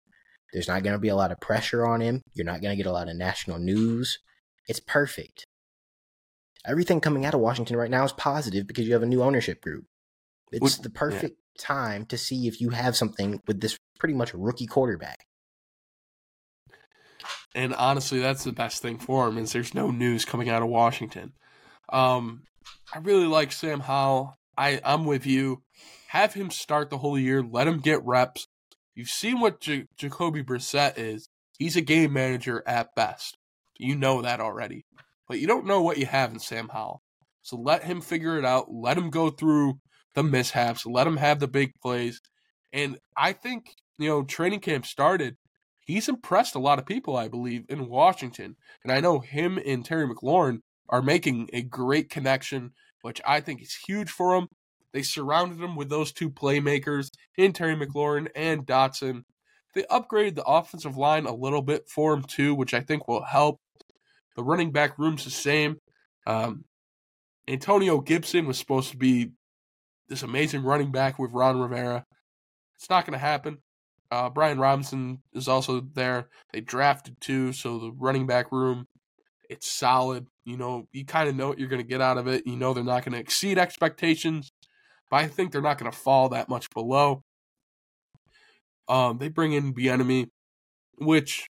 there's 0.53 0.67
not 0.67 0.83
going 0.83 0.93
to 0.93 0.99
be 0.99 1.09
a 1.09 1.15
lot 1.15 1.31
of 1.31 1.39
pressure 1.39 1.85
on 1.85 2.01
him. 2.01 2.21
You're 2.33 2.45
not 2.45 2.61
going 2.61 2.71
to 2.71 2.81
get 2.81 2.89
a 2.89 2.91
lot 2.91 3.09
of 3.09 3.15
national 3.15 3.59
news. 3.59 4.19
It's 4.67 4.79
perfect. 4.79 5.45
Everything 6.65 6.99
coming 7.01 7.25
out 7.25 7.33
of 7.33 7.39
Washington 7.39 7.77
right 7.77 7.91
now 7.91 8.03
is 8.03 8.11
positive 8.11 8.67
because 8.67 8.87
you 8.87 8.93
have 8.93 9.03
a 9.03 9.07
new 9.07 9.23
ownership 9.23 9.61
group. 9.61 9.85
It's 10.51 10.77
the 10.77 10.89
perfect 10.89 11.37
yeah. 11.55 11.65
time 11.65 12.05
to 12.07 12.17
see 12.17 12.47
if 12.47 12.59
you 12.59 12.71
have 12.71 12.95
something 12.95 13.39
with 13.47 13.61
this 13.61 13.77
pretty 13.99 14.15
much 14.15 14.33
rookie 14.33 14.65
quarterback. 14.65 15.25
And 17.55 17.73
honestly, 17.73 18.19
that's 18.19 18.43
the 18.43 18.51
best 18.51 18.81
thing 18.81 18.99
for 18.99 19.27
him 19.27 19.37
is 19.37 19.53
there's 19.53 19.73
no 19.73 19.89
news 19.89 20.25
coming 20.25 20.49
out 20.49 20.61
of 20.61 20.69
Washington. 20.69 21.33
Um, 21.91 22.43
I 22.93 22.99
really 22.99 23.25
like 23.25 23.51
Sam 23.51 23.79
Howell. 23.79 24.37
I 24.57 24.79
I'm 24.83 25.05
with 25.05 25.25
you. 25.25 25.63
Have 26.09 26.33
him 26.33 26.51
start 26.51 26.89
the 26.89 26.97
whole 26.97 27.17
year. 27.17 27.41
Let 27.43 27.67
him 27.67 27.79
get 27.79 28.05
reps. 28.05 28.47
You've 28.95 29.09
seen 29.09 29.39
what 29.39 29.61
J- 29.61 29.87
Jacoby 29.97 30.43
Brissett 30.43 30.97
is. 30.97 31.29
He's 31.57 31.75
a 31.75 31.81
game 31.81 32.13
manager 32.13 32.63
at 32.67 32.95
best. 32.95 33.37
You 33.77 33.95
know 33.95 34.21
that 34.21 34.39
already. 34.39 34.85
But 35.27 35.39
you 35.39 35.47
don't 35.47 35.65
know 35.65 35.81
what 35.81 35.97
you 35.97 36.05
have 36.05 36.31
in 36.31 36.39
Sam 36.39 36.69
Howell. 36.69 37.01
So 37.41 37.57
let 37.57 37.83
him 37.83 38.01
figure 38.01 38.37
it 38.37 38.45
out. 38.45 38.67
Let 38.71 38.97
him 38.97 39.09
go 39.09 39.29
through 39.29 39.79
the 40.15 40.23
mishaps. 40.23 40.85
Let 40.85 41.07
him 41.07 41.17
have 41.17 41.39
the 41.39 41.47
big 41.47 41.71
plays. 41.81 42.19
And 42.73 42.97
I 43.15 43.33
think, 43.33 43.67
you 43.97 44.09
know, 44.09 44.23
training 44.23 44.59
camp 44.59 44.85
started. 44.85 45.37
He's 45.89 46.07
impressed 46.07 46.53
a 46.53 46.59
lot 46.59 46.77
of 46.77 46.85
people, 46.85 47.17
I 47.17 47.29
believe, 47.29 47.65
in 47.67 47.89
Washington. 47.89 48.55
And 48.83 48.91
I 48.91 48.99
know 48.99 49.21
him 49.21 49.59
and 49.65 49.83
Terry 49.83 50.07
McLaurin 50.07 50.59
are 50.87 51.01
making 51.01 51.49
a 51.51 51.63
great 51.63 52.11
connection, 52.11 52.73
which 53.01 53.19
I 53.25 53.41
think 53.41 53.63
is 53.63 53.73
huge 53.87 54.11
for 54.11 54.35
him. 54.35 54.49
They 54.93 55.01
surrounded 55.01 55.59
him 55.59 55.75
with 55.75 55.89
those 55.89 56.11
two 56.11 56.29
playmakers 56.29 57.09
in 57.39 57.53
Terry 57.53 57.75
McLaurin 57.75 58.27
and 58.35 58.67
Dotson. 58.67 59.23
They 59.73 59.81
upgraded 59.89 60.35
the 60.35 60.43
offensive 60.43 60.95
line 60.95 61.25
a 61.25 61.33
little 61.33 61.63
bit 61.63 61.89
for 61.89 62.13
him 62.13 62.21
too, 62.21 62.53
which 62.53 62.75
I 62.75 62.81
think 62.81 63.07
will 63.07 63.23
help. 63.23 63.59
The 64.35 64.43
running 64.43 64.71
back 64.71 64.99
room's 64.99 65.23
the 65.23 65.31
same. 65.31 65.77
Um, 66.27 66.65
Antonio 67.47 67.99
Gibson 67.99 68.45
was 68.45 68.59
supposed 68.59 68.91
to 68.91 68.97
be 68.97 69.31
this 70.07 70.21
amazing 70.21 70.61
running 70.61 70.91
back 70.91 71.17
with 71.17 71.31
Ron 71.31 71.59
Rivera. 71.59 72.05
It's 72.77 72.91
not 72.91 73.07
going 73.07 73.13
to 73.13 73.25
happen. 73.25 73.57
Uh, 74.11 74.29
Brian 74.29 74.59
Robinson 74.59 75.21
is 75.33 75.47
also 75.47 75.81
there. 75.93 76.29
They 76.51 76.61
drafted 76.61 77.21
two, 77.21 77.53
so 77.53 77.77
the 77.77 77.91
running 77.91 78.27
back 78.27 78.51
room 78.51 78.87
it's 79.49 79.71
solid. 79.71 80.27
You 80.45 80.57
know, 80.57 80.87
you 80.91 81.05
kind 81.05 81.27
of 81.27 81.35
know 81.35 81.47
what 81.47 81.57
you're 81.57 81.69
going 81.69 81.81
to 81.81 81.87
get 81.87 82.01
out 82.01 82.19
of 82.19 82.27
it. 82.27 82.45
You 82.45 82.55
know 82.55 82.73
they're 82.73 82.83
not 82.83 83.03
going 83.03 83.13
to 83.13 83.19
exceed 83.19 83.57
expectations 83.57 84.51
but 85.09 85.17
I 85.17 85.27
think 85.27 85.51
they're 85.51 85.61
not 85.61 85.77
going 85.77 85.91
to 85.91 85.97
fall 85.97 86.29
that 86.29 86.49
much 86.49 86.69
below. 86.71 87.23
Um, 88.87 89.17
they 89.17 89.29
bring 89.29 89.53
in 89.53 89.73
Bieniemy, 89.73 90.27
which 90.97 91.47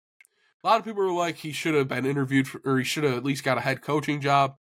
a 0.63 0.67
lot 0.67 0.79
of 0.79 0.85
people 0.85 1.03
are 1.03 1.13
like 1.13 1.37
he 1.37 1.53
should 1.53 1.75
have 1.75 1.89
been 1.89 2.07
interviewed 2.07 2.49
for, 2.49 2.61
or 2.65 2.79
he 2.79 2.85
should 2.85 3.05
have 3.05 3.17
at 3.17 3.25
least 3.25 3.45
got 3.45 3.59
a 3.59 3.63
head 3.63 3.83
coaching 3.83 4.21
job. 4.21 4.55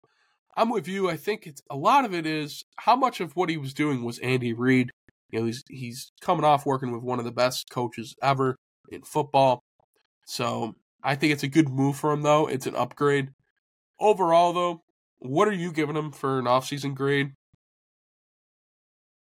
I'm 0.57 0.71
with 0.71 0.89
you. 0.89 1.11
I 1.11 1.17
think 1.17 1.47
it's 1.47 1.63
a 1.71 1.77
lot 1.77 2.05
of 2.05 2.15
it 2.15 2.27
is 2.27 2.65
how 2.77 2.97
much 2.97 3.21
of 3.21 3.37
what 3.37 3.51
he 3.51 3.57
was 3.57 3.75
doing 3.75 4.03
was 4.03 4.19
Andy 4.21 4.53
Reid. 4.53 4.91
You 5.31 5.41
know, 5.41 5.47
he's 5.47 5.65
he's 5.69 6.13
coming 6.21 6.45
off 6.45 6.67
working 6.67 6.93
with 6.93 7.03
one 7.03 7.19
of 7.19 7.25
the 7.25 7.33
best 7.33 7.71
coaches 7.71 8.15
ever 8.23 8.57
in 8.91 9.03
football. 9.03 9.63
So 10.27 10.75
I 11.03 11.15
think 11.15 11.33
it's 11.33 11.43
a 11.43 11.49
good 11.49 11.69
move 11.69 11.97
for 11.97 12.13
him 12.13 12.23
though. 12.23 12.47
It's 12.47 12.67
an 12.67 12.77
upgrade. 12.77 13.31
Overall 14.01 14.53
though, 14.53 14.83
what 15.19 15.49
are 15.49 15.53
you 15.53 15.73
giving 15.73 15.97
him 15.97 16.13
for 16.13 16.39
an 16.39 16.45
offseason 16.45 16.95
grade? 16.95 17.33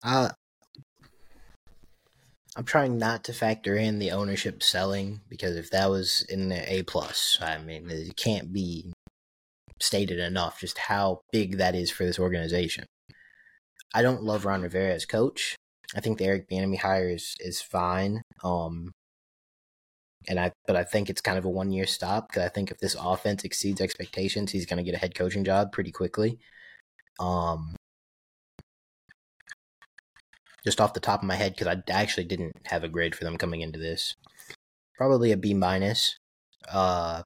I 0.02 0.30
I'm 2.56 2.64
trying 2.64 2.98
not 2.98 3.22
to 3.24 3.32
factor 3.32 3.76
in 3.76 4.00
the 4.00 4.10
ownership 4.10 4.64
selling 4.64 5.20
because 5.28 5.56
if 5.56 5.70
that 5.70 5.90
was 5.90 6.26
in 6.28 6.48
the 6.48 6.72
A 6.72 6.82
plus, 6.82 7.38
I 7.40 7.58
mean, 7.58 7.88
it 7.88 8.16
can't 8.16 8.52
be 8.52 8.92
stated 9.80 10.18
enough 10.18 10.58
just 10.58 10.76
how 10.76 11.20
big 11.30 11.58
that 11.58 11.76
is 11.76 11.90
for 11.92 12.04
this 12.04 12.18
organization. 12.18 12.84
I 13.94 14.02
don't 14.02 14.24
love 14.24 14.44
Ron 14.44 14.62
Rivera 14.62 14.92
as 14.92 15.06
coach. 15.06 15.54
I 15.96 16.00
think 16.00 16.18
the 16.18 16.26
Eric 16.26 16.48
Bieniemy 16.48 16.78
hire 16.78 17.08
is 17.08 17.34
is 17.40 17.60
fine. 17.62 18.22
Um, 18.44 18.92
and 20.28 20.38
I 20.38 20.52
but 20.66 20.76
I 20.76 20.84
think 20.84 21.08
it's 21.10 21.20
kind 21.20 21.38
of 21.38 21.44
a 21.44 21.50
one 21.50 21.72
year 21.72 21.86
stop 21.86 22.28
because 22.28 22.44
I 22.44 22.48
think 22.48 22.70
if 22.70 22.78
this 22.78 22.96
offense 22.98 23.44
exceeds 23.44 23.80
expectations, 23.80 24.52
he's 24.52 24.66
going 24.66 24.78
to 24.78 24.82
get 24.82 24.94
a 24.94 24.98
head 24.98 25.14
coaching 25.14 25.44
job 25.44 25.72
pretty 25.72 25.92
quickly. 25.92 26.38
Um, 27.20 27.76
just 30.64 30.80
off 30.80 30.94
the 30.94 31.00
top 31.00 31.22
of 31.22 31.26
my 31.28 31.36
head, 31.36 31.54
because 31.56 31.66
I 31.66 31.82
actually 31.90 32.24
didn't 32.24 32.52
have 32.66 32.84
a 32.84 32.88
grade 32.88 33.14
for 33.14 33.24
them 33.24 33.38
coming 33.38 33.60
into 33.62 33.78
this, 33.78 34.14
probably 34.96 35.32
a 35.32 35.36
B 35.36 35.54
minus. 35.54 36.18
Uh, 36.70 37.22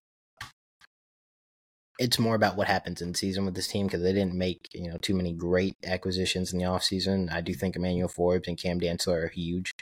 it's 1.99 2.19
more 2.19 2.35
about 2.35 2.57
what 2.57 2.67
happens 2.67 3.03
in 3.03 3.15
season 3.15 3.45
with 3.45 3.55
this 3.55 3.69
team 3.69 3.87
because 3.87 4.03
they 4.03 4.13
didn't 4.13 4.35
make 4.35 4.69
you 4.73 4.91
know 4.91 4.99
too 4.99 5.15
many 5.15 5.33
great 5.33 5.77
acquisitions 5.85 6.53
in 6.53 6.59
the 6.59 6.65
offseason. 6.65 7.33
I 7.33 7.41
do 7.41 7.55
think 7.55 7.77
Emmanuel 7.77 8.09
Forbes 8.09 8.49
and 8.49 8.59
Cam 8.59 8.81
Dantzler 8.81 9.25
are 9.25 9.29
huge 9.29 9.75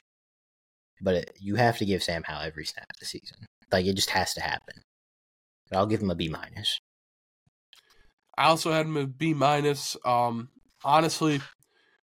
but 1.01 1.15
it, 1.15 1.37
you 1.41 1.57
have 1.57 1.79
to 1.79 1.85
give 1.85 2.03
Sam 2.03 2.23
Howell 2.25 2.43
every 2.43 2.65
snap 2.65 2.89
this 2.99 3.11
season. 3.11 3.47
Like 3.73 3.87
it 3.87 3.97
just 3.97 4.11
has 4.11 4.35
to 4.35 4.41
happen. 4.41 4.83
But 5.69 5.79
I'll 5.79 5.87
give 5.87 6.03
him 6.03 6.11
a 6.11 6.15
B 6.15 6.29
minus. 6.29 6.81
I 8.37 8.45
also 8.45 8.73
had 8.73 8.87
him 8.87 8.97
a 8.97 9.07
B 9.07 9.35
minus. 9.35 9.97
Um, 10.05 10.49
honestly, 10.85 11.41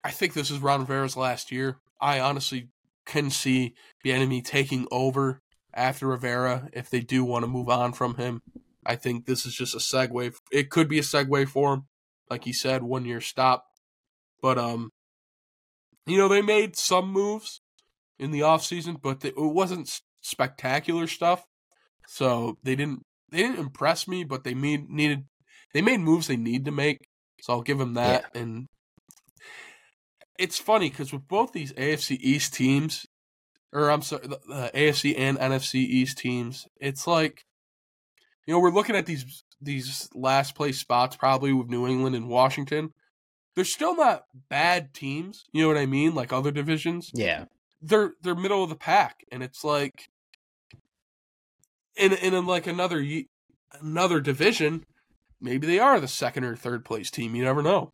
I 0.03 0.11
think 0.11 0.33
this 0.33 0.51
is 0.51 0.59
Ron 0.59 0.81
Rivera's 0.81 1.17
last 1.17 1.51
year. 1.51 1.77
I 1.99 2.19
honestly 2.19 2.69
can 3.05 3.29
see 3.29 3.75
Bieniemy 4.05 4.43
taking 4.43 4.87
over 4.91 5.41
after 5.73 6.07
Rivera 6.07 6.69
if 6.73 6.89
they 6.89 7.01
do 7.01 7.23
want 7.23 7.43
to 7.43 7.47
move 7.47 7.69
on 7.69 7.93
from 7.93 8.15
him. 8.15 8.41
I 8.85 8.95
think 8.95 9.25
this 9.25 9.45
is 9.45 9.53
just 9.53 9.75
a 9.75 9.77
segue. 9.77 10.33
It 10.51 10.69
could 10.69 10.87
be 10.87 10.99
a 10.99 11.03
segue 11.03 11.47
for 11.47 11.73
him, 11.73 11.87
like 12.29 12.43
he 12.45 12.53
said, 12.53 12.83
one 12.83 13.05
year 13.05 13.21
stop. 13.21 13.65
But 14.41 14.57
um, 14.57 14.89
you 16.05 16.17
know 16.17 16.27
they 16.27 16.41
made 16.41 16.75
some 16.75 17.11
moves 17.11 17.61
in 18.17 18.31
the 18.31 18.41
offseason, 18.41 19.01
but 19.01 19.23
it 19.23 19.33
wasn't 19.37 20.01
spectacular 20.21 21.07
stuff. 21.07 21.45
So 22.07 22.57
they 22.63 22.75
didn't 22.75 23.03
they 23.29 23.37
didn't 23.39 23.59
impress 23.59 24.07
me, 24.07 24.23
but 24.23 24.43
they 24.43 24.53
made 24.53 24.89
needed 24.89 25.25
they 25.73 25.81
made 25.81 25.99
moves 25.99 26.27
they 26.27 26.37
need 26.37 26.65
to 26.65 26.71
make. 26.71 26.99
So 27.41 27.53
I'll 27.53 27.61
give 27.61 27.77
them 27.77 27.93
that. 27.95 28.25
Yeah. 28.33 28.41
And 28.41 28.67
it's 30.37 30.57
funny 30.57 30.89
because 30.89 31.13
with 31.13 31.27
both 31.27 31.53
these 31.53 31.73
AFC 31.73 32.17
East 32.19 32.53
teams, 32.53 33.05
or 33.71 33.89
I'm 33.89 34.01
sorry, 34.01 34.27
the, 34.27 34.39
the 34.47 34.71
AFC 34.73 35.15
and 35.17 35.37
NFC 35.37 35.75
East 35.75 36.17
teams, 36.17 36.67
it's 36.79 37.07
like 37.07 37.43
you 38.45 38.53
know 38.53 38.59
we're 38.59 38.71
looking 38.71 38.95
at 38.95 39.05
these 39.05 39.43
these 39.61 40.09
last 40.13 40.55
place 40.55 40.79
spots 40.79 41.15
probably 41.15 41.53
with 41.53 41.69
New 41.69 41.87
England 41.87 42.15
and 42.15 42.27
Washington. 42.27 42.93
They're 43.55 43.65
still 43.65 43.95
not 43.95 44.23
bad 44.49 44.93
teams. 44.93 45.45
You 45.51 45.63
know 45.63 45.67
what 45.67 45.77
I 45.77 45.85
mean? 45.85 46.15
Like 46.15 46.31
other 46.31 46.51
divisions. 46.51 47.11
Yeah 47.13 47.45
they're 47.81 48.13
they're 48.21 48.35
middle 48.35 48.63
of 48.63 48.69
the 48.69 48.75
pack, 48.75 49.25
and 49.31 49.41
it's 49.41 49.63
like 49.63 50.09
in 51.95 52.13
in 52.13 52.45
like 52.45 52.67
another 52.67 53.05
another 53.79 54.19
division, 54.19 54.85
maybe 55.39 55.65
they 55.67 55.79
are 55.79 55.99
the 55.99 56.07
second 56.07 56.43
or 56.43 56.55
third 56.55 56.85
place 56.85 57.09
team. 57.09 57.35
You 57.35 57.43
never 57.43 57.63
know. 57.63 57.91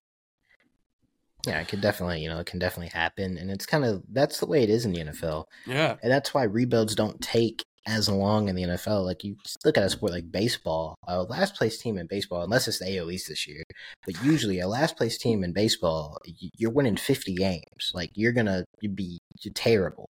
Yeah, 1.46 1.62
it 1.62 1.70
could 1.70 1.82
definitely, 1.82 2.22
you 2.22 2.30
know, 2.30 2.40
it 2.40 2.46
can 2.46 2.60
definitely 2.60 2.90
happen, 2.90 3.38
and 3.38 3.50
it's 3.50 3.66
kind 3.66 3.86
of 3.86 4.04
that's 4.12 4.40
the 4.40 4.48
way 4.48 4.64
it 4.64 4.70
is 4.70 4.86
in 4.86 4.92
the 4.92 5.06
NFL. 5.06 5.46
Yeah, 5.66 5.96
and 6.04 6.12
that's 6.12 6.34
why 6.34 6.44
rebuilds 6.44 6.96
don't 6.96 7.22
take 7.22 7.64
as 7.88 8.10
long 8.10 8.50
in 8.50 8.56
the 8.56 8.64
NFL. 8.64 9.06
Like 9.06 9.24
you 9.24 9.38
look 9.66 9.78
at 9.78 9.84
a 9.84 9.90
sport 9.90 10.12
like 10.12 10.32
baseball, 10.32 10.96
a 11.08 11.24
last 11.24 11.56
place 11.56 11.80
team 11.80 11.98
in 11.98 12.06
baseball, 12.06 12.44
unless 12.44 12.68
it's 12.68 12.80
the 12.80 12.98
AL 12.98 13.10
East 13.10 13.30
this 13.30 13.48
year, 13.48 13.64
but 14.06 14.22
usually 14.24 14.60
a 14.60 14.68
last 14.68 14.98
place 14.98 15.18
team 15.18 15.44
in 15.44 15.54
baseball, 15.54 16.18
you're 16.58 16.72
winning 16.72 16.98
50 16.98 17.34
games. 17.36 17.92
Like 17.94 18.12
you're 18.14 18.34
gonna 18.34 18.66
be 18.94 19.20
terrible. 19.56 20.10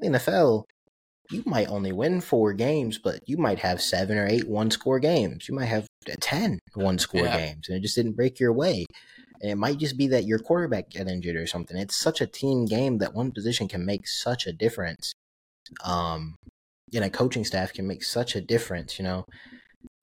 In 0.00 0.12
the 0.12 0.18
NFL, 0.18 0.64
you 1.30 1.42
might 1.44 1.68
only 1.68 1.92
win 1.92 2.20
four 2.20 2.52
games, 2.52 2.98
but 2.98 3.20
you 3.26 3.36
might 3.36 3.58
have 3.58 3.80
seven 3.80 4.16
or 4.16 4.26
eight 4.26 4.48
one 4.48 4.70
score 4.70 5.00
games. 5.00 5.48
You 5.48 5.54
might 5.54 5.66
have 5.66 5.86
10 6.20 6.58
one 6.74 6.98
score 6.98 7.24
yeah. 7.24 7.38
games, 7.38 7.68
and 7.68 7.76
it 7.76 7.80
just 7.80 7.96
didn't 7.96 8.16
break 8.16 8.38
your 8.38 8.52
way. 8.52 8.84
And 9.40 9.52
it 9.52 9.56
might 9.56 9.78
just 9.78 9.96
be 9.96 10.08
that 10.08 10.24
your 10.24 10.38
quarterback 10.38 10.92
got 10.92 11.06
injured 11.06 11.36
or 11.36 11.46
something. 11.46 11.76
It's 11.76 11.96
such 11.96 12.20
a 12.20 12.26
team 12.26 12.64
game 12.66 12.98
that 12.98 13.14
one 13.14 13.30
position 13.30 13.68
can 13.68 13.84
make 13.86 14.08
such 14.08 14.46
a 14.46 14.52
difference. 14.52 15.12
Um, 15.84 16.34
in 16.92 17.02
a 17.02 17.10
coaching 17.10 17.44
staff 17.44 17.72
can 17.72 17.86
make 17.86 18.02
such 18.02 18.36
a 18.36 18.40
difference, 18.40 18.98
you 18.98 19.04
know. 19.04 19.24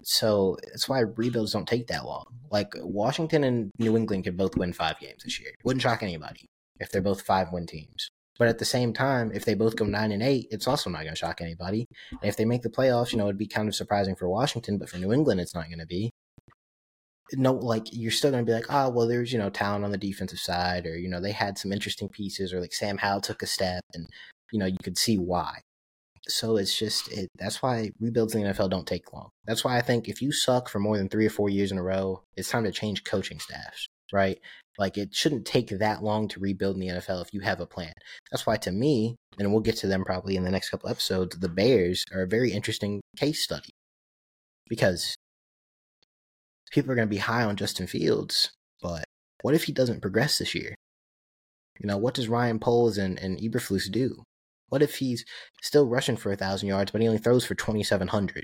So 0.03 0.57
that's 0.67 0.87
why 0.87 0.99
rebuilds 0.99 1.53
don't 1.53 1.67
take 1.67 1.87
that 1.87 2.05
long. 2.05 2.25
Like 2.51 2.73
Washington 2.77 3.43
and 3.43 3.71
New 3.79 3.97
England 3.97 4.23
could 4.25 4.37
both 4.37 4.55
win 4.55 4.73
five 4.73 4.99
games 4.99 5.23
this 5.23 5.39
year. 5.39 5.51
Wouldn't 5.63 5.81
shock 5.81 6.03
anybody 6.03 6.45
if 6.79 6.91
they're 6.91 7.01
both 7.01 7.21
five 7.21 7.51
win 7.51 7.65
teams. 7.65 8.09
But 8.37 8.49
at 8.49 8.59
the 8.59 8.65
same 8.65 8.93
time, 8.93 9.31
if 9.33 9.45
they 9.45 9.53
both 9.53 9.75
go 9.75 9.85
nine 9.85 10.11
and 10.11 10.21
eight, 10.21 10.47
it's 10.51 10.67
also 10.67 10.89
not 10.89 11.03
going 11.03 11.13
to 11.13 11.15
shock 11.15 11.41
anybody. 11.41 11.85
And 12.11 12.23
if 12.23 12.35
they 12.35 12.45
make 12.45 12.63
the 12.63 12.69
playoffs, 12.69 13.11
you 13.11 13.17
know, 13.17 13.25
it'd 13.25 13.37
be 13.37 13.47
kind 13.47 13.67
of 13.67 13.75
surprising 13.75 14.15
for 14.15 14.27
Washington, 14.29 14.77
but 14.77 14.89
for 14.89 14.97
New 14.97 15.13
England, 15.13 15.39
it's 15.39 15.55
not 15.55 15.67
going 15.67 15.79
to 15.79 15.85
be. 15.85 16.11
No, 17.33 17.53
like 17.53 17.87
you're 17.91 18.11
still 18.11 18.31
going 18.31 18.45
to 18.45 18.49
be 18.49 18.53
like, 18.53 18.67
oh, 18.69 18.89
well, 18.89 19.07
there's 19.07 19.33
you 19.33 19.39
know 19.39 19.49
talent 19.49 19.83
on 19.83 19.91
the 19.91 19.97
defensive 19.97 20.37
side, 20.37 20.85
or 20.85 20.95
you 20.95 21.09
know 21.09 21.19
they 21.19 21.31
had 21.31 21.57
some 21.57 21.71
interesting 21.71 22.07
pieces, 22.07 22.53
or 22.53 22.61
like 22.61 22.73
Sam 22.73 22.97
Howell 22.97 23.21
took 23.21 23.41
a 23.41 23.47
step, 23.47 23.83
and 23.95 24.07
you 24.51 24.59
know 24.59 24.67
you 24.67 24.77
could 24.83 24.97
see 24.97 25.17
why. 25.17 25.61
So 26.27 26.57
it's 26.57 26.77
just 26.77 27.11
it, 27.11 27.29
that's 27.37 27.61
why 27.61 27.91
rebuilds 27.99 28.33
in 28.35 28.43
the 28.43 28.49
NFL 28.49 28.69
don't 28.69 28.87
take 28.87 29.13
long. 29.13 29.29
That's 29.45 29.63
why 29.63 29.77
I 29.77 29.81
think 29.81 30.07
if 30.07 30.21
you 30.21 30.31
suck 30.31 30.69
for 30.69 30.79
more 30.79 30.97
than 30.97 31.09
three 31.09 31.25
or 31.25 31.29
four 31.29 31.49
years 31.49 31.71
in 31.71 31.77
a 31.77 31.83
row, 31.83 32.23
it's 32.35 32.49
time 32.49 32.63
to 32.63 32.71
change 32.71 33.03
coaching 33.03 33.39
staffs, 33.39 33.87
right? 34.11 34.39
Like 34.77 34.97
it 34.97 35.13
shouldn't 35.13 35.45
take 35.45 35.69
that 35.69 36.03
long 36.03 36.27
to 36.29 36.39
rebuild 36.39 36.75
in 36.75 36.81
the 36.81 36.87
NFL 36.87 37.21
if 37.21 37.33
you 37.33 37.41
have 37.41 37.59
a 37.59 37.65
plan. 37.65 37.93
That's 38.31 38.45
why 38.45 38.57
to 38.57 38.71
me, 38.71 39.15
and 39.37 39.51
we'll 39.51 39.61
get 39.61 39.77
to 39.77 39.87
them 39.87 40.03
probably 40.03 40.35
in 40.35 40.43
the 40.43 40.51
next 40.51 40.69
couple 40.69 40.89
episodes, 40.89 41.37
the 41.37 41.49
Bears 41.49 42.03
are 42.13 42.23
a 42.23 42.27
very 42.27 42.51
interesting 42.51 43.01
case 43.17 43.43
study 43.43 43.69
because 44.67 45.15
people 46.71 46.91
are 46.91 46.95
going 46.95 47.07
to 47.07 47.13
be 47.13 47.19
high 47.19 47.43
on 47.43 47.55
Justin 47.55 47.87
Fields, 47.87 48.51
but 48.81 49.05
what 49.41 49.53
if 49.53 49.65
he 49.65 49.71
doesn't 49.71 50.01
progress 50.01 50.39
this 50.39 50.55
year? 50.55 50.75
You 51.79 51.87
know, 51.87 51.97
what 51.97 52.13
does 52.13 52.27
Ryan 52.27 52.59
Poles 52.59 52.97
and, 52.97 53.19
and 53.19 53.37
Eberflus 53.39 53.91
do? 53.91 54.23
What 54.75 54.83
if 54.83 54.97
he's 54.97 55.23
still 55.61 55.87
rushing 55.87 56.17
for 56.17 56.33
a 56.33 56.35
thousand 56.35 56.67
yards, 56.67 56.91
but 56.91 56.99
he 56.99 57.07
only 57.07 57.17
throws 57.17 57.45
for 57.45 57.55
twenty 57.55 57.81
seven 57.81 58.09
hundred? 58.09 58.43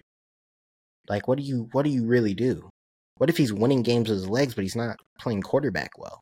Like, 1.10 1.28
what 1.28 1.38
do 1.38 1.44
you 1.44 1.68
what 1.74 1.84
do 1.84 1.90
you 1.90 2.06
really 2.06 2.34
do? 2.34 2.70
What 3.18 3.30
if 3.30 3.36
he's 3.36 3.52
winning 3.52 3.82
games 3.82 4.08
with 4.08 4.20
his 4.20 4.30
legs, 4.30 4.54
but 4.54 4.64
he's 4.64 4.78
not 4.78 4.96
playing 5.20 5.42
quarterback 5.42 5.90
well? 5.98 6.22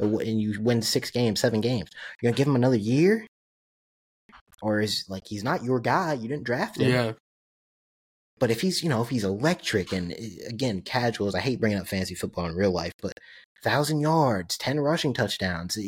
And 0.00 0.40
you 0.40 0.60
win 0.60 0.82
six 0.82 1.12
games, 1.12 1.38
seven 1.38 1.60
games. 1.60 1.88
You're 2.20 2.32
gonna 2.32 2.36
give 2.36 2.48
him 2.48 2.56
another 2.56 2.74
year, 2.74 3.28
or 4.60 4.80
is 4.80 5.04
like 5.08 5.28
he's 5.28 5.44
not 5.44 5.62
your 5.62 5.78
guy? 5.78 6.14
You 6.14 6.26
didn't 6.26 6.42
draft 6.42 6.80
him. 6.80 6.90
Yeah. 6.90 7.12
But 8.40 8.50
if 8.50 8.60
he's, 8.60 8.82
you 8.82 8.88
know, 8.88 9.02
if 9.02 9.08
he's 9.08 9.22
electric 9.22 9.92
and 9.92 10.12
eh, 10.14 10.48
again, 10.48 10.80
casuals, 10.80 11.36
I 11.36 11.40
hate 11.40 11.60
bringing 11.60 11.78
up 11.78 11.86
fantasy 11.86 12.16
football 12.16 12.46
in 12.46 12.56
real 12.56 12.72
life, 12.72 12.92
but 13.00 13.12
thousand 13.62 14.00
yards, 14.00 14.58
10 14.58 14.80
rushing 14.80 15.14
touchdowns, 15.14 15.78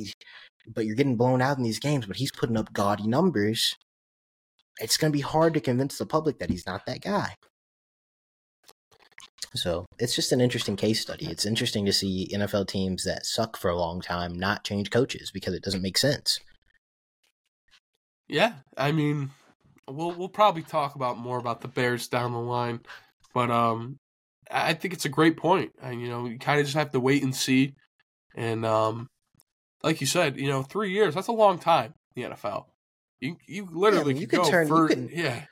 but 0.73 0.87
you're 0.87 0.97
getting 0.97 1.17
blown 1.17 1.43
out 1.43 1.59
in 1.59 1.65
these 1.65 1.81
games, 1.81 2.07
but 2.07 2.17
he's 2.17 2.33
putting 2.33 2.57
up 2.57 2.73
gaudy 2.73 3.07
numbers. 3.07 3.77
It's 4.81 4.97
going 4.97 5.13
to 5.13 5.17
be 5.17 5.23
hard 5.23 5.55
to 5.55 5.61
convince 5.61 5.99
the 5.99 6.07
public 6.07 6.39
that 6.39 6.51
he's 6.51 6.67
not 6.67 6.87
that 6.87 7.03
guy. 7.03 7.37
So 9.55 9.87
it's 9.99 10.15
just 10.15 10.33
an 10.33 10.41
interesting 10.41 10.77
case 10.77 11.01
study. 11.01 11.27
It's 11.27 11.45
interesting 11.45 11.85
to 11.87 11.93
see 11.93 12.31
NFL 12.33 12.69
teams 12.69 13.05
that 13.05 13.27
suck 13.27 13.57
for 13.57 13.69
a 13.69 13.77
long 13.77 14.01
time 14.01 14.33
not 14.33 14.65
change 14.65 14.91
coaches 14.91 15.31
because 15.33 15.55
it 15.55 15.63
doesn't 15.63 15.83
make 15.83 15.99
sense. 15.99 16.39
Yeah, 18.29 18.55
I 18.77 18.93
mean, 18.93 19.31
we'll 19.89 20.13
we'll 20.13 20.29
probably 20.29 20.63
talk 20.63 20.95
about 20.95 21.19
more 21.19 21.39
about 21.39 21.63
the 21.63 21.69
Bears 21.69 22.07
down 22.07 22.33
the 22.33 22.39
line, 22.39 22.81
but 23.35 23.51
um, 23.51 23.99
I 24.49 24.75
think 24.75 24.95
it's 24.95 25.05
a 25.05 25.09
great 25.09 25.37
point. 25.37 25.73
And 25.83 26.01
you 26.01 26.09
know, 26.09 26.27
you 26.27 26.39
kind 26.39 26.61
of 26.61 26.67
just 26.67 26.77
have 26.77 26.93
to 26.93 27.01
wait 27.01 27.25
and 27.25 27.35
see, 27.35 27.75
and 28.37 28.65
um, 28.65 29.09
like 29.83 30.01
you 30.01 30.07
said, 30.07 30.37
you 30.37 30.49
know, 30.49 30.63
three 30.63 30.93
years, 30.93 31.15
that's 31.15 31.29
a 31.29 31.33
long 31.33 31.59
time 31.59 31.95
in 32.17 32.23
the 32.23 32.37
NFL. 32.37 32.67
You 33.21 33.37
you 33.47 33.69
literally 33.71 34.15
yeah, 34.15 34.21
you 34.21 34.27
can 34.27 34.45
turn 34.45 34.69
for, 34.69 34.89
you 34.89 34.97
can, 34.97 35.11
yeah. 35.13 35.45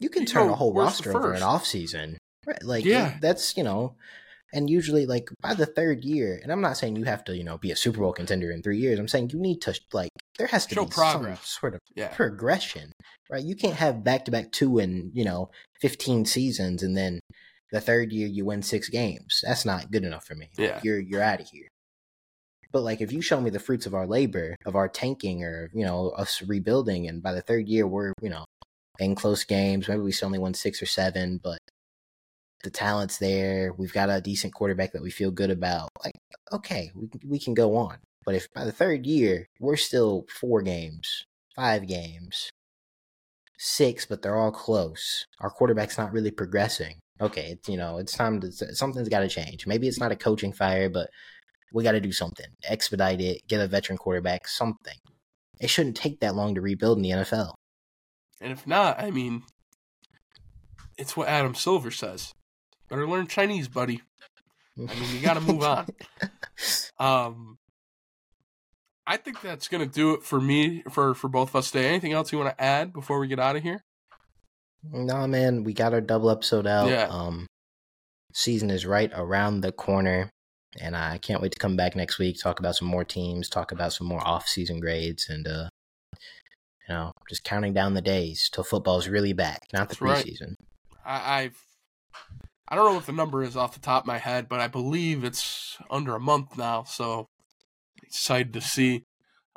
You 0.00 0.08
can 0.08 0.22
you 0.22 0.28
turn 0.28 0.48
a 0.48 0.54
whole 0.54 0.72
roster 0.72 1.16
over 1.16 1.32
an 1.32 1.42
off 1.42 1.66
season. 1.66 2.18
Right. 2.46 2.62
Like 2.62 2.84
yeah. 2.84 3.18
that's 3.20 3.56
you 3.56 3.64
know 3.64 3.96
and 4.52 4.70
usually 4.70 5.06
like 5.06 5.28
by 5.42 5.54
the 5.54 5.66
third 5.66 6.04
year, 6.04 6.40
and 6.42 6.50
I'm 6.50 6.60
not 6.60 6.76
saying 6.76 6.96
you 6.96 7.04
have 7.04 7.24
to, 7.24 7.36
you 7.36 7.44
know, 7.44 7.58
be 7.58 7.70
a 7.70 7.76
Super 7.76 8.00
Bowl 8.00 8.12
contender 8.12 8.50
in 8.50 8.62
three 8.62 8.78
years. 8.78 8.98
I'm 8.98 9.08
saying 9.08 9.30
you 9.30 9.38
need 9.38 9.60
to 9.62 9.78
like 9.92 10.10
there 10.38 10.46
has 10.46 10.66
to 10.66 10.74
Show 10.74 10.84
be 10.84 10.90
progress. 10.90 11.38
some 11.40 11.60
sort 11.60 11.74
of 11.74 11.80
yeah. 11.94 12.08
progression. 12.08 12.92
Right. 13.30 13.44
You 13.44 13.56
can't 13.56 13.74
have 13.74 14.02
back 14.02 14.24
to 14.24 14.30
back 14.30 14.52
two 14.52 14.78
and, 14.78 15.10
you 15.14 15.24
know, 15.24 15.50
fifteen 15.80 16.24
seasons 16.24 16.82
and 16.82 16.96
then 16.96 17.20
the 17.72 17.80
third 17.80 18.12
year 18.12 18.26
you 18.26 18.46
win 18.46 18.62
six 18.62 18.88
games. 18.88 19.42
That's 19.46 19.66
not 19.66 19.90
good 19.90 20.04
enough 20.04 20.24
for 20.24 20.34
me. 20.34 20.48
Yeah. 20.56 20.80
You're 20.82 21.00
you're 21.00 21.22
out 21.22 21.40
of 21.40 21.48
here. 21.48 21.68
But 22.78 22.84
like, 22.84 23.00
if 23.00 23.10
you 23.10 23.20
show 23.20 23.40
me 23.40 23.50
the 23.50 23.58
fruits 23.58 23.86
of 23.86 23.94
our 23.94 24.06
labor, 24.06 24.54
of 24.64 24.76
our 24.76 24.88
tanking, 24.88 25.42
or 25.42 25.68
you 25.74 25.84
know, 25.84 26.10
us 26.10 26.40
rebuilding, 26.42 27.08
and 27.08 27.20
by 27.20 27.32
the 27.32 27.42
third 27.42 27.66
year 27.68 27.88
we're 27.88 28.12
you 28.22 28.30
know 28.30 28.44
in 29.00 29.16
close 29.16 29.42
games, 29.42 29.88
maybe 29.88 30.00
we 30.00 30.12
still 30.12 30.26
only 30.26 30.38
won 30.38 30.54
six 30.54 30.80
or 30.80 30.86
seven, 30.86 31.40
but 31.42 31.58
the 32.62 32.70
talent's 32.70 33.18
there. 33.18 33.72
We've 33.76 33.92
got 33.92 34.10
a 34.10 34.20
decent 34.20 34.54
quarterback 34.54 34.92
that 34.92 35.02
we 35.02 35.10
feel 35.10 35.32
good 35.32 35.50
about. 35.50 35.88
Like, 36.04 36.14
okay, 36.52 36.92
we 36.94 37.08
we 37.26 37.40
can 37.40 37.52
go 37.52 37.74
on. 37.74 37.96
But 38.24 38.36
if 38.36 38.46
by 38.54 38.64
the 38.64 38.70
third 38.70 39.06
year 39.06 39.48
we're 39.58 39.74
still 39.74 40.26
four 40.30 40.62
games, 40.62 41.24
five 41.56 41.88
games, 41.88 42.48
six, 43.58 44.06
but 44.06 44.22
they're 44.22 44.38
all 44.38 44.52
close, 44.52 45.26
our 45.40 45.50
quarterback's 45.50 45.98
not 45.98 46.12
really 46.12 46.30
progressing. 46.30 47.00
Okay, 47.20 47.56
it's, 47.58 47.68
you 47.68 47.76
know, 47.76 47.98
it's 47.98 48.12
time 48.12 48.40
to 48.40 48.52
something's 48.52 49.08
got 49.08 49.20
to 49.20 49.28
change. 49.28 49.66
Maybe 49.66 49.88
it's 49.88 49.98
not 49.98 50.12
a 50.12 50.16
coaching 50.16 50.52
fire, 50.52 50.88
but 50.88 51.10
we 51.72 51.84
got 51.84 51.92
to 51.92 52.00
do 52.00 52.12
something. 52.12 52.46
Expedite 52.64 53.20
it. 53.20 53.42
Get 53.48 53.60
a 53.60 53.66
veteran 53.66 53.98
quarterback. 53.98 54.48
Something. 54.48 54.96
It 55.60 55.70
shouldn't 55.70 55.96
take 55.96 56.20
that 56.20 56.34
long 56.34 56.54
to 56.54 56.60
rebuild 56.60 56.98
in 56.98 57.02
the 57.02 57.10
NFL. 57.10 57.54
And 58.40 58.52
if 58.52 58.66
not, 58.66 59.00
I 59.00 59.10
mean, 59.10 59.42
it's 60.96 61.16
what 61.16 61.28
Adam 61.28 61.54
Silver 61.54 61.90
says. 61.90 62.32
Better 62.88 63.08
learn 63.08 63.26
Chinese, 63.26 63.68
buddy. 63.68 64.02
I 64.76 64.80
mean, 64.80 65.14
you 65.14 65.20
got 65.20 65.34
to 65.34 65.40
move 65.40 65.62
on. 65.62 65.86
Um, 66.98 67.58
I 69.06 69.16
think 69.16 69.40
that's 69.40 69.68
gonna 69.68 69.86
do 69.86 70.12
it 70.14 70.22
for 70.22 70.40
me 70.40 70.82
for 70.90 71.14
for 71.14 71.28
both 71.28 71.50
of 71.50 71.56
us 71.56 71.70
today. 71.70 71.88
Anything 71.88 72.12
else 72.12 72.30
you 72.30 72.38
want 72.38 72.56
to 72.56 72.62
add 72.62 72.92
before 72.92 73.18
we 73.18 73.26
get 73.26 73.38
out 73.38 73.56
of 73.56 73.62
here? 73.62 73.80
No, 74.82 75.26
man, 75.26 75.64
we 75.64 75.72
got 75.72 75.94
our 75.94 76.00
double 76.00 76.30
episode 76.30 76.66
out. 76.66 76.88
Yeah. 76.88 77.06
Um, 77.08 77.46
season 78.34 78.70
is 78.70 78.84
right 78.84 79.10
around 79.14 79.60
the 79.60 79.72
corner, 79.72 80.28
and 80.80 80.96
I 80.96 81.18
can't 81.18 81.42
wait 81.42 81.52
to 81.52 81.58
come 81.58 81.76
back 81.76 81.96
next 81.96 82.18
week, 82.18 82.38
talk 82.40 82.60
about 82.60 82.76
some 82.76 82.88
more 82.88 83.04
teams, 83.04 83.48
talk 83.48 83.72
about 83.72 83.92
some 83.92 84.06
more 84.06 84.26
off-season 84.26 84.80
grades, 84.80 85.28
and 85.28 85.46
uh, 85.46 85.68
you 86.88 86.94
know, 86.94 87.12
just 87.28 87.44
counting 87.44 87.72
down 87.72 87.94
the 87.94 88.02
days 88.02 88.48
till 88.52 88.64
football's 88.64 89.08
really 89.08 89.32
back, 89.32 89.62
not 89.72 89.88
the 89.88 89.94
That's 89.94 90.00
right. 90.00 90.24
preseason. 90.24 90.54
I, 91.04 91.42
I've 91.42 91.56
I 92.68 92.76
don't 92.76 92.84
know 92.84 92.94
what 92.94 93.06
the 93.06 93.12
number 93.12 93.42
is 93.42 93.56
off 93.56 93.74
the 93.74 93.80
top 93.80 94.02
of 94.02 94.06
my 94.06 94.18
head, 94.18 94.48
but 94.48 94.60
I 94.60 94.68
believe 94.68 95.24
it's 95.24 95.78
under 95.90 96.14
a 96.14 96.20
month 96.20 96.58
now. 96.58 96.84
So 96.84 97.26
excited 98.02 98.52
to 98.52 98.60
see. 98.60 99.04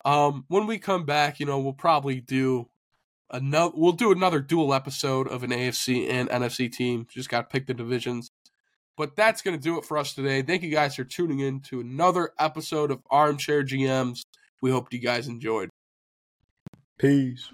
Um, 0.05 0.45
when 0.47 0.65
we 0.65 0.79
come 0.79 1.05
back, 1.05 1.39
you 1.39 1.45
know, 1.45 1.59
we'll 1.59 1.73
probably 1.73 2.21
do 2.21 2.69
another. 3.29 3.73
We'll 3.75 3.91
do 3.91 4.11
another 4.11 4.39
dual 4.39 4.73
episode 4.73 5.27
of 5.27 5.43
an 5.43 5.51
AFC 5.51 6.09
and 6.09 6.29
NFC 6.29 6.71
team. 6.71 7.05
Just 7.09 7.29
got 7.29 7.41
to 7.41 7.47
pick 7.53 7.67
the 7.67 7.73
divisions. 7.73 8.31
But 8.97 9.15
that's 9.15 9.41
going 9.41 9.57
to 9.57 9.61
do 9.61 9.77
it 9.77 9.85
for 9.85 9.97
us 9.97 10.13
today. 10.13 10.41
Thank 10.41 10.63
you 10.63 10.69
guys 10.69 10.95
for 10.95 11.03
tuning 11.03 11.39
in 11.39 11.61
to 11.61 11.79
another 11.79 12.31
episode 12.37 12.91
of 12.91 13.01
Armchair 13.09 13.63
GMs. 13.63 14.21
We 14.61 14.69
hope 14.71 14.93
you 14.93 14.99
guys 14.99 15.27
enjoyed. 15.27 15.69
Peace. 16.97 17.49